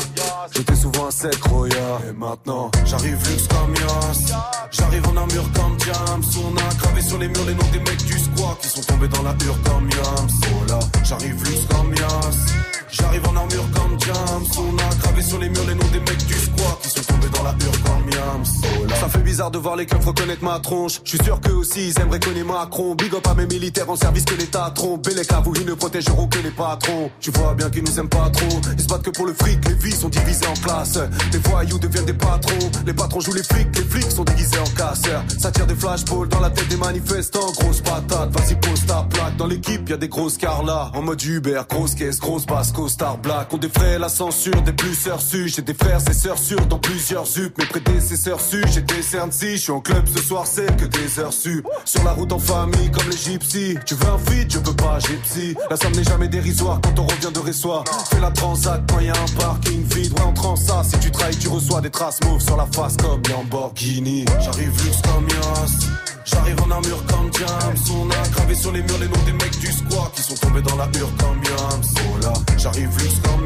J'étais 0.55 0.77
souvent 0.77 1.07
un 1.07 1.11
sec 1.11 1.43
roya. 1.45 2.01
Et 2.09 2.13
maintenant, 2.13 2.71
j'arrive 2.85 3.19
luxe 3.29 3.49
comme 3.49 3.75
Yas. 3.75 4.35
J'arrive 4.71 5.07
en 5.09 5.17
armure 5.17 5.51
comme 5.55 5.77
James. 5.81 6.23
On 6.45 6.57
a 6.57 6.75
gravé 6.75 7.03
sur 7.03 7.19
les 7.19 7.29
murs 7.29 7.45
les 7.47 7.55
noms 7.55 7.71
des 7.73 7.79
mecs 7.79 8.05
du 8.05 8.19
squat 8.19 8.59
qui 8.61 8.69
sont 8.69 8.83
tombés 8.83 9.09
dans 9.09 9.23
la 9.23 9.35
hure 9.45 9.59
comme 9.65 9.89
Yams. 9.91 10.31
Oh 10.71 10.75
j'arrive 11.05 11.45
luxe 11.45 11.67
comme 11.71 11.95
Yas. 11.95 12.53
J'arrive 12.91 13.27
en 13.27 13.37
armure 13.37 13.71
comme 13.75 14.01
James. 14.01 14.47
On 14.59 14.79
a 14.79 14.95
gravé 15.01 15.23
sur 15.23 15.39
les 15.39 15.49
murs 15.49 15.67
les 15.67 15.75
noms 15.75 15.91
des 15.93 16.01
mecs 16.01 16.27
du 16.27 16.35
squat 16.35 16.79
qui 16.83 16.91
sont 16.91 17.03
tombés 17.03 17.29
dans 17.31 17.43
la 17.43 17.53
hure 17.53 17.83
comme 17.85 18.11
Yams. 18.11 18.45
Oh 18.65 18.95
ça 19.01 19.09
fait 19.09 19.23
bizarre 19.23 19.51
de 19.51 19.59
voir 19.59 19.77
les 19.77 19.87
reconnaître 20.05 20.45
ma 20.45 20.59
tronche. 20.61 21.01
Je 21.05 21.11
suis 21.11 21.25
sûr 21.25 21.41
que 21.41 21.51
aussi 21.51 21.89
ils 21.89 22.01
aimeraient 22.01 22.21
connaître 22.21 22.47
Macron. 22.47 22.95
Big 22.95 23.15
up 23.15 23.27
à 23.27 23.35
mes 23.35 23.47
militaires 23.47 23.89
en 23.89 23.97
service 23.97 24.25
que 24.25 24.35
l'État 24.35 24.71
trompe. 24.75 25.07
Les 25.09 25.23
vous, 25.45 25.55
ils 25.57 25.67
ne 25.67 25.75
protégeront 25.75 26.29
que 26.29 26.39
les 26.39 26.51
patrons. 26.51 27.11
Tu 27.21 27.31
vois 27.31 27.55
bien 27.55 27.71
qu'ils 27.71 27.85
nous 27.85 27.99
aiment 27.99 28.09
pas 28.09 28.31
trop. 28.31 28.61
Ils 28.77 28.83
se 28.83 28.89
battent 28.89 29.03
que 29.03 29.11
pour 29.11 29.27
le 29.27 29.35
fric, 29.35 29.59
les 29.69 29.75
vies 29.75 29.95
sont 29.95 30.09
divisées 30.09 30.47
en 30.47 30.55
classes. 30.55 30.99
Les 31.33 31.39
voyous 31.39 31.79
deviennent 31.79 32.07
des 32.07 32.13
patrons. 32.13 32.71
Les 32.87 32.93
patrons 32.93 33.21
jouent 33.21 33.35
les 33.35 33.43
flics, 33.43 33.69
les 33.77 33.85
flics 33.85 34.11
sont 34.11 34.25
déguisés 34.25 34.59
en 34.59 34.77
casseurs. 34.77 35.23
Ça 35.39 35.51
tire 35.51 35.67
des 35.67 35.75
flashballs 35.75 36.29
dans 36.29 36.41
la 36.41 36.51
tête 36.51 36.69
des 36.69 36.77
manifestants. 36.77 37.53
Grosse 37.59 37.81
patate, 37.81 38.31
vas-y 38.31 38.57
pose 38.57 38.87
ta 38.87 39.07
plaque. 39.11 39.37
Dans 39.37 39.47
l'équipe, 39.47 39.89
y 39.89 39.93
a 39.93 39.97
des 39.97 40.09
grosses 40.09 40.39
carlas. 40.39 40.91
En 40.95 41.03
mode 41.03 41.23
Uber, 41.23 41.63
grosse 41.69 41.95
caisse, 41.95 42.19
grosse 42.19 42.47
basse, 42.47 42.73
star 42.89 43.19
black. 43.19 43.53
On 43.53 43.59
défraie 43.59 43.99
la 43.99 44.09
censure 44.09 44.63
des 44.63 44.73
plus 44.73 44.95
sœurs 44.95 45.21
su. 45.21 45.49
J'ai 45.49 45.63
des 45.63 45.75
frères 45.75 46.01
et 46.09 46.15
sœurs 46.15 46.39
sûrs 46.39 46.67
dans 46.67 46.79
plusieurs 46.79 47.27
zup. 47.27 47.57
Mes 47.59 47.67
prédécesseurs 47.67 48.41
su, 48.41 48.63
j'ai 48.73 48.83
des 48.83 49.03
cernes 49.03 49.33
si. 49.33 49.57
Je 49.57 49.63
suis 49.63 49.73
en 49.73 49.81
ce 50.14 50.22
soir, 50.22 50.47
c'est 50.47 50.76
que 50.76 50.84
des 50.84 51.18
heures 51.18 51.32
su. 51.32 51.62
Sur 51.84 52.05
la 52.05 52.12
route 52.12 52.32
en 52.32 52.38
famille 52.38 52.90
comme 52.90 53.09
les 53.11 53.16
gypsies. 53.16 53.76
Tu 53.86 53.95
veux 53.95 54.09
un 54.09 54.18
feat, 54.18 54.53
je 54.53 54.59
peux 54.59 54.74
pas, 54.74 54.99
gypsy. 54.99 55.55
La 55.70 55.76
somme 55.76 55.93
n'est 55.93 56.05
jamais 56.05 56.28
dérisoire 56.28 56.80
quand 56.82 56.99
on 56.99 57.07
revient 57.07 57.32
de 57.32 57.38
Ressoir. 57.38 57.84
Fais 58.11 58.20
la 58.20 58.30
transac 58.30 58.82
quand 58.88 59.01
y 59.01 59.09
a 59.09 59.12
un 59.12 59.40
parking 59.40 59.82
vide. 59.84 60.12
Ouais, 60.18 60.47
en 60.47 60.57
ça. 60.57 60.82
Si 60.84 60.99
tu 60.99 61.11
trahis, 61.11 61.36
tu 61.36 61.49
reçois 61.49 61.80
des 61.80 61.90
traces 61.90 62.20
mauves 62.24 62.40
sur 62.40 62.57
la 62.57 62.66
face 62.66 62.97
comme 62.97 63.22
Lamborghini. 63.28 64.24
J'arrive 64.40 64.84
luxe 64.84 65.01
comme 65.03 65.28
Yas. 65.28 65.88
J'arrive 66.24 66.62
en 66.62 66.70
armure 66.70 67.05
comme 67.07 67.30
James. 67.38 67.97
On 67.97 68.11
a 68.11 68.28
gravé 68.28 68.55
sur 68.55 68.72
les 68.72 68.82
murs 68.82 68.99
les 69.01 69.09
noms 69.09 69.24
des 69.26 69.32
mecs 69.32 69.59
du 69.59 69.72
squat 69.72 70.12
qui 70.14 70.22
sont 70.22 70.36
tombés 70.36 70.62
dans 70.62 70.76
la 70.76 70.86
hure 70.97 71.11
comme 71.18 71.43
Yams. 71.43 71.82
Oh 71.97 72.18
là, 72.22 72.32
j'arrive 72.59 72.90
luxe 72.99 73.18
comme. 73.24 73.43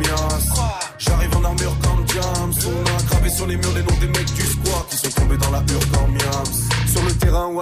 J'arrive 0.99 1.37
en 1.37 1.45
armure 1.45 1.77
comme 1.83 2.05
James. 2.09 2.55
On 2.67 2.99
a 2.99 3.03
gravé 3.05 3.31
sur 3.31 3.47
les 3.47 3.57
murs 3.57 3.75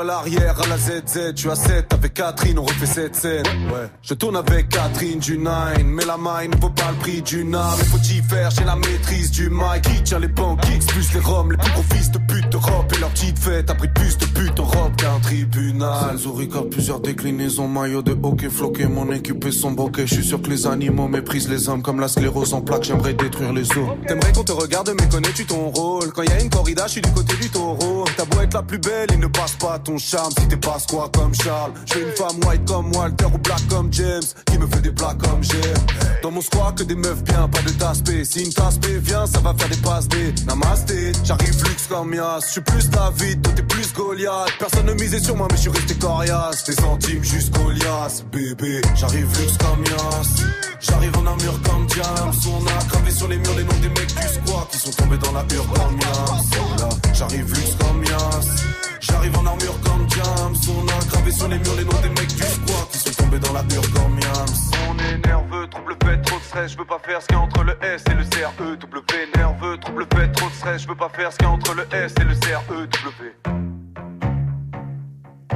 à 0.04 0.06
l'arrière, 0.06 0.60
à 0.60 0.66
la 0.66 0.76
ZZ, 0.76 1.34
tu 1.34 1.50
as 1.50 1.56
7 1.56 1.94
avec 1.94 2.14
Catherine, 2.14 2.58
on 2.58 2.64
refait 2.64 2.86
cette 2.86 3.16
scène. 3.16 3.46
Ouais, 3.72 3.88
je 4.02 4.14
tourne 4.14 4.36
avec 4.36 4.68
Catherine 4.68 5.18
du 5.18 5.38
9, 5.38 5.82
mais 5.84 6.04
la 6.04 6.18
maille 6.18 6.48
ne 6.48 6.56
vaut 6.56 6.70
pas 6.70 6.90
le 6.90 6.96
prix 6.98 7.22
du 7.22 7.40
âme. 7.54 7.76
Il 7.78 7.84
faut 7.86 7.98
y 7.98 8.22
faire, 8.22 8.50
j'ai 8.50 8.64
la 8.64 8.76
maîtrise 8.76 9.30
du 9.30 9.48
mic. 9.48 9.82
Qui 9.82 10.02
tient 10.02 10.18
les 10.18 10.28
pancakes, 10.28 10.86
plus 10.88 11.12
les 11.14 11.20
roms, 11.20 11.52
les 11.52 11.56
plus 11.56 11.72
gros 11.72 11.82
fils 11.94 12.10
de 12.10 12.18
pute 12.18 12.50
d'Europe. 12.50 12.92
Et 12.94 13.00
leur 13.00 13.10
petite 13.10 13.38
fête 13.38 13.70
a 13.70 13.74
pris 13.74 13.88
plus 13.88 14.18
de 14.18 14.26
pute 14.26 14.60
en 14.60 14.64
robe 14.64 14.96
qu'un 14.96 15.18
tribunal. 15.22 16.18
Zurich 16.18 16.54
a 16.54 16.62
plusieurs 16.62 17.00
déclinaisons, 17.00 17.68
maillot 17.68 18.02
de 18.02 18.16
hockey 18.22 18.50
floqué, 18.50 18.86
mon 18.86 19.10
équipe 19.10 19.44
et 19.46 19.52
son 19.52 19.72
bokeh. 19.72 20.06
Je 20.06 20.14
suis 20.14 20.24
sûr 20.24 20.42
que 20.42 20.50
les 20.50 20.66
animaux 20.66 21.08
méprisent 21.08 21.48
les 21.48 21.68
hommes 21.68 21.82
comme 21.82 22.00
la 22.00 22.08
sclérose 22.08 22.52
en 22.52 22.60
plaques, 22.60 22.84
j'aimerais 22.84 23.14
détruire 23.14 23.52
les 23.52 23.70
os. 23.70 23.88
T'aimerais 24.06 24.32
qu'on 24.32 24.44
te 24.44 24.52
regarde, 24.52 24.94
mais 24.98 25.08
connais-tu 25.08 25.46
ton 25.46 25.70
rôle? 25.70 26.12
Quand 26.12 26.22
y 26.22 26.30
a 26.30 26.40
une 26.40 26.50
corrida, 26.50 26.86
je 26.86 26.92
suis 26.92 27.00
du 27.00 27.10
côté 27.12 27.36
du 27.36 27.48
taureau. 27.48 28.04
T'as 28.16 28.24
beau 28.26 28.40
être 28.42 28.54
la 28.54 28.62
plus 28.62 28.78
belle, 28.78 29.08
il 29.12 29.20
ne 29.20 29.28
passe 29.28 29.52
pas 29.52 29.78
ton 29.78 29.93
charme 29.98 30.32
si 30.38 30.48
t'es 30.48 30.56
pas 30.56 30.78
quoi 30.88 31.10
comme 31.12 31.34
Charles. 31.34 31.72
J'ai 31.86 32.02
une 32.02 32.12
femme 32.12 32.38
white 32.46 32.64
comme 32.66 32.94
Walter 32.94 33.26
ou 33.26 33.38
black 33.38 33.66
comme 33.68 33.92
James 33.92 34.22
qui 34.46 34.58
me 34.58 34.66
fait 34.66 34.80
des 34.80 34.92
plats 34.92 35.16
comme 35.22 35.42
j'aime. 35.42 35.86
Dans 36.22 36.30
mon 36.30 36.40
squat 36.40 36.76
que 36.76 36.84
des 36.84 36.94
meufs 36.94 37.22
bien, 37.22 37.48
pas 37.48 37.62
de 37.62 37.70
tasse-p. 37.70 38.24
Si 38.24 38.44
une 38.44 38.52
tasse-p 38.52 38.98
vient, 38.98 39.26
ça 39.26 39.40
va 39.40 39.54
faire 39.54 39.68
des 39.68 39.76
passes 39.76 40.08
des 40.08 40.34
namasté. 40.46 41.12
J'arrive 41.24 41.64
luxe 41.64 41.86
comme 41.88 42.14
Yas, 42.14 42.40
je 42.46 42.52
suis 42.52 42.60
plus 42.60 42.88
David, 42.90 43.42
toi 43.42 43.52
t'es 43.54 43.62
plus 43.62 43.92
Goliath. 43.92 44.52
Personne 44.58 44.86
ne 44.86 44.94
misait 44.94 45.20
sur 45.20 45.36
moi, 45.36 45.48
mais 45.50 45.56
je 45.56 45.62
suis 45.62 45.70
resté 45.70 45.94
coriace. 45.94 46.64
Des 46.64 46.74
centimes 46.74 47.24
jusqu'au 47.24 47.70
lias, 47.70 48.22
bébé. 48.32 48.80
J'arrive 48.94 49.28
luxe 49.38 49.56
comme 49.58 49.84
Yas. 49.84 50.44
J'arrive 50.80 51.16
en 51.16 51.26
armure 51.26 51.60
comme 51.62 51.88
James. 51.90 52.34
On 52.48 52.66
a 52.66 52.84
gravé 52.88 53.10
sur 53.10 53.28
les 53.28 53.38
murs 53.38 53.54
les 53.56 53.64
noms 53.64 53.80
des 53.80 53.88
mecs 53.88 54.14
du 54.14 54.28
squat 54.28 54.68
qui 54.70 54.78
sont 54.78 54.90
tombés 54.90 55.18
dans 55.18 55.32
la 55.32 55.44
hure 55.54 55.66
comme. 55.74 55.98
Oh 56.02 56.88
j'arrive 57.12 57.48
luxe 57.48 57.76
comme 57.78 58.04
Yas. 58.04 58.93
J'arrive 59.14 59.38
en 59.38 59.46
armure 59.46 59.80
comme 59.84 60.10
James. 60.10 60.56
On 60.76 60.88
a 60.88 61.04
gravé 61.06 61.30
sur 61.30 61.46
les 61.46 61.58
murs 61.58 61.76
les 61.76 61.84
noms 61.84 62.00
des 62.02 62.08
mecs 62.08 62.34
du 62.34 62.42
squat 62.42 62.88
qui 62.90 62.98
sont 62.98 63.22
tombés 63.22 63.38
dans 63.38 63.52
la 63.52 63.60
hure 63.60 63.92
comme 63.94 64.18
Yams. 64.18 64.90
On 64.90 64.98
est 64.98 65.24
nerveux, 65.24 65.68
trouble 65.68 65.96
fait, 66.02 66.20
trop 66.22 66.36
de 66.36 66.42
stress. 66.42 66.72
Je 66.72 66.78
veux 66.78 66.84
pas 66.84 66.98
faire 66.98 67.22
ce 67.22 67.26
qu'il 67.28 67.36
y 67.36 67.38
a 67.38 67.42
entre 67.42 67.62
le 67.62 67.78
S 67.80 68.02
et 68.10 68.14
le 68.14 68.24
CRE. 68.24 68.76
W 68.76 69.02
nerveux, 69.36 69.78
trouble 69.78 70.06
fait, 70.12 70.32
trop 70.32 70.48
de 70.48 70.54
stress. 70.54 70.82
Je 70.82 70.88
veux 70.88 70.96
pas 70.96 71.08
faire 71.10 71.32
ce 71.32 71.36
qu'il 71.36 71.46
y 71.46 71.48
a 71.48 71.52
entre 71.52 71.74
le 71.74 71.86
S 71.92 72.12
et 72.20 72.24
le 72.24 72.34
CRE. 72.34 72.74
W. 72.74 72.88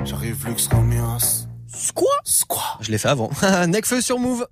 J'arrive 0.04 0.46
luxe 0.46 0.68
comme 0.68 0.92
Yas. 0.92 1.48
Quoi 1.96 2.14
Quoi 2.46 2.62
Je 2.80 2.92
l'ai 2.92 2.98
fait 2.98 3.08
avant. 3.08 3.30
Necfeu 3.66 4.00
sur 4.00 4.20
Move. 4.20 4.46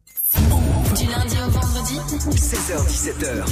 Du 0.99 1.07
lundi 1.07 1.37
au 1.47 1.51
vendredi 1.51 2.01
16h17h. 2.31 3.45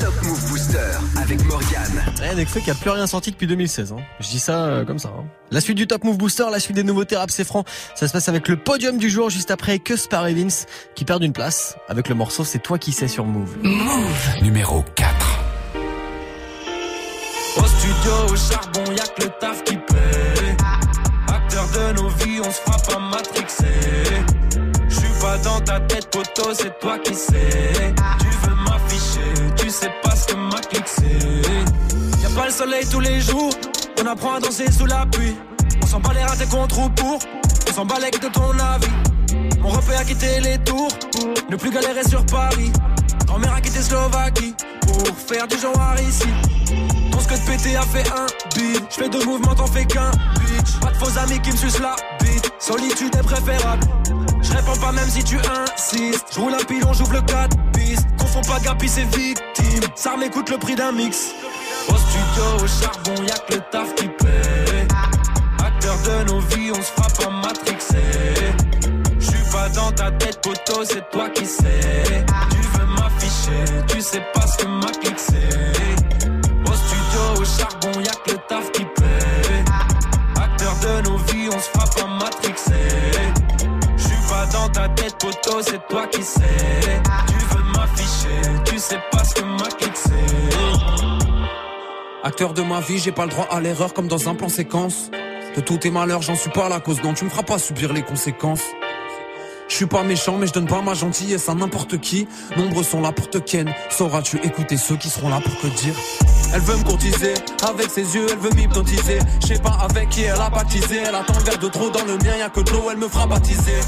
Top 0.00 0.14
Move 0.24 0.48
Booster 0.50 0.78
avec 1.20 1.44
Morgan. 1.44 2.04
Ouais, 2.20 2.34
Necfeu 2.34 2.60
qui 2.60 2.70
a 2.70 2.74
plus 2.74 2.90
rien 2.90 3.06
sorti 3.06 3.30
depuis 3.30 3.46
2016. 3.46 3.92
Hein. 3.92 3.96
Je 4.20 4.28
dis 4.28 4.38
ça 4.40 4.64
euh, 4.64 4.84
comme 4.84 4.98
ça. 4.98 5.08
hein. 5.16 5.24
La 5.50 5.60
suite 5.60 5.76
du 5.76 5.86
Top 5.86 6.02
Move 6.04 6.16
Booster, 6.18 6.44
la 6.50 6.58
suite 6.60 6.74
des 6.76 6.82
nouveautés 6.82 7.16
rap 7.16 7.30
c'est 7.30 7.44
franc. 7.44 7.64
Ça 7.94 8.08
se 8.08 8.12
passe 8.12 8.28
avec 8.28 8.48
le 8.48 8.56
podium 8.56 8.98
du 8.98 9.08
jour 9.10 9.30
juste 9.30 9.50
après 9.50 9.78
que 9.78 9.96
Spar 9.96 10.24
Vince 10.24 10.66
qui 10.94 11.04
perdent 11.04 11.22
une 11.22 11.32
place 11.32 11.76
avec 11.88 12.08
le 12.08 12.14
morceau 12.14 12.44
C'est 12.44 12.58
toi 12.60 12.78
qui 12.78 12.92
sais 12.92 13.08
sur 13.08 13.24
Move. 13.24 13.56
Move 13.62 14.42
numéro 14.42 14.84
4. 14.96 15.10
Au 17.56 17.64
studio, 17.66 18.12
au 18.32 18.36
charbon, 18.36 18.84
y'a 18.92 19.04
que 19.06 19.22
le 19.24 19.30
taf 19.40 19.62
qui 19.64 19.76
paie. 19.76 20.56
Acteur 21.28 21.66
de 21.68 21.92
nos 22.00 22.08
vies, 22.08 22.40
on 22.40 22.50
se 22.50 22.60
frappe 22.60 22.92
à 22.96 22.98
matrixer. 22.98 23.64
Dans 25.42 25.60
ta 25.60 25.80
tête, 25.80 26.10
poteau, 26.10 26.54
c'est 26.54 26.78
toi 26.78 26.96
qui 26.98 27.14
sais. 27.14 27.34
Tu 28.20 28.48
veux 28.48 28.54
m'afficher, 28.54 29.54
tu 29.56 29.68
sais 29.68 29.92
pas 30.02 30.14
ce 30.14 30.28
que 30.28 30.36
ma 30.36 30.60
clique 30.60 30.86
c'est. 30.86 32.22
Y'a 32.22 32.30
pas 32.34 32.46
le 32.46 32.52
soleil 32.52 32.86
tous 32.88 33.00
les 33.00 33.20
jours, 33.20 33.50
on 34.00 34.06
apprend 34.06 34.34
à 34.34 34.40
danser 34.40 34.70
sous 34.70 34.86
la 34.86 35.04
pluie. 35.04 35.36
On 35.82 35.86
s'en 35.86 36.00
bat 36.00 36.14
les 36.14 36.22
ratés 36.22 36.46
contre 36.46 36.78
ou 36.78 36.88
pour, 36.88 37.18
on 37.68 37.72
s'en 37.72 37.84
bat 37.84 37.96
les 38.00 38.10
de 38.10 38.32
ton 38.32 38.58
avis. 38.58 39.60
Mon 39.60 39.70
repère 39.70 40.00
a 40.00 40.04
quitté 40.04 40.40
les 40.40 40.56
tours 40.58 40.88
ne 41.50 41.56
plus 41.56 41.70
galérer 41.70 42.04
sur 42.08 42.24
Paris. 42.26 42.72
Grand-mère 43.26 43.54
a 43.54 43.60
quitté 43.60 43.82
Slovaquie 43.82 44.54
pour 44.86 45.18
faire 45.18 45.46
du 45.48 45.58
genre 45.58 45.94
ici. 46.08 46.28
Ton 47.10 47.20
scud 47.20 47.44
pété 47.44 47.76
a 47.76 47.82
fait 47.82 48.08
un 48.12 48.26
beat. 48.54 48.82
Je 48.88 48.94
fais 49.02 49.08
deux 49.08 49.24
mouvements, 49.24 49.54
t'en 49.54 49.66
fais 49.66 49.84
qu'un 49.84 50.10
bitch. 50.10 50.80
Pas 50.80 50.90
de 50.90 50.96
faux 50.96 51.18
amis 51.18 51.40
qui 51.40 51.50
me 51.50 51.56
sucent 51.56 51.80
la 51.80 51.96
bite. 52.22 52.50
Solitude 52.58 53.14
est 53.16 53.22
préférable. 53.22 53.86
Réponds 54.54 54.80
pas 54.80 54.92
même 54.92 55.08
si 55.08 55.24
tu 55.24 55.36
insistes. 55.36 56.26
Je 56.32 56.40
roule 56.40 56.54
un 56.54 56.64
pilon, 56.64 56.92
j'ouvre 56.92 57.14
le 57.14 57.22
4 57.22 57.56
pistes. 57.72 58.06
Confonds 58.18 58.42
pas 58.42 58.60
Gapi, 58.60 58.88
c'est 58.88 59.04
victime. 59.16 59.82
Ça 59.94 60.16
m'écoute 60.16 60.48
le 60.50 60.58
prix 60.58 60.76
d'un 60.76 60.92
mix. 60.92 61.32
Au 61.88 61.96
studio, 61.96 62.64
au 62.64 62.66
charbon, 62.66 63.22
y'a 63.24 63.38
que 63.38 63.54
le 63.54 63.60
taf 63.70 63.94
qui 63.94 64.08
paie. 64.08 64.86
Acteur 65.58 65.96
de 65.98 66.30
nos 66.30 66.40
vies, 66.40 66.70
on 66.70 66.82
se 66.82 66.92
frappe 66.92 67.26
en 67.26 67.30
matrixé. 67.32 68.02
J'suis 69.18 69.50
pas 69.52 69.68
dans 69.70 69.92
ta 69.92 70.10
tête, 70.12 70.40
poteau, 70.40 70.84
c'est 70.84 71.10
toi 71.10 71.28
qui 71.30 71.44
sais. 71.46 72.24
Tu 72.50 72.78
veux 72.78 72.86
m'afficher, 72.86 73.64
tu 73.88 74.00
sais 74.00 74.22
pas 74.32 74.46
ce 74.46 74.58
que 74.58 74.68
ma 74.68 74.90
clique. 74.92 75.18
Au 76.66 76.74
studio, 76.74 77.42
au 77.42 77.44
charbon, 77.44 78.00
y'a 78.00 78.12
que 78.24 78.32
le 78.32 78.38
taf 78.48 78.70
qui 78.72 78.83
ta 84.74 84.88
tête, 84.88 85.16
poteau, 85.18 85.62
c'est 85.62 85.86
toi 85.88 86.06
qui 86.08 86.22
sais. 86.22 86.40
Tu 87.28 87.56
veux 87.56 87.64
m'afficher, 87.72 88.40
tu 88.64 88.78
sais 88.78 89.00
pas 89.10 89.24
ce 89.24 89.34
que 89.34 89.44
ma 89.44 89.68
clique 89.68 89.96
c'est. 89.96 90.10
Acteur 92.22 92.52
de 92.54 92.62
ma 92.62 92.80
vie, 92.80 92.98
j'ai 92.98 93.12
pas 93.12 93.24
le 93.24 93.30
droit 93.30 93.46
à 93.50 93.60
l'erreur 93.60 93.94
comme 93.94 94.08
dans 94.08 94.28
un 94.28 94.34
plan 94.34 94.48
séquence. 94.48 95.10
De 95.56 95.60
tous 95.60 95.78
tes 95.78 95.90
malheurs, 95.90 96.22
j'en 96.22 96.34
suis 96.34 96.50
pas 96.50 96.68
la 96.68 96.80
cause, 96.80 97.02
non, 97.02 97.14
tu 97.14 97.24
me 97.24 97.30
feras 97.30 97.44
pas 97.44 97.58
subir 97.58 97.92
les 97.92 98.02
conséquences. 98.02 98.64
Je 99.68 99.76
suis 99.76 99.86
pas 99.86 100.02
méchant, 100.02 100.36
mais 100.38 100.46
je 100.46 100.52
donne 100.52 100.66
pas 100.66 100.82
ma 100.82 100.94
gentillesse 100.94 101.48
à 101.48 101.54
n'importe 101.54 101.98
qui. 101.98 102.28
Nombreux 102.56 102.84
sont 102.84 103.00
là 103.00 103.12
pour 103.12 103.28
te 103.30 103.38
ken. 103.38 103.72
Sauras-tu 103.90 104.38
écouter 104.44 104.76
ceux 104.76 104.96
qui 104.96 105.08
seront 105.08 105.28
là 105.28 105.40
pour 105.40 105.56
te 105.58 105.66
dire? 105.66 105.94
Elle 106.52 106.60
veut 106.60 106.76
me 106.76 106.84
courtiser, 106.84 107.34
avec 107.66 107.90
ses 107.90 108.14
yeux, 108.14 108.26
elle 108.30 108.38
veut 108.38 108.50
m'hypnotiser. 108.50 109.18
Je 109.42 109.46
sais 109.48 109.58
pas 109.58 109.76
avec 109.82 110.10
qui 110.10 110.22
elle 110.22 110.40
a 110.40 110.50
baptisé. 110.50 111.00
Elle 111.04 111.14
attend 111.14 111.36
le 111.38 111.44
verre 111.44 111.58
de 111.58 111.68
trop 111.68 111.90
dans 111.90 112.04
le 112.04 112.16
mien, 112.18 112.36
y'a 112.38 112.48
que 112.48 112.60
de 112.60 112.70
l'eau, 112.70 112.84
elle 112.90 112.98
me 112.98 113.08
fera 113.08 113.26
baptiser. 113.26 113.80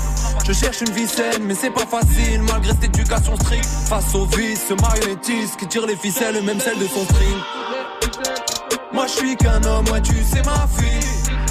Je 0.45 0.53
cherche 0.53 0.81
une 0.81 0.91
vie 0.91 1.07
saine, 1.07 1.45
mais 1.45 1.55
c'est 1.55 1.71
pas 1.71 1.87
facile, 1.87 2.43
malgré 2.43 2.73
cette 2.73 2.85
éducation 2.85 3.37
stricte. 3.37 3.67
Face 3.89 4.15
au 4.15 4.27
vice, 4.27 4.65
ce 4.69 4.75
marionnettiste 4.75 5.57
qui 5.59 5.69
tire 5.69 5.87
les 5.87 5.97
ficelles, 5.97 6.43
même 6.43 6.59
celle 6.59 6.79
de 6.79 6.87
son 6.87 7.05
string. 7.05 7.37
Moi 8.93 9.07
je 9.07 9.13
suis 9.13 9.37
qu'un 9.37 9.63
homme, 9.63 9.89
ouais 9.91 10.01
tu 10.01 10.15
sais 10.25 10.43
ma 10.43 10.67
fille. 10.77 11.46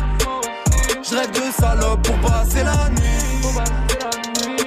Je 1.07 1.15
rêve 1.15 1.31
de 1.31 1.61
salope 1.61 2.01
pour 2.01 2.17
passer 2.31 2.63
la 2.63 2.89
nuit. 2.89 3.43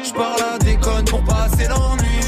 Je 0.05 0.13
parle 0.13 0.41
à 0.55 0.59
déconne 0.59 1.05
pour 1.07 1.25
passer 1.25 1.67
l'ennui. 1.69 2.21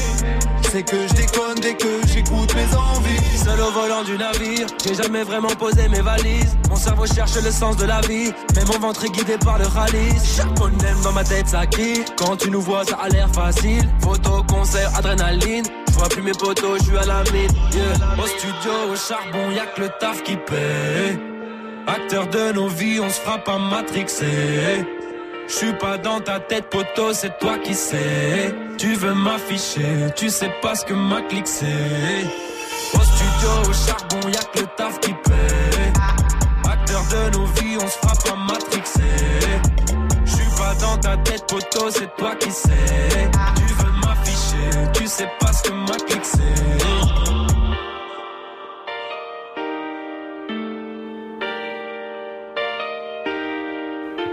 C'est 0.69 0.83
que 0.83 1.07
je 1.07 1.13
déconne 1.13 1.59
dès 1.61 1.75
que 1.75 2.05
j'écoute 2.07 2.53
mes 2.53 2.75
envies. 2.75 3.37
Seul 3.37 3.61
au 3.61 3.71
volant 3.71 4.03
du 4.03 4.17
navire, 4.17 4.67
j'ai 4.85 4.95
jamais 4.95 5.23
vraiment 5.23 5.55
posé 5.57 5.87
mes 5.87 6.01
valises. 6.01 6.57
Mon 6.69 6.75
cerveau 6.75 7.05
cherche 7.05 7.35
le 7.41 7.51
sens 7.51 7.77
de 7.77 7.85
la 7.85 8.01
vie, 8.01 8.33
mais 8.55 8.65
mon 8.65 8.79
ventre 8.79 9.05
est 9.05 9.11
guidé 9.11 9.37
par 9.37 9.57
le 9.57 9.67
rallye. 9.67 10.13
Chaque 10.35 10.53
dans 11.03 11.13
ma 11.13 11.23
tête 11.23 11.47
ça 11.47 11.65
crie. 11.65 12.03
Quand 12.17 12.35
tu 12.35 12.51
nous 12.51 12.61
vois, 12.61 12.83
ça 12.83 12.97
a 13.01 13.07
l'air 13.07 13.29
facile. 13.33 13.87
Photo, 14.01 14.43
concert, 14.43 14.91
adrénaline. 14.97 15.65
Je 15.87 15.93
vois 15.93 16.09
plus 16.09 16.21
mes 16.21 16.33
potos, 16.33 16.79
je 16.85 16.95
à 16.97 17.05
la 17.05 17.23
mine. 17.31 17.51
Au 18.21 18.27
studio, 18.27 18.71
au 18.91 18.95
charbon, 18.95 19.51
y'a 19.51 19.67
que 19.67 19.81
le 19.81 19.89
taf 19.99 20.21
qui 20.23 20.35
paie. 20.35 21.30
Acteur 21.87 22.27
de 22.27 22.51
nos 22.53 22.67
vies, 22.67 22.99
on 22.99 23.09
se 23.09 23.19
frappe 23.19 23.47
à 23.49 23.57
matrixer. 23.57 24.85
Je 25.47 25.53
suis 25.53 25.73
pas 25.73 25.97
dans 25.97 26.19
ta 26.19 26.39
tête, 26.39 26.69
poteau, 26.69 27.11
c'est 27.13 27.37
toi 27.39 27.57
qui 27.57 27.73
sais. 27.73 28.53
Tu 28.77 28.93
veux 28.93 29.13
m'afficher, 29.13 30.07
tu 30.15 30.29
sais 30.29 30.51
pas 30.61 30.75
ce 30.75 30.85
que 30.85 30.93
ma 30.93 31.21
clique 31.21 31.47
c'est. 31.47 31.65
Au 32.93 32.99
studio, 32.99 33.69
au 33.69 33.73
charbon, 33.73 34.29
y'a 34.29 34.43
que 34.53 34.59
le 34.61 34.67
taf 34.77 34.99
qui 34.99 35.13
paie. 35.13 35.91
Acteur 36.71 37.03
de 37.11 37.37
nos 37.37 37.45
vies, 37.45 37.77
on 37.79 37.87
se 37.87 37.97
frappe 37.97 38.31
à 38.31 38.35
matrixer. 38.35 39.01
Je 40.25 40.31
suis 40.31 40.55
pas 40.57 40.73
dans 40.79 40.97
ta 40.97 41.17
tête, 41.17 41.45
poteau, 41.47 41.89
c'est 41.89 42.15
toi 42.15 42.35
qui 42.39 42.51
sais. 42.51 42.69
Tu 43.55 43.73
veux 43.73 43.91
m'afficher, 44.05 44.91
tu 44.93 45.07
sais 45.07 45.29
pas 45.39 45.51
ce 45.51 45.63
que 45.63 45.73
ma 45.73 45.97
clique 45.97 46.25
c'est. 46.25 46.80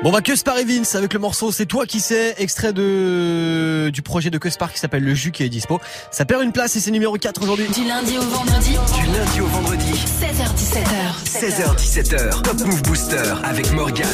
Bon 0.01 0.13
bah 0.13 0.21
Cuspar 0.23 0.59
et 0.59 0.65
Vince 0.65 0.95
avec 0.95 1.13
le 1.13 1.19
morceau 1.19 1.51
C'est 1.51 1.67
toi 1.67 1.85
qui 1.85 1.99
sais, 1.99 2.37
extrait 2.39 2.73
de 2.73 3.91
du 3.93 4.01
projet 4.01 4.31
de 4.31 4.39
Cuspar 4.39 4.73
qui 4.73 4.79
s'appelle 4.79 5.03
Le 5.03 5.13
Jus 5.13 5.33
qui 5.33 5.43
est 5.43 5.49
dispo. 5.49 5.81
Ça 6.13 6.25
perd 6.25 6.43
une 6.45 6.53
place 6.53 6.77
et 6.77 6.81
c'est 6.81 6.93
numéro 6.93 7.17
4 7.17 7.43
aujourd'hui. 7.43 7.67
Du 7.75 7.85
lundi 7.85 8.17
au 8.17 8.23
vendredi. 8.23 8.77
Du 8.95 9.07
lundi 9.07 9.41
au 9.41 9.47
vendredi. 9.47 9.93
16h17h. 10.21 11.25
16h17h. 11.27 12.43
Top 12.43 12.61
Move 12.65 12.83
Booster 12.83 13.35
avec 13.43 13.73
Morgan. 13.73 14.07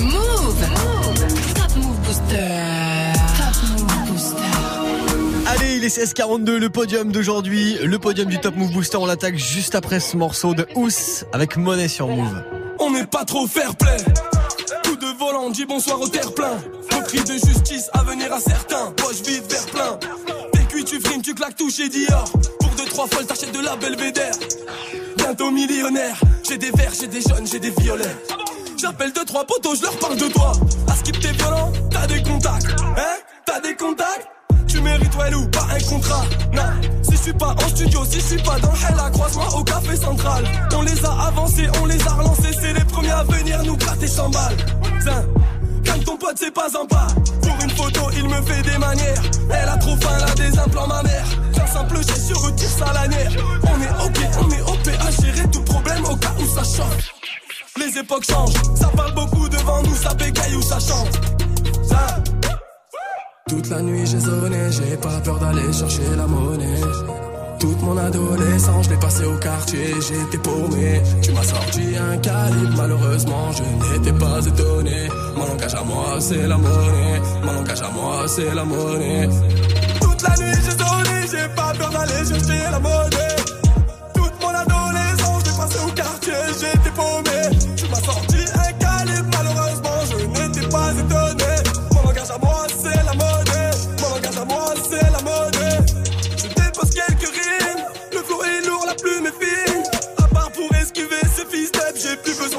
Move. 0.00 0.64
Top 1.56 1.76
Move 1.76 2.00
Booster. 2.06 2.48
Top 3.36 3.68
Move 3.68 4.12
Booster. 4.12 4.36
Allez, 5.46 5.76
il 5.76 5.84
est 5.84 5.94
16h42, 5.94 6.56
le 6.56 6.70
podium 6.70 7.12
d'aujourd'hui, 7.12 7.76
le 7.84 7.98
podium 7.98 8.28
du 8.28 8.38
Top 8.38 8.56
Move 8.56 8.72
Booster, 8.72 8.96
on 8.96 9.06
l'attaque 9.06 9.36
juste 9.36 9.74
après 9.74 10.00
ce 10.00 10.16
morceau 10.16 10.54
de 10.54 10.66
Ous 10.74 11.24
avec 11.34 11.58
Monnaie 11.58 11.88
sur 11.88 12.08
Move. 12.08 12.42
On 12.78 12.92
n'est 12.92 13.06
pas 13.06 13.24
trop 13.26 13.46
fair 13.46 13.76
play. 13.76 13.98
Volant, 15.42 15.50
dis 15.50 15.64
bonsoir 15.64 16.00
au 16.00 16.08
terre-plein. 16.08 16.56
Repris 16.94 17.22
de 17.24 17.32
justice 17.32 17.90
à 17.92 18.02
venir 18.04 18.32
à 18.32 18.40
certains. 18.40 18.92
Poche 18.96 19.22
vide, 19.22 19.42
verre 19.50 19.66
plein. 19.66 19.98
T'es 20.52 20.64
cuit, 20.64 20.84
tu 20.84 21.00
frimes, 21.00 21.22
tu 21.22 21.34
claques 21.34 21.56
tout 21.56 21.70
chez 21.70 21.88
Dior. 21.88 22.24
Pour 22.60 22.70
deux, 22.70 22.84
trois 22.84 23.06
folles, 23.08 23.26
t'achètes 23.26 23.52
de 23.52 23.60
la 23.60 23.76
belvédère. 23.76 24.34
Bientôt 25.16 25.50
millionnaire. 25.50 26.20
J'ai 26.48 26.58
des 26.58 26.70
verts, 26.70 26.92
j'ai 26.98 27.08
des 27.08 27.20
jaunes, 27.20 27.46
j'ai 27.46 27.58
des 27.58 27.70
violets. 27.70 28.16
J'appelle 28.80 29.12
deux, 29.12 29.24
trois 29.24 29.44
potos, 29.44 29.78
je 29.78 29.82
leur 29.82 29.96
parle 29.98 30.16
de 30.16 30.28
toi. 30.28 30.52
À 30.88 30.94
skip 30.94 31.18
t'es 31.18 31.32
violent, 31.32 31.72
t'as 31.90 32.06
des 32.06 32.22
contacts. 32.22 32.80
Hein? 32.96 33.16
T'as 33.44 33.60
des 33.60 33.74
contacts? 33.74 34.28
Tu 34.68 34.80
mérites 34.80 35.14
ouais 35.16 35.34
ou 35.34 35.48
pas 35.48 35.66
un 35.74 35.80
contrat? 35.90 36.24
Non, 36.52 37.02
si 37.02 37.12
je 37.12 37.22
suis 37.22 37.32
pas 37.32 37.54
en 37.62 37.68
studio, 37.68 38.04
si 38.04 38.20
je 38.20 38.26
suis 38.26 38.42
pas 38.42 38.58
dans 38.60 38.72
Hella 38.72 39.10
Croise-moi 39.10 39.46
au 39.58 39.64
café 39.64 39.96
central 39.96 40.44
On 40.74 40.82
les 40.82 41.04
a 41.04 41.26
avancés, 41.26 41.68
on 41.82 41.86
les 41.86 42.00
a 42.00 42.10
relancés 42.10 42.52
C'est 42.58 42.72
les 42.72 42.84
premiers 42.84 43.10
à 43.10 43.22
venir 43.24 43.62
nous 43.64 43.76
gratter 43.76 44.06
100 44.06 44.30
balles 44.30 44.56
Calme 45.84 46.04
ton 46.04 46.16
pote, 46.16 46.36
c'est 46.36 46.52
pas 46.52 46.68
un 46.80 46.86
pas 46.86 47.06
Pour 47.42 47.62
une 47.62 47.70
photo, 47.70 48.00
il 48.16 48.24
me 48.28 48.42
fait 48.42 48.62
des 48.62 48.78
manières. 48.78 49.22
Elle 49.50 49.68
a 49.68 49.76
trop 49.76 49.96
faim, 49.96 50.16
elle 50.16 50.30
a 50.30 50.34
des 50.50 50.58
implants 50.58 50.86
ma 50.86 51.02
mère 51.02 51.26
Qu'un 51.54 51.66
simple 51.66 51.96
geste, 51.96 52.28
je 52.28 52.34
retire 52.34 52.68
sa 52.68 52.92
lanière. 52.92 53.32
On 53.64 53.82
est 53.82 54.04
ok, 54.04 54.20
on 54.42 54.50
est 54.50 54.62
OP 54.62 54.88
à 55.06 55.10
gérer 55.22 55.48
tout 55.50 55.62
problème 55.62 56.04
au 56.04 56.16
cas 56.16 56.32
où 56.38 56.46
ça 56.46 56.62
change. 56.62 57.14
Les 57.78 57.98
époques 57.98 58.24
changent, 58.24 58.62
ça 58.76 58.88
parle 58.88 59.14
beaucoup 59.14 59.48
devant 59.48 59.82
nous, 59.82 59.94
ça 59.96 60.14
bégaye 60.14 60.54
ou 60.54 60.62
ça 60.62 60.78
chante 60.78 61.20
toute 63.52 63.68
la 63.68 63.82
nuit 63.82 64.06
j'ai 64.06 64.18
zoné, 64.18 64.70
j'ai 64.70 64.96
pas 64.96 65.20
peur 65.20 65.38
d'aller 65.38 65.70
chercher 65.72 66.16
la 66.16 66.26
monnaie. 66.26 66.80
Toute 67.62 67.80
mon 67.80 67.96
adolescence, 67.96 68.86
je 68.86 68.90
l'ai 68.90 68.96
passé 68.96 69.24
au 69.24 69.36
quartier, 69.36 69.94
j'étais 70.00 70.38
paumé. 70.38 71.00
Tu 71.22 71.30
m'as 71.30 71.44
sorti 71.44 71.96
un 71.96 72.16
calibre, 72.18 72.74
malheureusement, 72.76 73.52
je 73.52 73.62
n'étais 73.62 74.12
pas 74.18 74.44
étonné. 74.44 75.08
Mon 75.36 75.46
langage 75.46 75.74
à 75.74 75.84
moi, 75.84 76.16
c'est 76.18 76.48
la 76.48 76.58
monnaie. 76.58 77.20
Mon 77.44 77.52
langage 77.52 77.82
à 77.82 77.90
moi, 77.90 78.26
c'est 78.26 78.52
la 78.52 78.64
monnaie. 78.64 79.28
Toute 80.00 80.22
la 80.22 80.34
nuit 80.44 80.58
j'ai 80.64 80.72
zoné, 80.72 81.16
j'ai 81.30 81.54
pas 81.54 81.72
peur 81.78 81.90
d'aller 81.90 82.24
chercher 82.28 82.62
la 82.68 82.80
monnaie. 82.80 83.36
Toute 84.12 84.42
mon 84.42 84.48
adolescence, 84.48 85.44
je 85.44 85.50
l'ai 85.50 85.56
passé 85.56 85.78
au 85.86 85.92
quartier, 85.92 86.32
j'étais 86.58 86.90
paumé. 86.90 87.81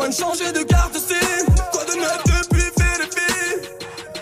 Besoin 0.04 0.10
de 0.10 0.36
changer 0.36 0.52
de 0.52 0.64
carte 0.64 0.96
SIM. 0.96 1.46
Quoi 1.72 1.84
de 1.86 2.00
neuf 2.00 2.24
depuis 2.26 2.72
Philippines? 2.78 3.62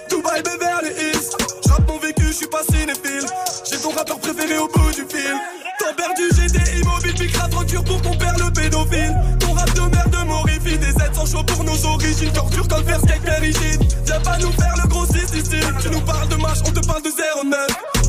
Dubaï, 0.10 0.42
Beverly 0.44 0.90
Hills. 0.90 1.30
J'rappe 1.66 1.88
mon 1.88 1.98
vécu, 1.98 2.32
j'suis 2.32 2.48
pas 2.48 2.64
cinéphile. 2.64 3.26
J'ai 3.70 3.78
ton 3.78 3.92
rappeur 3.92 4.20
préféré 4.20 4.58
au 4.58 4.68
bout 4.68 4.92
du 4.92 5.06
fil. 5.10 5.36
Temps 5.80 5.94
perdu, 5.96 6.24
j'étais 6.36 6.80
immobile, 6.80 7.14
puis 7.16 7.28
grave 7.28 7.66
cure 7.66 7.84
pour 7.84 8.02
ton 8.02 8.16
père 8.18 8.36
le 8.38 8.52
pédophile. 8.52 9.16
Ton 9.40 9.54
rap 9.54 9.74
de 9.74 9.82
merde 9.82 10.28
m'horrifie, 10.28 10.78
des 10.78 10.90
aides 10.90 11.16
sans 11.16 11.26
chaud 11.26 11.44
pour 11.44 11.64
nos 11.64 11.86
origines. 11.86 12.32
Torture 12.34 12.68
comme 12.68 12.86
faire 12.86 13.00
skate 13.00 13.40
rigide. 13.40 13.82
Viens 14.06 14.20
pas 14.20 14.38
nous 14.38 14.52
faire 14.52 14.76
le 14.82 14.88
gros 14.88 15.06
ici. 15.06 15.60
Tu 15.82 15.90
nous 15.90 16.02
parles 16.02 16.28
de 16.30 16.36
match, 16.36 16.60
on 16.66 16.72
te 16.72 16.86
parle 16.86 17.02
de 17.02 17.10
09. 17.10 17.68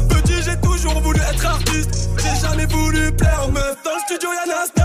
Petit, 0.09 0.43
j'ai 0.43 0.57
toujours 0.61 1.01
voulu 1.01 1.21
être 1.21 1.47
artiste. 1.47 2.11
J'ai 2.19 2.47
jamais 2.47 2.67
voulu 2.67 3.13
plaire 3.13 3.47
aux. 3.49 3.53
Dans 3.53 3.95
le 3.95 4.01
studio, 4.07 4.29
y'a 4.33 4.82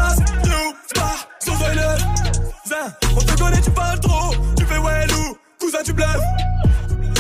on 3.15 3.19
te 3.19 3.38
connaît, 3.39 3.61
tu 3.61 3.71
parles 3.71 3.99
trop. 3.99 4.34
Tu 4.57 4.65
fais 4.65 4.78
ouais, 4.78 5.07
loup, 5.07 5.38
cousin, 5.59 5.80
tu 5.84 5.93
bluffes. 5.93 6.07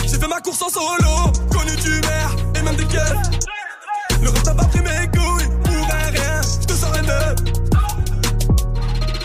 J'ai 0.03 0.17
fait 0.17 0.27
ma 0.27 0.39
course 0.41 0.61
en 0.61 0.69
solo, 0.69 1.31
connu 1.51 1.75
du 1.77 2.01
maire 2.01 2.35
et 2.55 2.61
même 2.61 2.75
des 2.75 2.85
gueules. 2.85 3.21
Le 4.21 4.29
reste 4.29 4.55
pas 4.55 4.65
pris 4.65 4.79
mes 4.79 5.07
couilles 5.17 5.49
pour 5.63 5.87
rien. 5.87 6.41
Je 6.61 6.65
te 6.67 6.73
sors 6.73 6.93
un 6.93 7.01
neuf. 7.01 7.35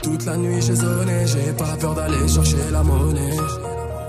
Toute 0.02 0.24
la 0.26 0.36
nuit, 0.36 0.60
j'ai 0.60 0.74
zoné. 0.74 1.26
J'ai 1.26 1.52
pas 1.52 1.76
peur 1.78 1.94
d'aller 1.94 2.28
chercher 2.28 2.70
la 2.70 2.82
monnaie. 2.82 3.36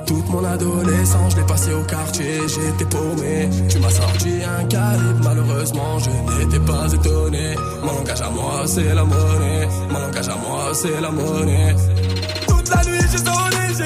Toute 0.06 0.30
mon 0.30 0.44
adolescence, 0.44 1.32
je 1.32 1.38
l'ai 1.38 1.46
passé 1.46 1.74
au 1.74 1.84
quartier, 1.84 2.42
j'étais 2.48 2.86
paumé. 2.86 3.50
Tu 3.70 3.80
m'as 3.80 3.90
sorti 3.90 4.34
un 4.44 4.66
calibre, 4.66 5.20
malheureusement, 5.24 5.98
je 6.00 6.10
n'étais 6.38 6.60
pas 6.60 6.92
étonné. 6.92 7.56
Mon 7.84 7.94
langage 7.94 8.22
à 8.22 8.30
moi, 8.30 8.64
c'est 8.66 8.94
la 8.94 9.06
monnaie. 9.06 9.68
Mon 9.90 10.00
langage 10.00 10.28
à 10.28 10.36
moi, 10.36 10.74
c'est 10.74 11.00
la 11.00 11.10
monnaie. 11.10 11.76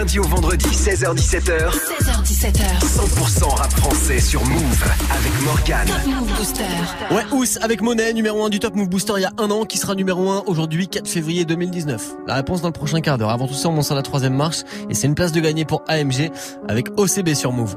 Lundi 0.00 0.18
au 0.18 0.22
vendredi, 0.22 0.64
16h17h. 0.64 1.72
16h17h. 1.72 2.62
100% 2.80 3.54
rap 3.54 3.70
français 3.70 4.18
sur 4.18 4.42
Move 4.46 4.84
avec 5.10 5.42
Morgan. 5.44 5.86
Top 5.86 6.06
Move 6.06 6.36
Booster. 6.38 6.64
Ouais, 7.10 7.22
Ous 7.32 7.58
avec 7.60 7.82
Money, 7.82 8.14
numéro 8.14 8.42
1 8.42 8.48
du 8.48 8.60
Top 8.60 8.74
Move 8.76 8.88
Booster 8.88 9.12
il 9.18 9.20
y 9.20 9.24
a 9.26 9.32
un 9.36 9.50
an, 9.50 9.66
qui 9.66 9.76
sera 9.76 9.94
numéro 9.94 10.30
1 10.30 10.44
aujourd'hui 10.46 10.88
4 10.88 11.06
février 11.06 11.44
2019. 11.44 12.14
La 12.26 12.36
réponse 12.36 12.62
dans 12.62 12.68
le 12.68 12.72
prochain 12.72 13.02
quart 13.02 13.18
d'heure. 13.18 13.28
Avant 13.28 13.46
tout 13.46 13.52
ça, 13.52 13.68
on 13.68 13.72
monte 13.72 13.92
à 13.92 13.94
la 13.94 14.00
troisième 14.00 14.34
marche 14.34 14.60
et 14.88 14.94
c'est 14.94 15.06
une 15.06 15.14
place 15.14 15.32
de 15.32 15.40
gagner 15.40 15.66
pour 15.66 15.82
AMG 15.86 16.30
avec 16.66 16.88
OCB 16.98 17.34
sur 17.34 17.52
Move. 17.52 17.76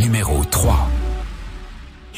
Numéro 0.00 0.44
3. 0.44 0.90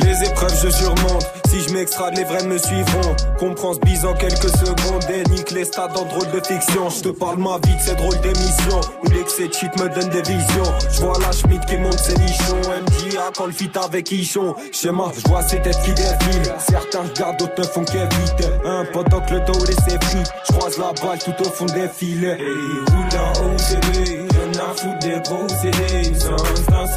Les 0.01 0.25
épreuves 0.25 0.55
je 0.63 0.71
surmonte, 0.71 1.27
si 1.49 1.61
je 1.61 1.75
m'extrade 1.75 2.17
les 2.17 2.25
vrais 2.25 2.45
me 2.45 2.57
suivront. 2.59 3.17
Comprends 3.39 3.75
ce 3.75 3.81
bise 3.81 4.05
en 4.05 4.15
quelques 4.15 4.49
secondes. 4.49 5.05
Et 5.11 5.29
nique 5.31 5.51
les 5.51 5.65
stades 5.65 5.97
en 5.97 6.05
drôle 6.05 6.31
de 6.31 6.41
fiction. 6.47 6.89
Je 6.89 7.03
te 7.03 7.09
parle 7.09 7.39
ma 7.39 7.59
vie 7.65 7.77
de 7.77 7.81
ces 7.81 7.95
drôles 7.95 8.19
d'émissions 8.21 8.81
Où 9.05 9.11
l'excès 9.11 9.49
de 9.49 9.53
shit 9.53 9.71
me 9.79 9.89
donne 9.89 10.09
des 10.09 10.23
visions. 10.23 10.73
Je 10.91 11.01
vois 11.01 11.19
la 11.21 11.33
Schmidt 11.33 11.65
qui 11.67 11.77
monte 11.77 11.99
ses 11.99 12.17
nichons. 12.17 12.61
MJA 12.61 13.31
quand 13.37 13.47
le 13.47 13.53
fit 13.53 13.71
avec 13.75 14.11
Ichon. 14.11 14.55
Schéma, 14.73 15.13
je 15.15 15.29
vois 15.29 15.43
ces 15.43 15.61
têtes 15.61 15.81
qui 15.85 15.93
défilent. 15.93 16.55
Certains 16.59 17.03
regardent, 17.03 17.39
d'autres 17.39 17.61
ne 17.61 17.65
font 17.65 17.85
qu'éviter. 17.85 18.49
Un 18.65 18.85
pendant 18.93 19.21
que 19.21 19.35
le 19.35 19.41
dos 19.41 19.65
laissé 19.67 19.99
free 20.01 20.25
Je 20.49 20.53
croise 20.53 20.79
la 20.79 20.93
balle 21.03 21.19
tout 21.19 21.35
au 21.41 21.51
fond 21.51 21.67
des 21.67 21.89
filets. 21.89 22.39
Et 22.41 22.91
roule 22.91 23.21
en 23.21 23.55
OCB, 23.55 24.29
j'en 24.33 24.53
ai 24.53 24.63
à 24.63 24.75
foutre 24.75 24.99
des 25.01 25.21
gros 25.21 25.49
CD 25.49 26.13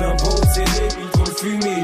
un 0.06 0.18
CD, 0.54 0.72
ils 1.00 1.32
fumer 1.34 1.84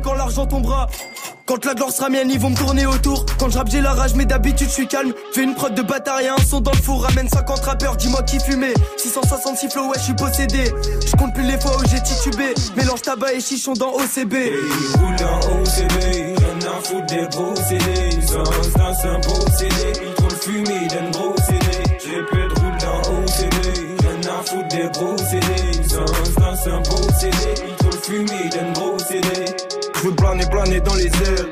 quand 0.00 0.14
l'argent 0.14 0.46
tombera. 0.46 0.88
Quand 1.46 1.62
la 1.66 1.74
gloire 1.74 1.90
sera 1.90 2.08
mienne, 2.08 2.30
ils 2.30 2.40
vont 2.40 2.50
me 2.50 2.56
tourner 2.56 2.86
autour. 2.86 3.26
Quand 3.38 3.50
je 3.50 3.58
rappe, 3.58 3.68
j'ai 3.70 3.82
la 3.82 3.92
rage, 3.92 4.14
mais 4.14 4.24
d'habitude, 4.24 4.68
je 4.68 4.72
suis 4.72 4.88
calme. 4.88 5.12
Fais 5.32 5.42
une 5.42 5.54
prod 5.54 5.74
de 5.74 5.82
bâtard 5.82 6.20
et 6.20 6.28
un 6.28 6.38
son 6.38 6.60
dans 6.60 6.70
le 6.72 6.78
four. 6.78 7.02
Ramène 7.02 7.28
50 7.28 7.60
rappeurs, 7.60 7.96
dis-moi 7.96 8.22
qui 8.22 8.40
fumait. 8.40 8.72
666 8.96 9.68
flow, 9.68 9.88
ouais, 9.88 9.98
je 9.98 10.04
suis 10.04 10.14
possédé. 10.14 10.72
Je 11.06 11.16
compte 11.16 11.34
plus 11.34 11.42
les 11.42 11.60
fois 11.60 11.76
où 11.76 11.86
j'ai 11.86 12.02
titubé. 12.02 12.54
Mélange 12.76 13.02
tabac 13.02 13.34
et 13.34 13.40
chichon 13.40 13.74
dans 13.74 13.92
OCB. 13.92 14.32
Hey, 14.32 14.52
roule 14.98 15.16
dans 15.16 15.38
OCB. 15.60 16.02
Ai 16.02 16.66
à 16.66 16.80
foutre 16.82 17.06
des 17.06 17.28
gros 17.30 17.54
CD. 17.56 18.22
Sans 18.26 18.44
c'est 18.94 19.08
un 19.08 19.18
beau 19.18 19.46
CD. 19.58 20.00
Ils 20.02 20.14
trop 20.14 20.28
le 20.30 20.36
fumer 20.36 20.88
d'un 20.88 21.10
gros 21.10 21.34
CD. 21.46 21.82
J'ai 22.02 22.22
peu 22.30 22.48
de 22.48 22.60
roule 22.60 22.78
dans 22.80 23.00
OCB. 23.20 24.24
Ai 24.24 24.28
à 24.28 24.42
foutre 24.42 24.68
des 24.68 24.88
gros 24.98 25.18
CD. 25.18 25.88
Sans 25.88 26.56
c'est 26.56 26.70
un 26.70 26.80
beau 26.80 27.06
CD. 27.20 27.36
Ils 27.68 27.76
trop 27.76 27.90
le 27.90 27.98
fumer 27.98 28.48
d'un. 28.50 28.83
Planer, 30.34 30.50
planer 30.50 30.80
dans 30.80 30.94
les 30.94 31.06
airs. 31.06 31.46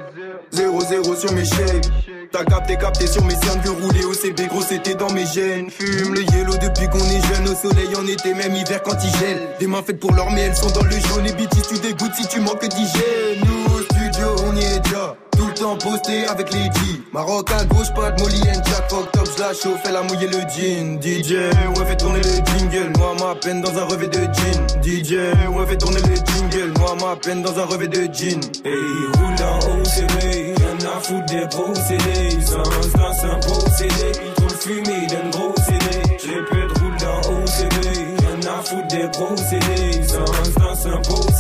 0-0 0.53 1.17
sur 1.17 1.33
mes 1.35 1.45
shapes. 1.45 1.87
T'as 2.33 2.45
capté, 2.45 2.77
capté 2.77 3.07
sur 3.07 3.25
mes 3.25 3.37
cernes 3.37 3.61
que 3.63 3.69
rouler 3.69 4.05
au 4.05 4.13
CB, 4.13 4.47
gros 4.47 4.61
c'était 4.61 4.95
dans 4.95 5.11
mes 5.13 5.25
gènes. 5.25 5.71
Fume 5.71 6.15
le 6.15 6.23
yellow 6.23 6.57
depuis 6.57 6.89
qu'on 6.89 6.99
est 6.99 7.21
jeune, 7.33 7.49
au 7.49 7.55
soleil 7.55 7.95
en 7.97 8.05
été, 8.09 8.35
même 8.35 8.57
hiver 8.57 8.83
quand 8.83 8.97
il 9.05 9.19
gèle. 9.21 9.39
Des 9.61 9.69
mains 9.69 9.83
faites 9.87 10.01
pour 10.01 10.13
l'or, 10.13 10.31
mais 10.33 10.43
elles 10.43 10.57
sont 10.57 10.71
dans 10.71 10.83
le 10.83 10.91
jaune. 10.91 11.25
Les 11.25 11.33
bêtises, 11.33 11.69
tu 11.69 11.79
dégoûtes 11.79 12.15
si 12.17 12.27
tu 12.27 12.41
manques 12.41 12.67
d'hygiène. 12.67 13.45
Nous 13.45 13.75
au 13.77 13.83
studio, 13.83 14.27
on 14.47 14.57
y 14.57 14.65
est 14.65 14.81
déjà. 14.81 15.17
Avec 16.29 16.53
les 16.53 16.65
G. 16.65 17.01
Maroc 17.13 17.51
à 17.53 17.65
gauche, 17.65 17.93
pas 17.95 18.11
de 18.11 18.21
Molly 18.21 18.41
and 18.49 18.63
Jack. 18.65 18.91
Fuck 18.91 19.13
top, 19.13 19.29
j'la 19.37 19.53
chauffe, 19.53 19.81
elle 19.85 19.97
a 19.97 20.03
mouillé 20.03 20.27
le 20.27 20.41
jean. 20.49 21.01
DJ, 21.01 21.33
ouais, 21.33 21.87
fait 21.87 21.97
tourner 21.97 22.21
le 22.21 22.59
jingle. 22.59 22.93
Moi, 22.99 23.15
ma 23.21 23.35
peine 23.35 23.61
dans 23.61 23.77
un 23.79 23.85
revêt 23.85 24.09
de 24.09 24.23
jean. 24.23 24.67
DJ, 24.83 25.13
ouais, 25.13 25.67
fait 25.67 25.79
tourner 25.79 26.01
le 26.01 26.15
jingle. 26.15 26.73
Moi, 26.79 26.97
ma 27.01 27.17
peine 27.17 27.43
dans 27.43 27.59
un 27.59 27.65
revêt 27.65 27.89
de 27.89 28.03
jean. 28.13 28.41
Hey, 28.65 28.75
roule 29.15 29.35
dans 29.37 29.59
OCB. 29.59 30.59
Y'en 30.61 30.91
a 30.91 31.01
foutre 31.01 31.27
des 31.27 31.47
CD. 31.87 32.41
Sans 32.45 32.63
c'est 32.91 33.27
un. 33.27 33.39
Puis 33.39 34.33
trop 34.35 34.45
le 34.45 34.55
fumer 34.55 35.07
d'un 35.07 35.31
gros 35.31 35.55
CD. 35.65 36.03
J'ai 36.25 36.43
peu 36.51 36.63
de 36.63 36.81
roule 36.81 36.97
dans 36.99 37.21
OCB. 37.31 37.85
Y'en 38.23 38.53
a 38.53 38.63
foutre 38.63 38.89
des 38.89 39.09
gros 39.13 39.37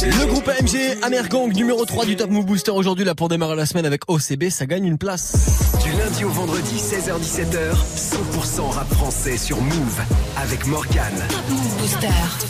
Le 0.04 0.26
groupe 0.26 0.48
AMG 0.48 0.98
Amergang 1.02 1.52
numéro 1.52 1.84
3 1.84 2.06
du 2.06 2.16
Top 2.16 2.28
Move 2.28 2.44
Booster 2.44 2.72
aujourd'hui 2.72 3.04
là 3.04 3.14
pour 3.14 3.28
démarrer 3.28 3.54
la 3.54 3.66
semaine 3.66 3.86
avec 3.86 4.02
OCB, 4.08 4.48
ça 4.50 4.66
gagne 4.66 4.84
une 4.84 4.98
place. 4.98 5.70
Du 5.80 5.92
lundi 5.92 6.24
au 6.24 6.28
vendredi, 6.28 6.74
16h17h, 6.74 7.72
100% 7.96 8.70
rap 8.70 8.92
français 8.94 9.36
sur 9.36 9.60
Move 9.60 10.00
avec 10.36 10.66
Morgan. 10.66 11.12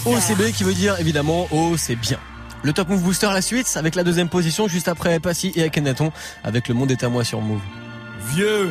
OCB 0.07 0.53
qui 0.55 0.65
veut 0.65 0.73
dire 0.73 0.99
évidemment 0.99 1.47
oh 1.51 1.77
c'est 1.77 1.97
bien. 1.97 2.19
Le 2.63 2.73
Top 2.73 2.89
Move 2.89 3.03
Booster 3.03 3.29
la 3.35 3.43
suite 3.43 3.71
avec 3.77 3.97
la 3.97 4.05
deuxième 4.05 4.31
position 4.31 4.67
juste 4.67 4.89
après 4.89 5.21
Passy 5.21 5.53
et 5.55 5.65
Akhenaton 5.65 6.11
avec 6.45 6.69
Le 6.69 6.75
Monde 6.75 6.91
est 6.91 7.05
à 7.05 7.11
moi 7.11 7.23
sur 7.23 7.43
Move. 7.43 7.61
Vieux, 8.35 8.71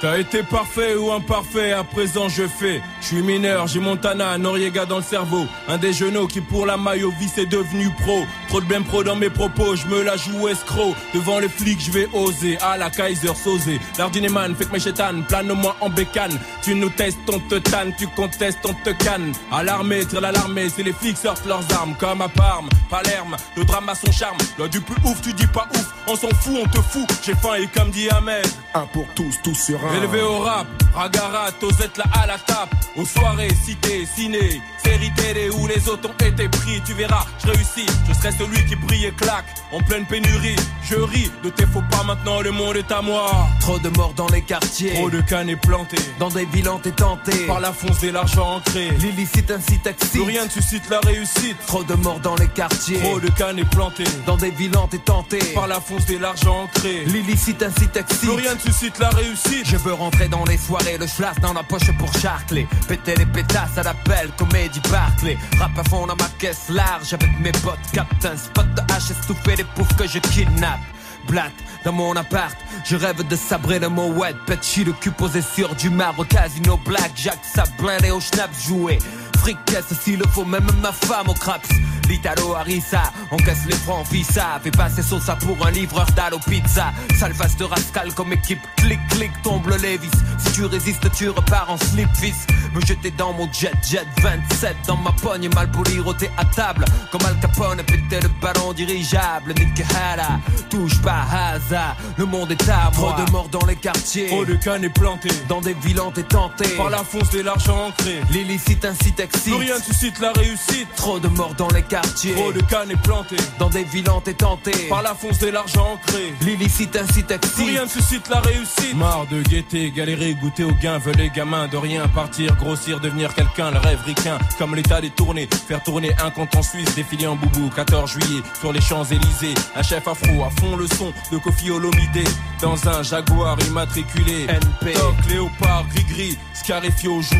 t'as 0.00 0.18
été 0.18 0.42
parfait 0.42 0.94
ou 0.94 1.12
imparfait, 1.12 1.72
à 1.72 1.84
présent 1.84 2.28
je 2.28 2.46
fais. 2.46 2.82
Je 3.00 3.06
suis 3.06 3.22
mineur, 3.22 3.66
j'ai 3.66 3.80
Montana, 3.80 4.38
Noriega 4.38 4.86
dans 4.86 4.98
le 4.98 5.02
cerveau. 5.02 5.46
Un 5.68 5.78
des 5.78 5.92
genoux 5.92 6.26
qui 6.26 6.40
pour 6.40 6.66
la 6.66 6.76
maillot 6.76 7.12
vie 7.18 7.30
c'est 7.32 7.46
devenu 7.46 7.90
pro. 8.02 8.24
Trop 8.48 8.60
de 8.60 8.66
bien 8.66 8.82
pro 8.82 9.04
dans 9.04 9.16
mes 9.16 9.30
propos, 9.30 9.76
je 9.76 9.86
me 9.86 10.02
la 10.02 10.16
joue 10.16 10.48
escroc. 10.48 10.94
Devant 11.14 11.38
les 11.38 11.48
flics, 11.48 11.80
je 11.80 11.90
vais 11.90 12.08
oser. 12.12 12.58
À 12.60 12.76
la 12.76 12.90
Kaiser, 12.90 13.34
Sosé. 13.34 13.80
L'ardineman, 13.98 14.54
fait 14.54 14.66
que 14.66 14.72
mes 14.72 14.80
chétanes, 14.80 15.24
plane-moi 15.24 15.76
en 15.80 15.88
bécane. 15.88 16.38
Tu 16.62 16.74
nous 16.74 16.90
testes, 16.90 17.18
on 17.32 17.38
te 17.38 17.56
tanne, 17.56 17.92
tu 17.98 18.06
contestes, 18.08 18.60
on 18.64 18.74
te 18.74 18.90
canne. 18.90 19.32
À 19.52 19.62
l'armée, 19.62 20.04
tire 20.04 20.20
l'alarmée, 20.20 20.68
c'est 20.68 20.82
les 20.82 20.92
flics 20.92 21.16
sortent 21.16 21.46
leurs 21.46 21.64
armes. 21.74 21.94
Comme 21.98 22.22
à 22.22 22.28
Parme, 22.28 22.68
Palerme, 22.88 23.36
le 23.56 23.64
drame 23.64 23.88
a 23.88 23.94
son 23.94 24.10
charme. 24.10 24.38
Là 24.58 24.68
du 24.68 24.80
plus 24.80 24.96
ouf, 25.04 25.20
tu 25.22 25.32
dis 25.32 25.46
pas 25.46 25.68
ouf, 25.74 25.86
on 26.06 26.16
s'en 26.16 26.28
fout, 26.28 26.54
on 26.62 26.68
te 26.68 26.80
fout. 26.80 27.08
J'ai 27.22 27.34
faim 27.34 27.54
et 27.58 27.66
comme 27.66 27.90
dit 27.90 28.08
Ahmed. 28.10 28.46
Un 28.74 28.86
pour 28.86 29.06
tous, 29.14 29.34
tous 29.42 29.54
sur 29.54 29.84
un. 29.84 29.94
Élevé 29.96 30.22
au 30.22 30.38
rap, 30.38 30.66
Ragarat, 30.94 31.52
Osette 31.62 31.96
là 31.98 32.04
à 32.12 32.26
la 32.26 32.38
tape. 32.38 32.74
Aux 32.96 33.04
soirées, 33.04 33.50
cité, 33.64 34.06
ciné, 34.06 34.60
série 34.82 35.12
télé 35.14 35.48
où 35.50 35.66
les 35.66 35.88
autres 35.88 36.10
ont 36.10 36.24
été 36.24 36.48
pris. 36.48 36.82
Tu 36.84 36.94
verras, 36.94 37.24
je 37.42 37.50
réussis, 37.50 37.86
je 38.08 38.14
serai 38.14 38.32
celui 38.32 38.64
qui 38.66 38.76
brille 38.76 39.06
et 39.06 39.12
claque. 39.12 39.46
En 39.72 39.80
pleine 39.80 40.04
pénurie, 40.06 40.56
je 40.82 40.96
ris 40.96 41.30
de 41.44 41.50
tes 41.50 41.66
faux 41.66 41.82
pas 41.90 42.02
maintenant, 42.02 42.40
le 42.40 42.50
monde 42.50 42.76
est 42.76 42.90
à 42.90 43.02
moi. 43.02 43.30
Trop 43.60 43.78
de 43.78 43.88
morts 43.90 44.14
dans 44.14 44.28
les 44.28 44.42
quartiers. 44.42 44.94
Trop 44.94 45.10
de 45.10 45.20
cannes 45.20 45.56
plantées. 45.56 45.96
Dans 46.18 46.28
des 46.28 46.44
villes 46.46 46.68
t'es 46.82 46.90
tenté. 46.90 47.46
Par 47.46 47.60
la 47.60 47.72
fonce 47.72 48.02
et 48.02 48.10
l'argent 48.10 48.56
ancré. 48.56 48.90
L'illicite 48.98 49.50
incite 49.50 49.86
excite. 49.86 50.10
Plus 50.10 50.22
rien 50.22 50.44
ne 50.44 50.50
suscite 50.50 50.88
la 50.90 51.00
réussite. 51.00 51.56
Trop 51.66 51.84
de 51.84 51.94
morts 51.94 52.20
dans 52.20 52.34
les 52.34 52.48
quartiers. 52.48 52.98
Trop 52.98 53.20
de 53.20 53.28
cannes 53.30 53.64
plantées. 53.70 54.04
Dans 54.26 54.36
des 54.36 54.50
villes 54.50 54.76
t'es 54.90 54.98
tenté. 54.98 55.38
Par 55.54 55.68
la 55.68 55.80
fonce 55.80 56.08
et 56.10 56.18
l'argent 56.18 56.64
ancré. 56.64 57.04
L'illicite 57.06 57.62
incite 57.62 57.96
excite. 57.96 58.20
Plus 58.20 58.30
rien 58.30 58.54
ne 58.54 58.60
suscite 58.60 58.98
la 58.98 59.10
réussite. 59.10 59.64
Je 59.64 59.76
veux 59.76 59.94
rentrer 59.94 60.28
dans 60.28 60.44
les 60.44 60.56
soirées, 60.80 60.98
le 60.98 61.06
schlass 61.06 61.36
dans 61.40 61.52
la 61.52 61.62
poche 61.62 61.90
pour 61.98 62.12
charcler. 62.14 62.66
Péter 62.88 63.14
les 63.16 63.26
pétasses 63.26 63.78
à 63.78 63.82
l'appel, 63.82 64.30
comédie 64.36 64.80
Barclay. 64.90 65.36
Rap 65.58 65.78
à 65.78 65.84
fond 65.84 66.06
dans 66.06 66.16
ma 66.16 66.28
caisse 66.38 66.68
large 66.68 67.12
avec 67.12 67.38
mes 67.40 67.52
potes. 67.52 67.78
Captain 67.92 68.36
spot 68.36 68.66
de 68.74 68.80
H, 68.92 69.10
estouffé 69.10 69.56
les 69.56 69.64
poufs 69.64 69.96
que 69.96 70.06
je 70.06 70.18
kidnappe. 70.18 70.80
blattes 71.28 71.52
dans 71.84 71.92
mon 71.92 72.16
appart. 72.16 72.56
Je 72.84 72.96
rêve 72.96 73.26
de 73.26 73.36
sabrer 73.36 73.78
le 73.78 73.88
mot 73.88 74.12
wet, 74.12 74.34
petit 74.46 74.84
le 74.84 74.92
cul 74.92 75.10
posé 75.10 75.42
sur 75.42 75.74
du 75.74 75.90
marbre, 75.90 76.26
casino 76.26 76.78
black, 76.84 77.12
Jack, 77.14 77.38
ça 77.42 77.64
blindé 77.78 78.10
au 78.10 78.20
schnaps 78.20 78.66
joué. 78.66 78.98
Fric, 79.38 79.58
s'il 80.02 80.18
le 80.18 80.26
faut, 80.26 80.44
même 80.44 80.66
ma 80.82 80.92
femme 80.92 81.28
au 81.28 81.34
craps. 81.34 81.68
L'Italo 82.10 82.56
Harissa, 82.56 83.12
on 83.30 83.36
casse 83.36 83.66
les 83.68 83.76
francs, 83.76 84.04
ça 84.28 84.58
Fait 84.64 84.72
passer 84.72 85.00
ça 85.00 85.36
pour 85.36 85.64
un 85.64 85.70
livreur 85.70 86.06
d'Allo 86.16 86.40
Pizza. 86.44 86.92
Salvas 87.16 87.54
de 87.56 87.62
rascal 87.62 88.12
comme 88.14 88.32
équipe, 88.32 88.58
clic, 88.78 88.98
clic, 89.10 89.30
tombe 89.44 89.64
le 89.68 89.76
Levis. 89.76 90.10
Si 90.38 90.52
tu 90.52 90.64
résistes, 90.64 91.08
tu 91.12 91.28
repars 91.28 91.70
en 91.70 91.76
slip, 91.76 92.08
fils. 92.16 92.48
Me 92.74 92.80
jeter 92.80 93.12
dans 93.12 93.32
mon 93.32 93.48
jet, 93.52 93.72
jet 93.88 94.06
27 94.22 94.76
dans 94.88 94.96
ma 94.96 95.12
pogne, 95.12 95.48
mal 95.54 95.70
poli, 95.70 96.00
roté 96.00 96.28
à 96.36 96.44
table. 96.46 96.84
Comme 97.12 97.20
Al 97.24 97.38
Capone, 97.38 97.80
péter 97.84 98.20
le 98.20 98.28
ballon 98.40 98.72
dirigeable. 98.72 99.54
Nick 99.54 99.80
Hara, 99.94 100.40
touche 100.68 101.00
pas 101.02 101.24
hasard, 101.30 101.96
le 102.16 102.26
monde 102.26 102.50
est 102.50 102.68
à 102.68 102.90
moi. 102.96 103.14
Trop 103.14 103.24
de 103.24 103.30
morts 103.30 103.48
dans 103.50 103.66
les 103.66 103.76
quartiers, 103.76 104.26
trop 104.26 104.44
de 104.44 104.54
cannes 104.54 104.82
est 104.82 104.88
planté. 104.88 105.28
Dans 105.48 105.60
des 105.60 105.74
villes 105.74 106.00
et 106.16 106.22
tenté, 106.24 106.70
par 106.70 106.90
la 106.90 107.04
fonce 107.04 107.30
de 107.30 107.40
l'argent 107.40 107.86
ancré. 107.86 108.20
L'illicite 108.32 108.84
incite, 108.84 109.20
excite. 109.20 109.54
Plus 109.54 109.54
rien 109.54 109.78
suscite 109.78 110.18
la 110.18 110.32
réussite. 110.32 110.88
Trop 110.96 111.20
de 111.20 111.28
morts 111.28 111.54
dans 111.54 111.68
les 111.68 111.82
quartiers 111.82 111.99
Trop 112.02 112.52
de 112.52 112.60
cannes 112.62 112.90
est 112.90 113.02
planté 113.02 113.36
Dans 113.58 113.68
des 113.68 113.84
villes 113.84 114.04
tenté 114.36 114.72
Par 114.88 115.02
la 115.02 115.14
fonce 115.14 115.38
de 115.38 115.48
l'argent 115.48 115.92
ancré. 115.94 116.32
L'illicite 116.42 116.96
incite 116.96 117.38
Plus 117.54 117.64
rien 117.64 117.84
ne 117.84 117.88
suscite 117.88 118.28
la 118.28 118.40
réussite. 118.40 118.94
Marre 118.96 119.26
de 119.30 119.42
guetter, 119.42 119.90
galérer, 119.90 120.34
goûter 120.34 120.64
au 120.64 120.72
gain 120.72 120.98
Veulent 120.98 121.16
les 121.16 121.30
gamins 121.30 121.68
de 121.68 121.76
rien 121.76 122.06
partir, 122.08 122.56
grossir, 122.56 123.00
devenir 123.00 123.34
quelqu'un 123.34 123.70
Le 123.70 123.78
rêve 123.78 124.00
ricain, 124.04 124.38
comme 124.58 124.74
l'état 124.74 125.00
détourné 125.00 125.48
Faire 125.68 125.82
tourner 125.82 126.12
un 126.24 126.30
compte 126.30 126.54
en 126.56 126.62
Suisse, 126.62 126.94
défiler 126.94 127.26
en 127.26 127.36
boubou 127.36 127.70
14 127.74 128.10
juillet, 128.10 128.42
sur 128.58 128.72
les 128.72 128.80
Champs-Élysées. 128.80 129.54
Un 129.76 129.82
chef 129.82 130.06
afro 130.08 130.44
à 130.44 130.50
fond 130.50 130.76
le 130.76 130.86
son 130.86 131.12
de 131.32 131.38
Kofi 131.38 131.70
Olomide. 131.70 132.28
Dans 132.60 132.88
un 132.88 133.02
Jaguar 133.02 133.56
immatriculé. 133.66 134.44
NP 134.44 134.92
Toc, 134.94 135.14
léopard, 135.28 135.86
gris-gris 135.88 136.36
Scarifié 136.52 137.08
aux 137.08 137.22
joues, 137.22 137.36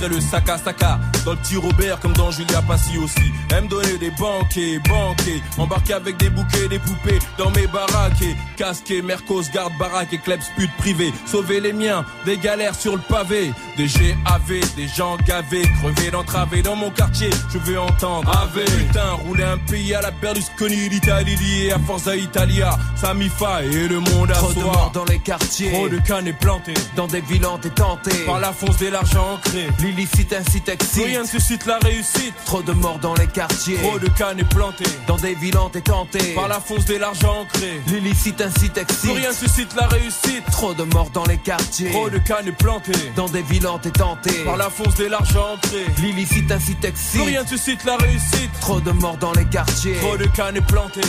je 0.00 0.06
le 0.06 0.20
sac 0.20 0.48
à 0.48 0.58
sac 0.58 0.80
Dans 1.24 1.32
le 1.32 1.36
petit 1.38 1.56
Robert 1.56 2.00
comme 2.00 2.12
dans 2.14 2.30
Julia 2.30 2.60
Passy 2.62 2.98
aussi. 2.98 3.32
Aime 3.56 3.68
donner 3.68 3.98
des 3.98 4.03
banquets, 4.10 4.78
banquets. 4.88 5.42
Embarqué 5.58 5.94
avec 5.94 6.16
des 6.16 6.30
bouquets, 6.30 6.68
des 6.68 6.78
poupées 6.78 7.18
Dans 7.38 7.50
mes 7.50 7.66
baraques 7.66 8.22
et 8.22 8.36
casqué, 8.56 9.02
Mercos, 9.02 9.44
garde 9.52 9.72
baraque 9.78 10.12
et 10.12 10.18
clubs 10.18 10.40
pute 10.56 10.74
privé 10.78 11.12
Sauver 11.26 11.60
les 11.60 11.72
miens, 11.72 12.04
des 12.24 12.38
galères 12.38 12.74
sur 12.74 12.96
le 12.96 13.02
pavé. 13.02 13.52
Des 13.76 13.86
GAV, 13.86 14.60
des 14.76 14.88
gens 14.88 15.16
gavés 15.26 15.62
Crevés 15.82 16.10
d'entraver 16.10 16.62
dans 16.62 16.76
mon 16.76 16.90
quartier. 16.90 17.30
Je 17.52 17.58
veux 17.58 17.78
entendre 17.78 18.30
AV 18.30 18.64
Putain, 18.64 19.12
rouler 19.26 19.44
un 19.44 19.58
pays 19.58 19.94
à 19.94 20.00
la 20.00 20.10
Berlusconi 20.10 20.88
L'Italie 20.88 21.36
liée 21.36 21.72
à 21.72 21.78
Forza 21.78 22.16
Italia. 22.16 22.76
Samifa 22.96 23.62
et 23.62 23.88
le 23.88 24.00
monde 24.00 24.30
à 24.30 24.34
Trop 24.34 24.52
de 24.52 24.60
morts 24.60 24.90
dans 24.92 25.04
les 25.04 25.18
quartiers. 25.18 25.72
Trop 25.72 25.88
de 25.88 25.98
cannes 25.98 26.32
plantés 26.40 26.74
Dans 26.96 27.06
des 27.06 27.20
villes 27.20 27.44
et 27.64 27.70
tentés 27.70 28.24
Par 28.26 28.40
la 28.40 28.52
fonce 28.52 28.78
de 28.78 28.88
l'argent 28.88 29.34
ancré 29.34 29.68
L'illicite 29.80 30.32
incite 30.32 30.68
excite 30.68 31.04
Rien 31.04 31.22
ne 31.22 31.26
suscite 31.26 31.66
la 31.66 31.78
réussite. 31.78 32.34
Trop 32.44 32.62
de 32.62 32.72
morts 32.72 32.98
dans 32.98 33.14
les 33.14 33.26
quartiers. 33.26 33.76
Trop 33.76 33.93
de 33.98 34.08
cannes 34.08 34.38
est 34.40 34.48
planté 34.54 34.84
Dans 35.06 35.16
des 35.16 35.34
villes 35.34 35.56
et 35.74 35.80
tentés 35.80 36.34
Par 36.34 36.48
la 36.48 36.60
fonce 36.60 36.84
de 36.84 36.96
l'argent 36.96 37.42
ancré 37.42 37.80
L'illicite 37.88 38.40
incite 38.40 38.76
excite 38.76 39.00
Plus 39.00 39.12
rien 39.12 39.32
suscite 39.32 39.74
la 39.74 39.86
réussite. 39.86 40.44
Trop 40.50 40.74
de 40.74 40.84
morts 40.84 41.10
dans 41.10 41.24
les 41.24 41.38
quartiers. 41.38 41.90
Trop 41.90 42.10
de 42.10 42.18
cannes 42.18 42.48
est 42.48 42.52
planté 42.52 42.92
Dans 43.16 43.28
des 43.28 43.42
villes 43.42 43.66
et 43.84 43.90
tentés 43.90 44.44
Par 44.44 44.56
la 44.56 44.70
fonce 44.70 44.94
de 44.96 45.06
l'argent 45.06 45.54
ancré 45.54 45.86
L'illicite 46.02 46.50
incite 46.50 46.84
excite 46.84 47.20
Plus 47.20 47.30
rien 47.30 47.46
suscite 47.46 47.84
la 47.84 47.96
réussite. 47.96 48.50
Trop 48.60 48.80
de 48.80 48.90
morts 48.90 49.18
dans 49.18 49.32
les 49.32 49.44
quartiers. 49.46 49.96
Trop 49.96 50.16
de 50.16 50.26
cannes 50.26 50.56
est 50.56 50.66
planté 50.66 51.00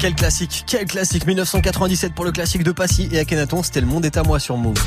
quel 0.00 0.14
classique, 0.14 0.64
quel 0.66 0.86
classique. 0.86 1.26
1997 1.26 2.14
pour 2.14 2.24
le 2.24 2.32
classique 2.32 2.62
de 2.62 2.72
Passy 2.72 3.10
et 3.12 3.18
Akhenaton, 3.18 3.62
c'était 3.62 3.82
le 3.82 3.86
monde 3.86 4.06
est 4.06 4.16
à 4.16 4.22
moi 4.22 4.38
sur 4.38 4.56
Move. 4.56 4.82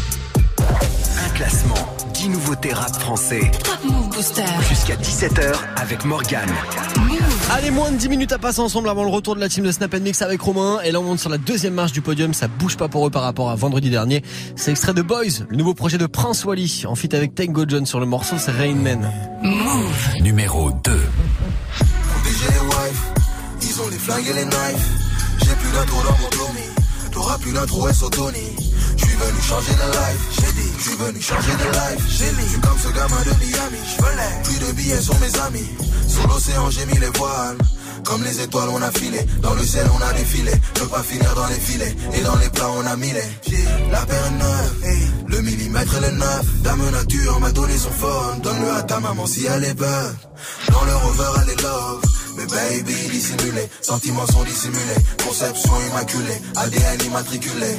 Un 0.60 1.30
classement, 1.36 1.93
10 2.24 2.30
nouveautés 2.30 2.72
rap 2.72 2.96
français. 2.96 3.52
Top 3.66 3.80
Move 3.84 4.08
Booster. 4.08 4.46
Jusqu'à 4.70 4.96
17h 4.96 5.56
avec 5.76 6.06
Morgane. 6.06 6.54
Allez, 7.52 7.70
moins 7.70 7.92
de 7.92 7.98
10 7.98 8.08
minutes 8.08 8.32
à 8.32 8.40
passer 8.40 8.62
ensemble 8.62 8.88
avant 8.88 9.04
le 9.04 9.10
retour 9.10 9.36
de 9.36 9.42
la 9.42 9.50
team 9.50 9.66
de 9.66 9.72
Snap 9.74 9.94
Mix 9.96 10.22
avec 10.22 10.40
Romain. 10.40 10.80
Et 10.86 10.94
là, 10.94 11.02
on 11.02 11.04
monte 11.04 11.20
sur 11.20 11.30
la 11.30 11.38
deuxième 11.38 11.74
marche 11.74 11.92
du 11.92 12.00
podium. 12.00 12.34
Ça 12.34 12.48
bouge 12.48 12.78
pas 12.78 12.88
pour 12.88 13.06
eux 13.06 13.10
par 13.10 13.24
rapport 13.24 13.50
à 13.50 13.56
vendredi 13.56 13.90
dernier. 13.90 14.24
C'est 14.56 14.72
extrait 14.72 14.94
de 14.94 15.02
Boys, 15.02 15.44
le 15.50 15.58
nouveau 15.58 15.74
projet 15.74 15.98
de 15.98 16.06
Prince 16.06 16.46
Wally, 16.46 16.86
en 16.88 16.96
fit 16.96 17.14
avec 17.14 17.36
Tango 17.36 17.66
John 17.68 17.86
sur 17.86 18.00
le 18.00 18.06
morceau, 18.06 18.38
c'est 18.38 18.52
Rain 18.52 18.76
Man. 18.76 19.12
Move. 19.42 20.22
Numéro 20.22 20.72
2. 20.72 20.92
DJ 20.94 21.02
wife, 22.70 23.04
ils 23.64 23.82
ont 23.82 23.90
les 23.90 23.98
flingues 23.98 24.28
et 24.30 24.34
les 24.34 24.46
knives. 24.46 24.88
J'ai 25.40 25.56
plus 25.56 25.72
d'intro 25.74 26.02
dans 26.04 26.18
mon 26.20 26.30
Tommy. 26.30 26.64
T'auras 27.12 27.38
plus 27.38 27.52
d'intro 27.52 27.90
et. 27.90 28.63
J'suis 29.14 29.26
venu 29.26 29.42
changer 29.42 29.74
de 29.74 29.92
life. 29.92 30.22
J'ai 30.32 30.62
dit, 30.62 30.72
j'suis 30.80 30.96
venu 30.96 31.22
changer 31.22 31.52
de 31.52 31.70
life. 31.72 32.06
J'ai 32.10 32.32
mis, 32.32 32.48
j'suis 32.48 32.62
comme 32.62 32.80
ce 32.80 32.88
gamin 32.88 33.22
de 33.22 33.46
Miami. 33.46 33.78
J'venais, 33.86 34.44
plus 34.44 34.60
de 34.66 34.72
billets 34.74 35.02
sur 35.02 35.20
mes 35.20 35.40
amis. 35.42 35.70
Sur 36.08 36.28
l'océan, 36.28 36.70
j'ai 36.72 36.86
mis 36.88 36.98
les 36.98 37.12
voiles. 37.18 37.58
Comme 38.06 38.24
les 38.24 38.42
étoiles, 38.42 38.70
on 38.70 38.82
a 38.82 38.92
filé. 38.92 39.20
Dans 39.42 39.54
le 39.54 39.64
ciel, 39.64 39.86
on 39.94 40.02
a 40.02 40.14
défilé. 40.14 40.52
Je 40.80 40.84
pas 40.86 41.04
finir 41.04 41.36
dans 41.36 41.46
les 41.46 41.60
filets. 41.60 41.96
Et 42.16 42.22
dans 42.22 42.36
les 42.38 42.50
plats, 42.50 42.72
on 42.72 42.86
a 42.88 42.96
mis 42.96 43.12
les. 43.12 43.54
La 43.92 44.04
paire 44.04 44.32
neuve. 44.32 45.28
Le 45.28 45.42
millimètre 45.42 46.02
le 46.02 46.12
neuf. 46.18 46.46
Dame 46.64 46.90
nature 46.90 47.40
m'a 47.40 47.52
donné 47.52 47.78
son 47.78 47.92
phone. 47.92 48.42
Donne-le 48.42 48.72
à 48.72 48.82
ta 48.82 49.00
maman 49.00 49.28
si 49.28 49.46
elle 49.46 49.64
est 49.64 49.76
bonne. 49.76 50.16
Dans 50.72 50.86
le 50.86 50.96
rover, 50.96 51.40
elle 51.44 51.50
est 51.52 51.62
love. 51.62 52.02
Mais 52.36 52.46
baby, 52.48 52.94
dissimulé, 53.12 53.70
sentiments 53.82 54.26
sont 54.26 54.44
dissimulés, 54.44 54.98
conception 55.24 55.72
immaculée, 55.92 56.42
ADN 56.56 57.06
immatriculé. 57.06 57.78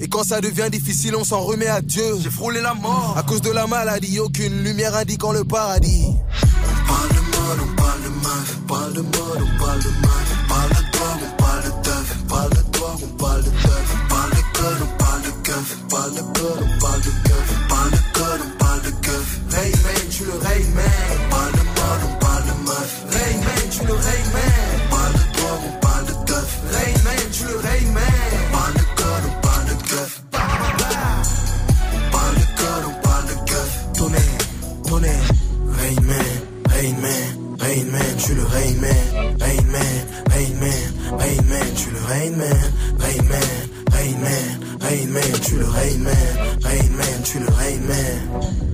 Et 0.00 0.08
quand 0.08 0.24
ça 0.24 0.40
devient 0.40 0.68
difficile, 0.70 1.14
on 1.16 1.24
s'en 1.24 1.40
remet 1.40 1.66
à 1.66 1.80
Dieu. 1.80 2.04
J'ai 2.20 2.30
frôlé 2.30 2.60
la 2.60 2.74
mort. 2.74 3.14
À 3.16 3.22
cause 3.22 3.40
de 3.42 3.50
la 3.50 3.66
maladie, 3.66 4.18
aucune 4.18 4.62
lumière 4.62 4.94
indiquant 4.96 5.32
le 5.32 5.44
paradis. 5.44 6.06
On 6.06 6.86
parle 6.86 7.08
de 7.08 7.14
mode, 7.14 7.60
on 7.62 7.76
parle 7.76 8.02
de 8.02 8.08
meuf. 8.08 8.58
On 8.58 8.66
parle 8.66 8.92
mode, 8.94 9.42
on 9.42 9.58
parle 9.58 9.78
de 9.80 9.88
meuf. 9.88 10.24
On 10.44 10.48
parle 10.48 10.70
de 10.70 10.82
drogue, 10.92 11.22
on 11.22 11.42
parle 11.42 11.62
de 11.64 11.70
teuf. 11.82 12.16
On 12.22 12.28
parle 12.28 12.50
de 12.50 12.62
drogue, 12.72 13.00
on 13.02 13.16
parle 13.16 13.42
de 13.44 13.50
teuf. 13.50 13.86
On 13.94 14.08
parle 14.08 14.30
de 14.30 14.42
code, 14.58 14.82
on 14.82 14.96
parle 14.98 15.22
de 15.22 15.30
keuf. 15.42 15.76
On 15.84 15.88
parle 15.88 16.14
de 16.14 16.20
code, 16.20 16.60
on 16.62 16.78
parle 16.80 17.00
de 17.00 17.12
keuf. 17.24 17.46
On 17.54 17.68
parle 17.68 17.90
de 17.90 18.02
code, 18.18 18.40
on 18.44 18.58
parle 18.58 18.82
de 18.82 18.90
keuf. 18.90 19.40
Rayman, 19.50 20.08
tu 20.10 20.24
le 20.24 20.36
Rayman. 20.42 20.84
On 21.14 21.30
parle 21.30 21.52
de 21.52 21.64
mode, 21.76 22.02
on 22.04 22.18
parle 22.18 22.44
de 22.44 22.54
meuf. 22.66 22.90
Rayman, 23.10 23.70
tu 23.70 23.86
le 23.86 23.94
Rayman. 23.94 24.64
On 24.74 24.90
parle 24.90 25.12
de 25.12 25.24
drogue, 25.38 25.64
on 25.68 25.80
parle 25.80 26.06
de 26.06 26.14
teuf. 26.26 26.48
Rayman, 26.72 27.30
tu 27.32 27.44
le 27.44 27.56
Rayman. 27.58 28.23
Rayman, 35.84 36.64
Rayman, 36.72 37.58
Rayman, 37.60 38.16
tu 38.16 38.34
le 38.34 38.44
Rayman. 38.44 39.36
Rayman, 39.38 39.94
Rayman, 40.32 41.18
Rayman, 41.20 41.74
tu 41.76 41.90
le 41.90 42.00
Rayman. 42.08 42.58
Rayman, 42.98 43.50
Rayman, 43.92 44.80
Rayman, 44.80 45.32
tu 45.42 45.56
le 45.58 45.66
Rayman. 45.66 46.16
Rayman, 46.62 47.22
tu 47.22 47.38
le 47.38 47.50
Rayman. 47.50 48.73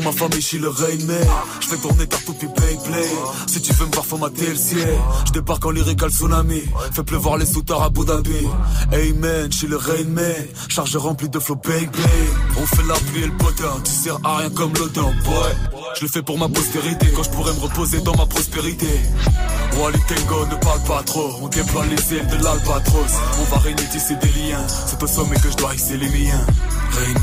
Ma 0.00 0.12
famille 0.12 0.40
je 0.40 0.46
suis 0.46 0.58
le 0.58 0.68
Rain 0.68 1.04
Man 1.06 1.26
Je 1.60 1.68
fais 1.68 1.76
tourner 1.76 2.06
partout 2.06 2.34
puis 2.34 2.48
play 2.48 2.78
play 2.84 3.08
Si 3.46 3.60
tu 3.60 3.72
veux 3.72 3.86
me 3.86 3.92
voir 3.92 4.06
faut 4.06 4.18
le 4.18 4.56
ciel 4.56 4.98
Je 5.26 5.32
débarque 5.32 5.64
en 5.64 5.70
lyrical 5.70 6.10
tsunami. 6.10 6.62
Fais 6.92 7.02
pleuvoir 7.02 7.36
les 7.38 7.46
soutards 7.46 7.82
à 7.82 7.86
Abu 7.86 8.04
Dhabi. 8.04 8.46
Man, 9.20 9.50
je 9.50 9.56
suis 9.56 9.66
le 9.66 9.76
Rain 9.76 10.04
Man 10.08 10.46
Charge 10.68 10.96
remplie 10.96 11.28
de 11.28 11.38
flow 11.38 11.56
bang 11.56 11.88
On 12.60 12.66
fait 12.66 12.86
la 12.86 12.94
pluie 12.94 13.22
et 13.22 13.26
le 13.26 13.36
potin 13.36 13.72
Tu 13.84 13.90
sers 13.90 14.18
à 14.24 14.38
rien 14.38 14.50
comme 14.50 14.72
l'odeur. 14.74 15.10
Boy 15.24 15.52
Je 15.96 16.02
le 16.02 16.08
fais 16.08 16.22
pour 16.22 16.38
ma 16.38 16.48
postérité 16.48 17.06
Quand 17.14 17.22
je 17.22 17.30
pourrais 17.30 17.54
me 17.54 17.60
reposer 17.60 18.00
dans 18.00 18.16
ma 18.16 18.26
prospérité. 18.26 18.88
Wally 19.78 19.98
Tango 20.08 20.46
ne 20.46 20.56
parle 20.56 20.82
pas 20.84 21.02
trop 21.02 21.30
On 21.42 21.48
déploie 21.48 21.86
les 21.86 22.16
ailes 22.16 22.26
de 22.26 22.44
l'albatros. 22.44 23.12
On 23.40 23.54
va 23.54 23.58
régner 23.58 23.84
tisser 23.92 24.16
des 24.16 24.28
liens 24.28 24.66
C'est 24.86 25.02
au 25.02 25.06
sommet 25.06 25.36
que 25.36 25.50
je 25.50 25.56
dois 25.56 25.74
hisser 25.74 25.96
les 25.96 26.08
miens. 26.08 26.46
Rain 26.92 27.14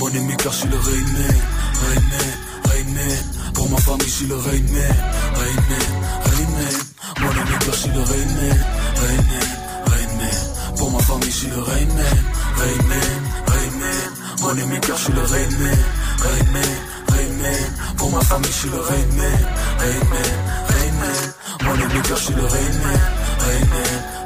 Mon 0.00 0.08
ennemi 0.08 0.36
car 0.36 0.52
je 0.52 0.58
suis 0.58 0.68
le 0.68 0.76
Rain 0.76 1.06
Man 1.12 1.36
Rain 1.82 2.02
Man, 2.10 2.30
Rain 2.64 2.94
Man 2.94 3.52
Pour 3.54 3.68
ma 3.68 3.76
famille 3.76 4.06
je 4.06 4.12
suis 4.12 4.26
le 4.26 4.36
Rain 4.36 4.64
Man 4.72 4.96
Rain 5.34 5.60
Man, 5.68 5.88
Rain 6.24 6.50
Man 6.54 6.78
Mon 7.20 7.30
ennemi 7.30 7.58
car 7.60 7.74
je 7.74 7.78
suis 7.78 7.90
le 7.90 8.00
Rain 8.00 8.30
Man 8.38 8.58
Rain 8.96 9.22
Man, 9.30 9.48
Rain 9.86 10.16
Man 10.16 10.76
Pour 10.76 10.90
ma 10.90 10.98
famille 11.00 11.30
je 11.30 11.36
suis 11.36 11.48
le 11.48 11.60
Rain 11.60 11.86
Man 11.86 12.18
Rain 12.56 12.82
Man, 12.88 13.20
Rain 13.46 13.72
Man 13.80 14.10
Mon 14.42 14.56
ennemi 14.56 14.80
car 14.80 14.98
le 15.14 15.22
Rain 15.22 15.50
Man 15.58 15.78
Rain 16.22 16.52
Man, 16.52 16.72
Rain 17.12 17.32
Man 17.42 17.96
Pour 17.96 18.10
ma 18.10 18.20
famille 18.20 18.52
je 18.62 18.68
le 18.68 18.80
Rain 18.80 19.10
Man 19.16 19.38
Rain 19.80 20.04
Man, 20.10 20.32
Rain 20.68 20.92
Man 21.00 21.34
Mon 21.64 21.74
ennemi 21.74 22.02
car 22.02 22.18
le 22.36 22.44
Rain 22.44 22.74
Man 22.84 24.19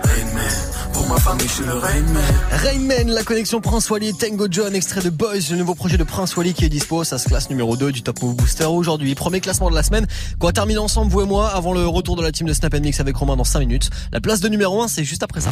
ma 1.14 1.20
famille, 1.20 1.46
je 1.46 1.52
suis 1.52 1.64
le 1.64 1.74
Rain 1.74 2.02
Man. 2.12 2.22
Rainman, 2.50 3.08
la 3.10 3.22
connexion 3.22 3.60
Prince 3.60 3.88
Wally, 3.88 4.14
Tango 4.14 4.48
John, 4.50 4.74
extrait 4.74 5.00
de 5.00 5.10
Boys, 5.10 5.50
le 5.50 5.56
nouveau 5.56 5.74
projet 5.74 5.96
de 5.96 6.02
Prince 6.02 6.36
Wally 6.36 6.54
qui 6.54 6.64
est 6.64 6.68
dispo, 6.68 7.04
ça 7.04 7.18
se 7.18 7.28
classe 7.28 7.50
numéro 7.50 7.76
2 7.76 7.92
du 7.92 8.02
Top 8.02 8.20
Move 8.20 8.34
Booster 8.34 8.64
aujourd'hui. 8.64 9.14
Premier 9.14 9.40
classement 9.40 9.70
de 9.70 9.74
la 9.74 9.82
semaine, 9.84 10.06
qu'on 10.38 10.48
va 10.48 10.52
terminer 10.52 10.78
ensemble, 10.78 11.12
vous 11.12 11.20
et 11.20 11.26
moi, 11.26 11.50
avant 11.50 11.72
le 11.72 11.86
retour 11.86 12.16
de 12.16 12.22
la 12.22 12.32
team 12.32 12.48
de 12.48 12.52
Snap 12.52 12.74
Mix 12.80 12.98
avec 12.98 13.16
Romain 13.16 13.36
dans 13.36 13.44
5 13.44 13.60
minutes. 13.60 13.90
La 14.12 14.20
place 14.20 14.40
de 14.40 14.48
numéro 14.48 14.82
1, 14.82 14.88
c'est 14.88 15.04
juste 15.04 15.22
après 15.22 15.40
ça. 15.40 15.50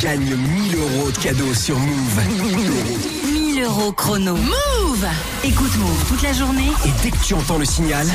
Gagne 0.00 0.20
1000 0.20 0.76
euros 0.76 1.10
de 1.10 1.18
cadeaux 1.18 1.54
sur 1.54 1.78
Move. 1.78 3.31
1000 3.62 3.64
euros 3.64 3.92
chrono. 3.92 4.34
Move 4.34 5.06
Écoute 5.44 5.76
Move 5.76 6.04
toute 6.08 6.22
la 6.22 6.32
journée. 6.32 6.70
Et 6.84 6.90
dès 7.02 7.10
que 7.12 7.24
tu 7.24 7.34
entends 7.34 7.58
le 7.58 7.64
signal, 7.64 8.06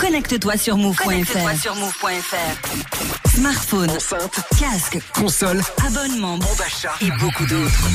Connecte-toi 0.00 0.56
sur 0.56 0.78
move.fr. 0.78 1.04
Connecte-toi 1.04 1.54
sur 1.60 1.74
move.fr. 1.74 3.28
Smartphone, 3.34 3.90
enceinte, 3.90 4.40
casque, 4.58 4.98
console, 5.14 5.60
abonnement, 5.86 6.38
bon 6.38 6.48
d'achat 6.58 6.92
et 7.02 7.10
beaucoup 7.20 7.44
d'autres. 7.44 7.88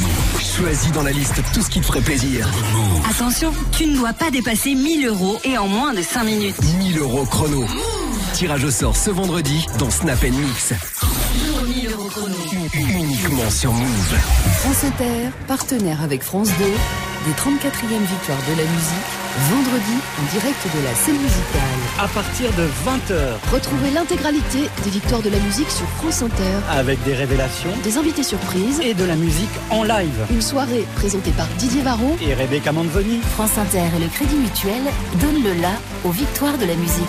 choisis 0.58 0.92
dans 0.92 1.04
la 1.04 1.12
liste 1.12 1.42
tout 1.54 1.62
ce 1.62 1.70
qui 1.70 1.80
te 1.82 1.86
ferait 1.88 2.02
plaisir. 2.02 2.48
Attention, 3.10 3.52
tu 3.72 3.88
ne 3.88 3.98
dois 3.98 4.14
pas 4.14 4.30
dépasser 4.30 4.76
1000 4.76 5.08
euros 5.08 5.40
et 5.44 5.58
en 5.58 5.68
moins 5.68 5.94
de 5.94 6.04
5 6.04 6.24
minutes. 6.26 6.56
1000 6.78 7.00
euros 7.00 7.26
chrono. 7.26 7.66
Tirage 8.34 8.66
au 8.66 8.72
sort 8.72 8.96
ce 8.96 9.10
vendredi 9.10 9.66
dans 9.80 9.90
Snap 9.90 10.22
Mix. 10.24 10.74
1000 12.18 12.30
euros 12.30 12.68
chrono. 12.70 13.00
Uniquement 13.00 13.50
sur 13.50 13.72
Move. 13.72 14.18
France 14.60 14.84
Inter, 14.84 15.30
partenaire 15.48 16.02
avec 16.02 16.24
France 16.24 16.50
2, 16.58 16.66
des 16.66 17.32
34e 17.34 18.06
victoires 18.10 18.40
de 18.50 18.56
la 18.58 18.64
musique, 18.64 19.10
vendredi 19.50 19.98
en 20.20 20.32
direct 20.32 20.58
de 20.76 20.84
la 20.84 20.96
scène 20.96 21.18
musicale. 21.18 21.62
À 22.00 22.08
partir 22.08 22.50
de 22.54 22.64
20h, 22.64 23.52
Retrouvez 23.52 23.92
l'intégralité 23.92 24.70
des 24.84 24.90
victoires 24.90 25.22
de 25.22 25.30
la 25.30 25.40
musique 25.40 25.70
sur 25.70 25.88
France 25.98 26.22
Inter, 26.22 26.58
avec 26.72 27.04
des 27.04 27.14
révélations 27.14 27.70
des 27.84 27.98
invités 27.98 28.24
surprises, 28.24 28.80
et 28.82 28.94
de 28.94 29.04
la 29.04 29.16
musique 29.16 29.50
en 29.70 29.84
live. 29.84 30.26
une 30.32 30.42
soirée 30.42 30.86
présentée 30.96 31.32
par 31.32 31.48
Didier 31.58 31.82
Varro, 31.82 32.16
Et 32.22 32.34
Rebecca 32.34 32.72
Manzoni. 32.72 33.20
France 33.36 33.58
Inter 33.58 33.84
et 33.96 34.00
le 34.00 34.08
Crédit 34.08 34.36
Mutuel 34.36 34.82
donnent 35.22 35.44
le 35.44 35.62
la 35.62 35.74
aux 36.04 36.12
victoires 36.12 36.58
de 36.58 36.66
la 36.66 36.76
musique. 36.76 37.04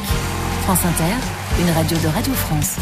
France 0.65 0.85
Inter, 0.85 1.17
une 1.61 1.71
radio 1.71 1.97
de 1.97 2.09
Radio 2.09 2.33
France. 2.35 2.77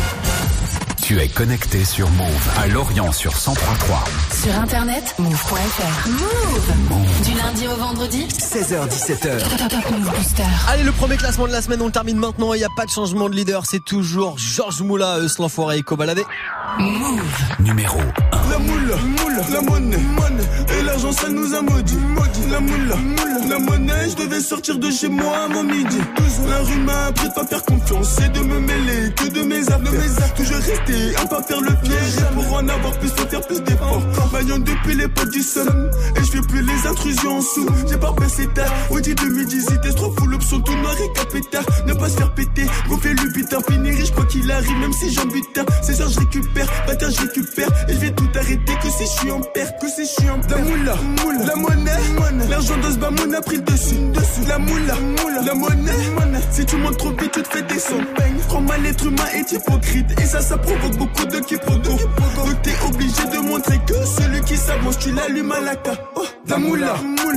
Tu 1.07 1.21
es 1.21 1.29
connecté 1.29 1.85
sur 1.85 2.11
Move 2.11 2.49
à 2.59 2.67
Lorient 2.67 3.13
sur 3.13 3.31
1033. 3.31 4.05
Sur 4.43 4.59
Internet, 4.59 5.15
move.fr. 5.21 6.09
Move 6.09 7.23
Du 7.25 7.39
lundi 7.39 7.69
au 7.69 7.77
vendredi, 7.77 8.27
16h17h. 8.27 9.39
Top 9.69 9.91
Move 9.93 10.11
Booster. 10.17 10.43
Allez, 10.69 10.83
le 10.83 10.91
premier 10.91 11.17
classement 11.17 11.47
de 11.47 11.53
la 11.53 11.63
semaine, 11.63 11.81
on 11.81 11.87
le 11.87 11.93
termine 11.93 12.17
maintenant. 12.17 12.55
Il 12.55 12.59
n'y 12.59 12.65
a 12.65 12.69
pas 12.77 12.87
de 12.87 12.91
changement 12.91 13.29
de 13.29 13.37
leader. 13.37 13.67
C'est 13.67 13.85
toujours 13.85 14.37
Georges 14.37 14.83
Moula, 14.83 15.21
Eus 15.21 15.39
l'enfoiré 15.39 15.79
et 15.79 15.83
Cobaladé. 15.85 16.25
Move. 16.81 17.23
Numéro 17.61 18.01
1. 18.33 18.51
La 18.51 18.59
moula, 18.59 18.97
moula, 18.97 19.43
la. 19.49 19.61
Et 19.61 20.03
l'argent, 21.07 21.13
ça 21.13 21.29
nous 21.29 21.55
a 21.55 21.63
maudit. 21.63 21.97
maudit. 21.97 22.51
La 22.51 22.61
moula, 22.61 22.97
moula, 22.97 23.49
la 23.49 23.59
monnaie. 23.59 24.09
Je 24.11 24.25
devais 24.25 24.41
sortir 24.41 24.79
de 24.79 24.91
chez 24.91 25.09
moi 25.09 25.37
avant 25.51 25.65
midi. 25.65 25.99
La 26.49 26.59
rue 26.61 26.79
m'a 26.79 27.07
appris 27.07 27.29
de 27.29 27.35
pas 27.35 27.45
faire 27.45 27.65
confiance 27.65 28.19
et 28.21 28.29
de 28.29 28.41
me 28.41 28.61
mêler 28.61 29.13
que 29.17 29.29
de 29.29 29.43
mes 29.43 29.63
affaires. 29.63 29.81
De 29.81 29.91
mes 29.91 30.23
actes, 30.23 30.43
je 30.43 30.55
restais 30.55 31.17
à 31.17 31.27
pas 31.27 31.43
faire 31.43 31.61
le 31.61 31.75
piège. 31.83 32.17
Et 32.19 32.35
pour 32.35 32.55
en 32.55 32.69
avoir 32.69 32.93
plus, 32.99 33.09
faut 33.09 33.27
faire 33.27 33.41
plus 33.47 33.61
d'efforts. 33.63 34.03
Bagnon 34.33 34.59
depuis 34.59 34.95
l'époque 34.95 35.31
du 35.31 35.43
seul. 35.43 35.91
Et 36.17 36.25
je 36.25 36.31
fais 36.31 36.41
plus 36.41 36.63
les 36.63 36.87
intrusions 36.87 37.39
en 37.39 37.41
sous. 37.41 37.67
J'ai 37.89 37.97
pas 37.97 38.13
baissé 38.13 38.47
tard. 38.55 38.73
Au 38.91 39.01
dit 39.01 39.15
de 39.15 39.27
midi, 39.27 39.61
c'était 39.61 39.93
trop 39.93 40.13
fou. 40.13 40.27
L'option 40.27 40.61
tout 40.61 40.77
noir 40.77 40.95
et 41.01 41.19
capétard. 41.19 41.65
Ne 41.87 41.95
pas 41.95 42.09
se 42.09 42.17
faire 42.17 42.33
péter. 42.33 42.67
Gonfler 42.89 43.15
le 43.15 43.31
butin, 43.31 43.59
finir 43.69 43.95
riche 43.95 44.13
quoi 44.13 44.25
qu'il 44.27 44.51
arrive. 44.51 44.79
Même 44.79 44.93
si 44.93 45.13
j'en 45.13 45.27
butin. 45.27 45.65
C'est 45.83 45.95
ça, 45.95 46.07
je 46.07 46.19
récupère. 46.21 46.69
Bâtard, 46.87 47.11
je 47.11 47.21
récupère. 47.23 47.69
Et 47.89 47.95
je 47.95 47.99
vais 47.99 48.13
tout 48.13 48.29
arrêter 48.37 48.73
que 48.81 48.89
si 48.89 49.05
je 49.05 49.21
suis 49.21 49.31
en 49.33 49.41
perte. 49.41 49.81
Que 49.81 49.89
si 49.89 50.03
je 50.03 50.21
suis 50.21 50.31
en 50.31 50.39
perte. 50.41 50.51
La 50.51 50.59
moula, 50.59 50.96
moula, 51.23 51.45
la 51.45 51.57
monnaie. 51.57 52.49
L'argent 52.49 52.77
de 52.79 52.91
ce 52.93 52.97
bamoun 52.99 53.35
a 53.35 53.41
pris 53.41 53.57
le 53.57 53.63
dessus. 53.63 53.95
dessus. 54.13 54.49
La 54.49 54.59
moula, 54.59 54.95
moula, 55.23 55.43
la 55.45 55.55
monnaie. 55.55 55.93
Si 56.51 56.65
tu 56.65 56.77
montes 56.77 56.97
trop 56.97 57.11
vite, 57.11 57.33
tu 57.33 57.43
te 57.43 57.49
fais 57.49 57.63
descendre. 57.63 58.05
Prends 58.49 58.61
mal 58.61 58.83
l'être 58.83 59.05
humain 59.07 59.25
est 59.35 59.53
hypocrite. 59.53 60.07
Et 60.21 60.25
ça, 60.27 60.41
ça 60.41 60.57
provoque 60.57 60.97
beaucoup 60.97 61.25
de 61.25 61.39
quiproquos. 61.41 61.81
Donc 61.83 62.63
t'es 62.63 62.75
obligé 62.89 63.25
de 63.33 63.39
montrer 63.39 63.79
que 63.87 63.95
celui 64.05 64.41
qui 64.43 64.57
s'avance, 64.57 64.99
tu 64.99 65.13
l'allumes 65.13 65.53
à 65.53 65.61
la 65.61 65.73
ca. 65.73 65.93
Oh, 66.15 66.23
la 66.49 66.59
moula, 66.59 66.95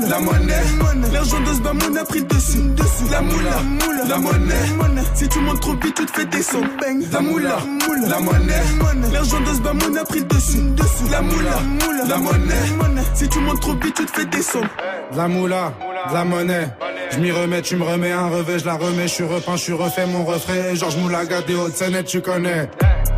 la 0.10 0.20
monnaie. 0.20 0.64
L'argent 1.12 1.40
de 1.42 1.54
ce 1.54 1.60
bamoun 1.62 1.98
a 1.98 2.06
pris 2.06 2.20
le 2.20 2.26
dessus. 2.26 2.60
dessus. 2.76 3.12
La 3.12 3.22
moula, 3.22 3.62
la 4.08 4.18
monnaie. 4.18 5.04
Si 5.16 5.28
tu 5.28 5.40
montes 5.40 5.60
trop 5.60 5.74
vite, 5.74 5.96
tu 5.96 6.06
te 6.06 6.12
fais 6.12 6.26
descendre. 6.26 6.68
La 7.12 7.20
moula, 7.22 7.58
la 8.08 8.20
monnaie. 8.20 9.12
L'argent 9.12 9.40
de 9.42 9.54
ce 9.54 9.62
bamoun 9.62 9.98
a 9.98 10.04
pris 10.04 10.20
le 10.20 10.26
dessus. 10.26 10.58
dessus. 10.72 11.12
La 11.12 11.22
moula, 11.22 11.60
la 12.08 12.18
monnaie. 12.18 13.02
Si 13.14 13.28
tu 13.28 13.40
montes 13.40 13.60
trop 13.62 13.74
vite, 13.74 13.96
tu 13.96 14.06
te 14.06 14.12
fais 14.12 14.26
descendre. 14.26 14.68
De 15.12 15.18
la 15.18 15.28
moula, 15.28 15.74
la 16.14 16.24
monnaie. 16.24 16.68
Je 17.12 17.18
m'y 17.20 17.32
remets, 17.32 17.62
tu 17.62 17.76
me 17.76 17.84
remets 17.84 18.12
un 18.12 18.28
revêt, 18.28 18.60
je 18.60 18.66
la 18.66 18.76
remets, 18.76 19.08
je 19.08 19.14
suis 19.14 19.24
repeint, 19.24 19.56
je 19.56 19.64
suis 19.64 19.74
refait 19.74 20.06
mon 20.06 20.24
refrain. 20.26 20.76
Georges 20.76 20.98
Moulaga 20.98 21.42
des 21.42 21.56
Hauts-de-Seine, 21.56 22.04
tu 22.04 22.22
connais. 22.22 22.70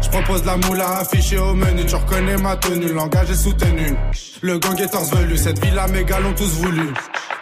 Je 0.01 0.09
propose 0.09 0.45
la 0.45 0.55
moula 0.57 0.99
affichée 0.99 1.37
au 1.37 1.53
menu, 1.53 1.85
tu 1.85 1.95
reconnais 1.95 2.37
ma 2.37 2.55
tenue, 2.55 2.87
le 2.87 2.93
langage 2.93 3.29
est 3.29 3.35
soutenu. 3.35 3.93
Le 4.41 4.57
gang 4.59 4.79
est 4.79 4.87
torse 4.87 5.11
velu, 5.13 5.37
cette 5.37 5.63
villa 5.63 5.87
mes 5.87 6.05
gars 6.05 6.19
l'ont 6.19 6.33
tous 6.33 6.51
voulu. 6.55 6.93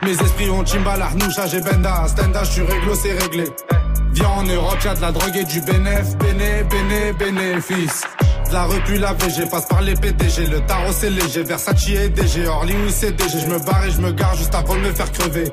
Mes 0.03 0.11
esprits 0.11 0.49
ont 0.49 0.65
Chimbala, 0.65 1.05
Arnoucha, 1.05 1.45
j'ai 1.47 1.61
Benda, 1.61 2.05
Stenda, 2.07 2.43
je 2.43 2.51
suis 2.51 2.61
réglo, 2.63 2.95
c'est 2.95 3.13
réglé. 3.13 3.45
Viens 4.19 4.27
en 4.31 4.43
Europe, 4.43 4.77
y'a 4.83 4.95
de 4.95 5.01
la 5.01 5.11
drogue 5.13 5.37
et 5.37 5.45
du 5.45 5.61
bénéf, 5.61 6.17
béné, 6.17 6.63
béné, 6.69 7.13
bénéfice. 7.13 8.01
De 8.49 8.53
la 8.53 8.65
repu 8.65 8.97
la 8.97 9.13
VG, 9.13 9.45
passe 9.49 9.65
par 9.67 9.81
les 9.81 9.93
PDG, 9.93 10.47
le 10.47 10.59
tarot 10.65 10.91
c'est 10.91 11.09
léger, 11.09 11.43
Versace 11.43 11.87
et 11.87 12.09
DG, 12.09 12.45
Orly 12.45 12.73
ou 12.85 12.89
CDG, 12.89 13.39
je 13.39 13.47
me 13.47 13.59
barre 13.59 13.85
et 13.85 13.91
je 13.91 14.01
me 14.01 14.11
gare 14.11 14.35
juste 14.35 14.53
avant 14.53 14.75
de 14.75 14.81
me 14.81 14.91
faire 14.91 15.09
crever. 15.13 15.45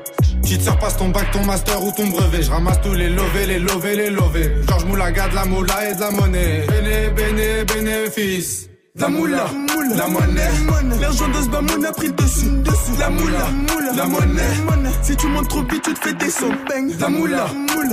Tu 0.43 0.57
te 0.57 0.63
surpasses 0.63 0.97
ton 0.97 1.07
bac, 1.09 1.31
ton 1.31 1.45
master 1.45 1.81
ou 1.81 1.93
ton 1.93 2.07
brevet, 2.07 2.43
je 2.43 2.51
ramasse 2.51 2.81
tous 2.81 2.93
les 2.93 3.09
lovés, 3.09 3.45
les 3.45 3.59
lovés, 3.59 3.95
les 3.95 4.09
lovés. 4.09 4.51
Georges 4.67 4.83
Moulaga, 4.83 5.29
de 5.29 5.35
la 5.35 5.45
moula 5.45 5.89
et 5.89 5.95
de 5.95 6.01
la 6.01 6.11
monnaie. 6.11 6.65
Béné, 6.67 7.09
béné, 7.11 7.63
bénéfice. 7.63 8.66
La 8.99 9.09
moula, 9.09 9.45
la 9.95 10.07
monnaie, 10.07 10.49
l'argent 10.99 11.27
de 11.27 11.33
ce 11.43 11.49
bamoun 11.49 11.85
a 11.85 11.91
pris 11.91 12.11
dessus. 12.11 12.49
La 12.97 13.09
moula, 13.09 13.47
la 13.95 14.05
monnaie, 14.05 14.41
si 15.03 15.15
tu 15.15 15.27
montes 15.27 15.47
trop 15.49 15.61
vite, 15.61 15.83
tu 15.83 15.93
te 15.93 15.99
fais 15.99 16.13
descendre. 16.13 16.55
La 16.99 17.09
moula, 17.09 17.45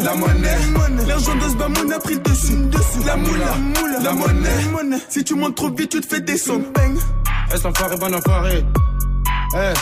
la 0.03 0.15
monnaie, 0.15 1.07
l'argent 1.07 1.35
de 1.35 1.49
ce 1.51 1.57
bamoun 1.57 1.93
a 1.93 1.99
pris 1.99 2.19
dessus. 2.19 2.57
La 3.05 3.17
moula, 3.17 3.55
la 4.03 4.13
monnaie, 4.13 4.99
si 5.11 5.23
tu 5.23 5.35
montes 5.35 5.55
trop 5.55 5.71
vite, 5.71 5.91
tu 5.91 6.01
te 6.01 6.07
fais 6.07 6.21
descendre. 6.21 6.65
Est-ce 7.53 7.67
enfoiré, 7.67 7.97
bon 7.97 8.15
enfoiré? 8.15 8.65
Eh. 9.57 9.75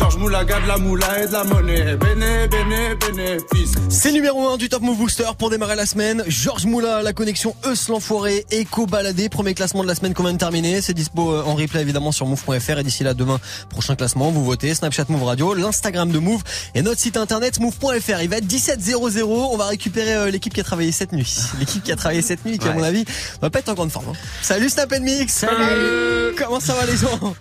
Georges 0.00 0.16
Moulaga 0.16 0.60
de 0.60 0.66
la 0.66 0.78
moula 0.78 1.22
et 1.22 1.26
de 1.26 1.32
la 1.32 1.44
monnaie. 1.44 1.94
Béné, 1.96 2.48
béné, 2.48 2.94
bénéfice. 2.94 3.72
C'est 3.90 4.12
numéro 4.12 4.48
1 4.48 4.56
du 4.56 4.70
Top 4.70 4.80
Move 4.80 4.96
Booster 4.96 5.24
pour 5.38 5.50
démarrer 5.50 5.76
la 5.76 5.84
semaine. 5.84 6.24
Georges 6.26 6.64
Moula, 6.64 7.02
la 7.02 7.12
connexion 7.12 7.54
Eus 7.66 7.88
l'enfoiré, 7.90 8.46
Eco 8.50 8.86
Baladé, 8.86 9.28
premier 9.28 9.52
classement 9.52 9.82
de 9.82 9.88
la 9.88 9.94
semaine 9.94 10.14
qu'on 10.14 10.22
vient 10.22 10.32
de 10.32 10.38
terminer. 10.38 10.80
C'est 10.80 10.94
dispo 10.94 11.34
euh, 11.34 11.42
en 11.44 11.54
replay 11.54 11.82
évidemment 11.82 12.12
sur 12.12 12.24
move.fr 12.24 12.78
et 12.78 12.82
d'ici 12.82 13.04
là 13.04 13.12
demain, 13.12 13.38
prochain 13.68 13.94
classement, 13.94 14.30
vous 14.30 14.42
votez, 14.42 14.74
Snapchat 14.74 15.04
Move 15.10 15.24
Radio, 15.24 15.52
l'Instagram 15.52 16.10
de 16.10 16.18
Move 16.18 16.42
et 16.74 16.80
notre 16.80 16.98
site 17.00 17.18
internet 17.18 17.60
move.fr. 17.60 18.22
Il 18.22 18.30
va 18.30 18.38
être 18.38 18.46
17.00, 18.46 19.22
on 19.24 19.56
va 19.58 19.66
récupérer 19.66 20.14
euh, 20.14 20.30
l'équipe 20.30 20.54
qui 20.54 20.60
a 20.60 20.64
travaillé 20.64 20.92
cette 20.92 21.12
nuit. 21.12 21.30
L'équipe 21.60 21.82
qui 21.82 21.92
a 21.92 21.96
travaillé 21.96 22.22
cette 22.22 22.46
nuit 22.46 22.56
qui 22.58 22.66
à 22.66 22.70
Ouais. 22.70 22.76
mon 22.78 22.84
avis 22.84 23.04
va 23.42 23.50
pas 23.50 23.58
être 23.58 23.68
en 23.68 23.74
grande 23.74 23.90
forme. 23.92 24.06
hein. 24.08 24.16
Salut 24.40 24.70
Snap 24.70 24.98
Mix 24.98 25.34
Salut. 25.34 26.34
Comment 26.38 26.58
ça 26.60 26.72
va 26.72 26.86
les 26.86 26.96
gens? 26.96 27.34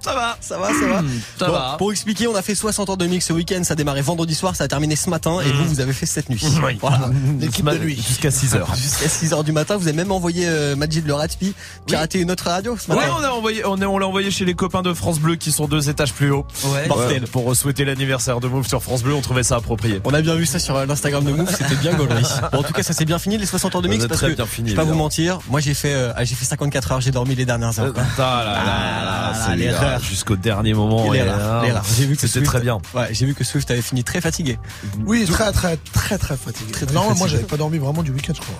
Ça 0.00 0.14
va, 0.14 0.36
ça 0.40 0.58
va, 0.58 0.68
ça 0.68 0.86
va. 0.86 1.02
Ça 1.38 1.46
Bon, 1.46 1.52
va. 1.52 1.74
Pour 1.78 1.92
expliquer, 1.92 2.26
on 2.26 2.34
a 2.34 2.42
fait 2.42 2.54
60 2.54 2.88
heures 2.90 2.96
de 2.96 3.06
mix 3.06 3.26
ce 3.26 3.32
week-end. 3.32 3.62
Ça 3.64 3.72
a 3.72 3.76
démarré 3.76 4.00
vendredi 4.02 4.34
soir, 4.34 4.56
ça 4.56 4.64
a 4.64 4.68
terminé 4.68 4.96
ce 4.96 5.10
matin. 5.10 5.38
Et 5.44 5.52
vous, 5.52 5.64
vous 5.66 5.80
avez 5.80 5.92
fait 5.92 6.06
cette 6.06 6.28
nuit. 6.30 6.42
Oui. 6.64 6.78
Voilà. 6.80 7.10
L'équipe 7.38 7.64
de 7.68 7.78
nuit. 7.78 7.96
Jusqu'à 7.96 8.30
6 8.30 8.54
heures. 8.56 8.74
Jusqu'à 8.76 9.08
6 9.08 9.32
heures 9.32 9.44
du 9.44 9.52
matin. 9.52 9.76
Vous 9.76 9.88
avez 9.88 9.96
même 9.96 10.12
envoyé 10.12 10.46
euh, 10.48 10.76
Majid 10.76 11.06
le 11.06 11.14
Ratspi 11.14 11.54
pirater 11.86 12.20
une 12.20 12.30
autre 12.30 12.44
radio 12.44 12.76
ce 12.78 12.90
Ouais, 12.90 12.96
matin. 12.96 13.14
on 13.18 13.22
a 13.24 13.28
envoyé, 13.30 13.64
on, 13.66 13.76
l'a 13.76 13.88
envoyé 14.06 14.30
chez 14.30 14.44
les 14.44 14.54
copains 14.54 14.82
de 14.82 14.92
France 14.94 15.18
Bleu 15.20 15.36
qui 15.36 15.52
sont 15.52 15.66
deux 15.66 15.88
étages 15.90 16.12
plus 16.12 16.30
haut. 16.30 16.46
Ouais. 16.64 16.88
Ouais. 16.90 17.20
Pour 17.32 17.54
souhaiter 17.56 17.84
l'anniversaire 17.84 18.40
de 18.40 18.48
Move 18.48 18.66
sur 18.66 18.82
France 18.82 19.02
Bleu, 19.02 19.14
on 19.14 19.20
trouvait 19.20 19.42
ça 19.42 19.56
approprié. 19.56 20.00
On 20.04 20.14
a 20.14 20.20
bien 20.22 20.34
vu 20.34 20.46
ça 20.46 20.58
sur 20.58 20.76
euh, 20.76 20.86
l'Instagram 20.86 21.24
de 21.24 21.32
Move, 21.32 21.50
c'était 21.56 21.76
bien 21.76 21.94
gaulerie. 21.94 22.24
Bon, 22.52 22.58
en 22.60 22.62
tout 22.62 22.72
cas, 22.72 22.82
ça 22.82 22.92
s'est 22.92 23.04
bien 23.04 23.18
fini 23.18 23.38
les 23.38 23.46
60 23.46 23.74
heures 23.76 23.82
de 23.82 23.88
mix 23.88 24.06
parce 24.06 24.20
très 24.20 24.30
que 24.30 24.36
bien 24.36 24.46
fini, 24.46 24.70
je 24.70 24.74
vais 24.74 24.80
pas 24.82 24.84
vous 24.88 24.94
mentir, 24.94 25.38
moi 25.48 25.60
j'ai 25.60 25.74
fait 25.74 25.92
euh, 25.94 26.12
ah, 26.16 26.24
j'ai 26.24 26.34
fait 26.34 26.44
54 26.44 26.92
heures, 26.92 27.00
j'ai 27.00 27.10
dormi 27.10 27.34
les 27.34 27.44
dernières 27.44 27.78
heures. 27.78 27.92
quoi. 27.92 28.02
Ah 28.18 28.42
là 28.44 28.52
là 28.54 29.70
là 29.82 29.89
là, 29.90 29.98
Ah, 30.00 30.04
jusqu'au 30.08 30.36
dernier 30.36 30.74
moment. 30.74 31.12
Les 31.12 31.18
et, 31.18 31.22
rares, 31.22 31.62
les 31.64 31.72
rares. 31.72 31.84
J'ai 31.96 32.06
vu 32.06 32.14
que 32.14 32.20
C'était 32.22 32.40
Swift- 32.40 32.46
très 32.46 32.60
bien. 32.60 32.78
Ouais, 32.94 33.08
j'ai 33.12 33.26
vu 33.26 33.34
que 33.34 33.44
Swift 33.44 33.70
avait 33.70 33.82
fini 33.82 34.04
très 34.04 34.20
fatigué. 34.20 34.58
Oui, 35.06 35.24
très, 35.26 35.52
très, 35.52 35.76
très, 35.92 36.18
très 36.18 36.36
fatigué. 36.36 36.72
Très, 36.72 36.86
très 36.86 36.94
non, 36.94 37.14
moi, 37.14 37.28
j'avais 37.28 37.44
pas 37.44 37.56
dormi 37.56 37.78
vraiment 37.78 38.02
du 38.02 38.10
week-end, 38.10 38.32
je 38.34 38.40
crois. 38.40 38.54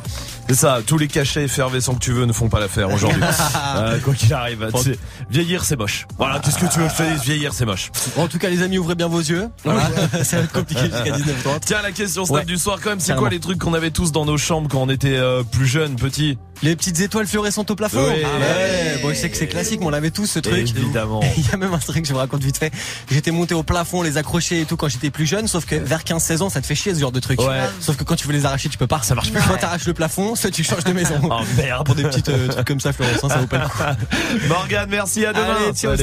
C'est 0.49 0.55
ça, 0.57 0.81
tous 0.85 0.99
les 0.99 1.07
cachets 1.09 1.45
effervescents 1.45 1.95
que 1.95 2.01
tu 2.01 2.12
veux 2.12 2.24
ne 2.26 2.33
font 2.33 2.49
pas 2.49 2.61
l'affaire 2.61 2.93
aujourd'hui. 2.93 3.20
Euh, 3.76 3.99
quoi 4.01 4.14
qu'il 4.14 4.33
arrive, 4.35 4.68
tu 4.74 4.83
sais, 4.83 4.99
vieillir 5.31 5.64
c'est 5.64 5.76
moche. 5.76 6.07
Voilà, 6.18 6.41
qu'est-ce 6.41 6.59
que 6.59 6.66
tu 6.66 6.81
veux 6.81 6.87
que 6.87 6.93
je 6.93 6.97
te 6.99 7.03
dise 7.12 7.22
Vieillir 7.22 7.53
c'est 7.55 7.64
moche. 7.64 7.91
En 8.16 8.26
tout 8.26 8.39
cas, 8.39 8.49
les 8.49 8.62
amis, 8.62 8.78
ouvrez 8.78 8.95
bien 8.95 9.07
vos 9.09 9.20
yeux. 9.20 9.49
Voilà. 9.64 9.89
Ça 10.24 10.39
va 10.39 10.43
être 10.45 10.53
compliqué 10.53 10.83
jusqu'à 10.83 11.05
19h30. 11.16 11.61
Tiens, 11.64 11.83
la 11.83 11.93
question 11.93 12.24
snap 12.24 12.41
Ouais. 12.41 12.45
du 12.45 12.57
soir 12.57 12.78
quand 12.83 12.91
même, 12.91 13.01
c'est 13.01 13.14
quoi 13.16 13.31
les 13.31 13.39
trucs 13.41 13.59
qu'on 13.59 13.74
avait 13.74 13.91
tous 13.91 14.12
dans 14.12 14.24
nos 14.24 14.37
chambres 14.39 14.68
quand 14.68 14.81
on 14.83 14.89
était 14.89 15.16
euh, 15.16 15.43
plus 15.45 15.66
jeunes, 15.66 15.97
petits? 15.97 16.37
Les 16.62 16.76
petites 16.76 17.01
étoiles 17.01 17.26
fluorescentes 17.26 17.70
au 17.70 17.76
plafond. 17.76 18.05
Oui. 18.07 18.22
Ah 18.24 18.39
ouais. 18.39 18.99
Bon, 19.03 19.09
je 19.11 19.14
sais 19.14 19.31
que 19.31 19.37
c'est 19.37 19.47
classique, 19.47 19.81
mais 19.81 19.87
on 19.87 19.91
l'avait 19.91 20.11
tous 20.11 20.26
ce 20.26 20.41
truc. 20.41 20.59
Évidemment. 20.59 21.20
Il 21.37 21.47
y 21.47 21.51
a 21.53 21.57
même 21.57 21.73
un 21.73 21.79
truc 21.79 22.03
que 22.03 22.09
je 22.09 22.12
vous 22.12 22.18
raconte 22.18 22.43
vite 22.43 22.59
fait. 22.59 22.73
J'étais 23.11 23.31
monté 23.31 23.55
au 23.55 23.62
plafond, 23.62 24.03
les 24.03 24.16
accrocher 24.16 24.61
et 24.61 24.64
tout 24.64 24.77
quand 24.77 24.89
j'étais 24.89 25.11
plus 25.11 25.27
jeune, 25.27 25.49
sauf 25.49 25.64
que 25.64 25.75
vers 25.77 26.03
15-16 26.03 26.43
ans, 26.43 26.51
ça 26.51 26.61
te 26.61 26.66
fait 26.66 26.75
chier 26.75 26.95
ce 26.95 27.01
genre 27.01 27.12
de 27.12 27.21
truc. 27.21 27.41
Ouais. 27.41 27.61
Sauf 27.81 27.97
que 27.97 28.05
quand 28.05 28.16
tu 28.16 28.27
veux 28.27 28.33
les 28.33 28.45
arracher, 28.45 28.68
tu 28.68 28.79
peux 28.79 28.87
pas. 28.87 29.03
Ça 29.03 29.14
marche 29.14 29.33
plus. 29.33 29.43
Soit 29.43 29.59
t'arraches 29.59 29.87
le 29.87 29.95
plafond, 29.95 30.35
soit 30.35 30.51
tu 30.51 30.64
changes 30.64 30.85
de 30.85 30.93
maison. 30.93 31.21
Oh 31.31 31.43
merde. 31.57 31.87
Pour 31.87 31.95
des 31.95 32.03
petites 32.03 32.29
euh, 32.29 32.49
trucs 32.49 32.66
comme 32.66 32.81
ça 32.81 32.93
fluorescents, 32.93 33.29
ça 33.29 33.39
vaut 33.39 33.47
pas 33.47 33.59
le 33.59 33.68
coup. 33.68 34.49
Morgane, 34.49 34.91
merci, 34.91 35.25
à 35.25 35.33
demain. 35.33 35.57
Allez, 35.64 35.73
ciao, 35.75 35.95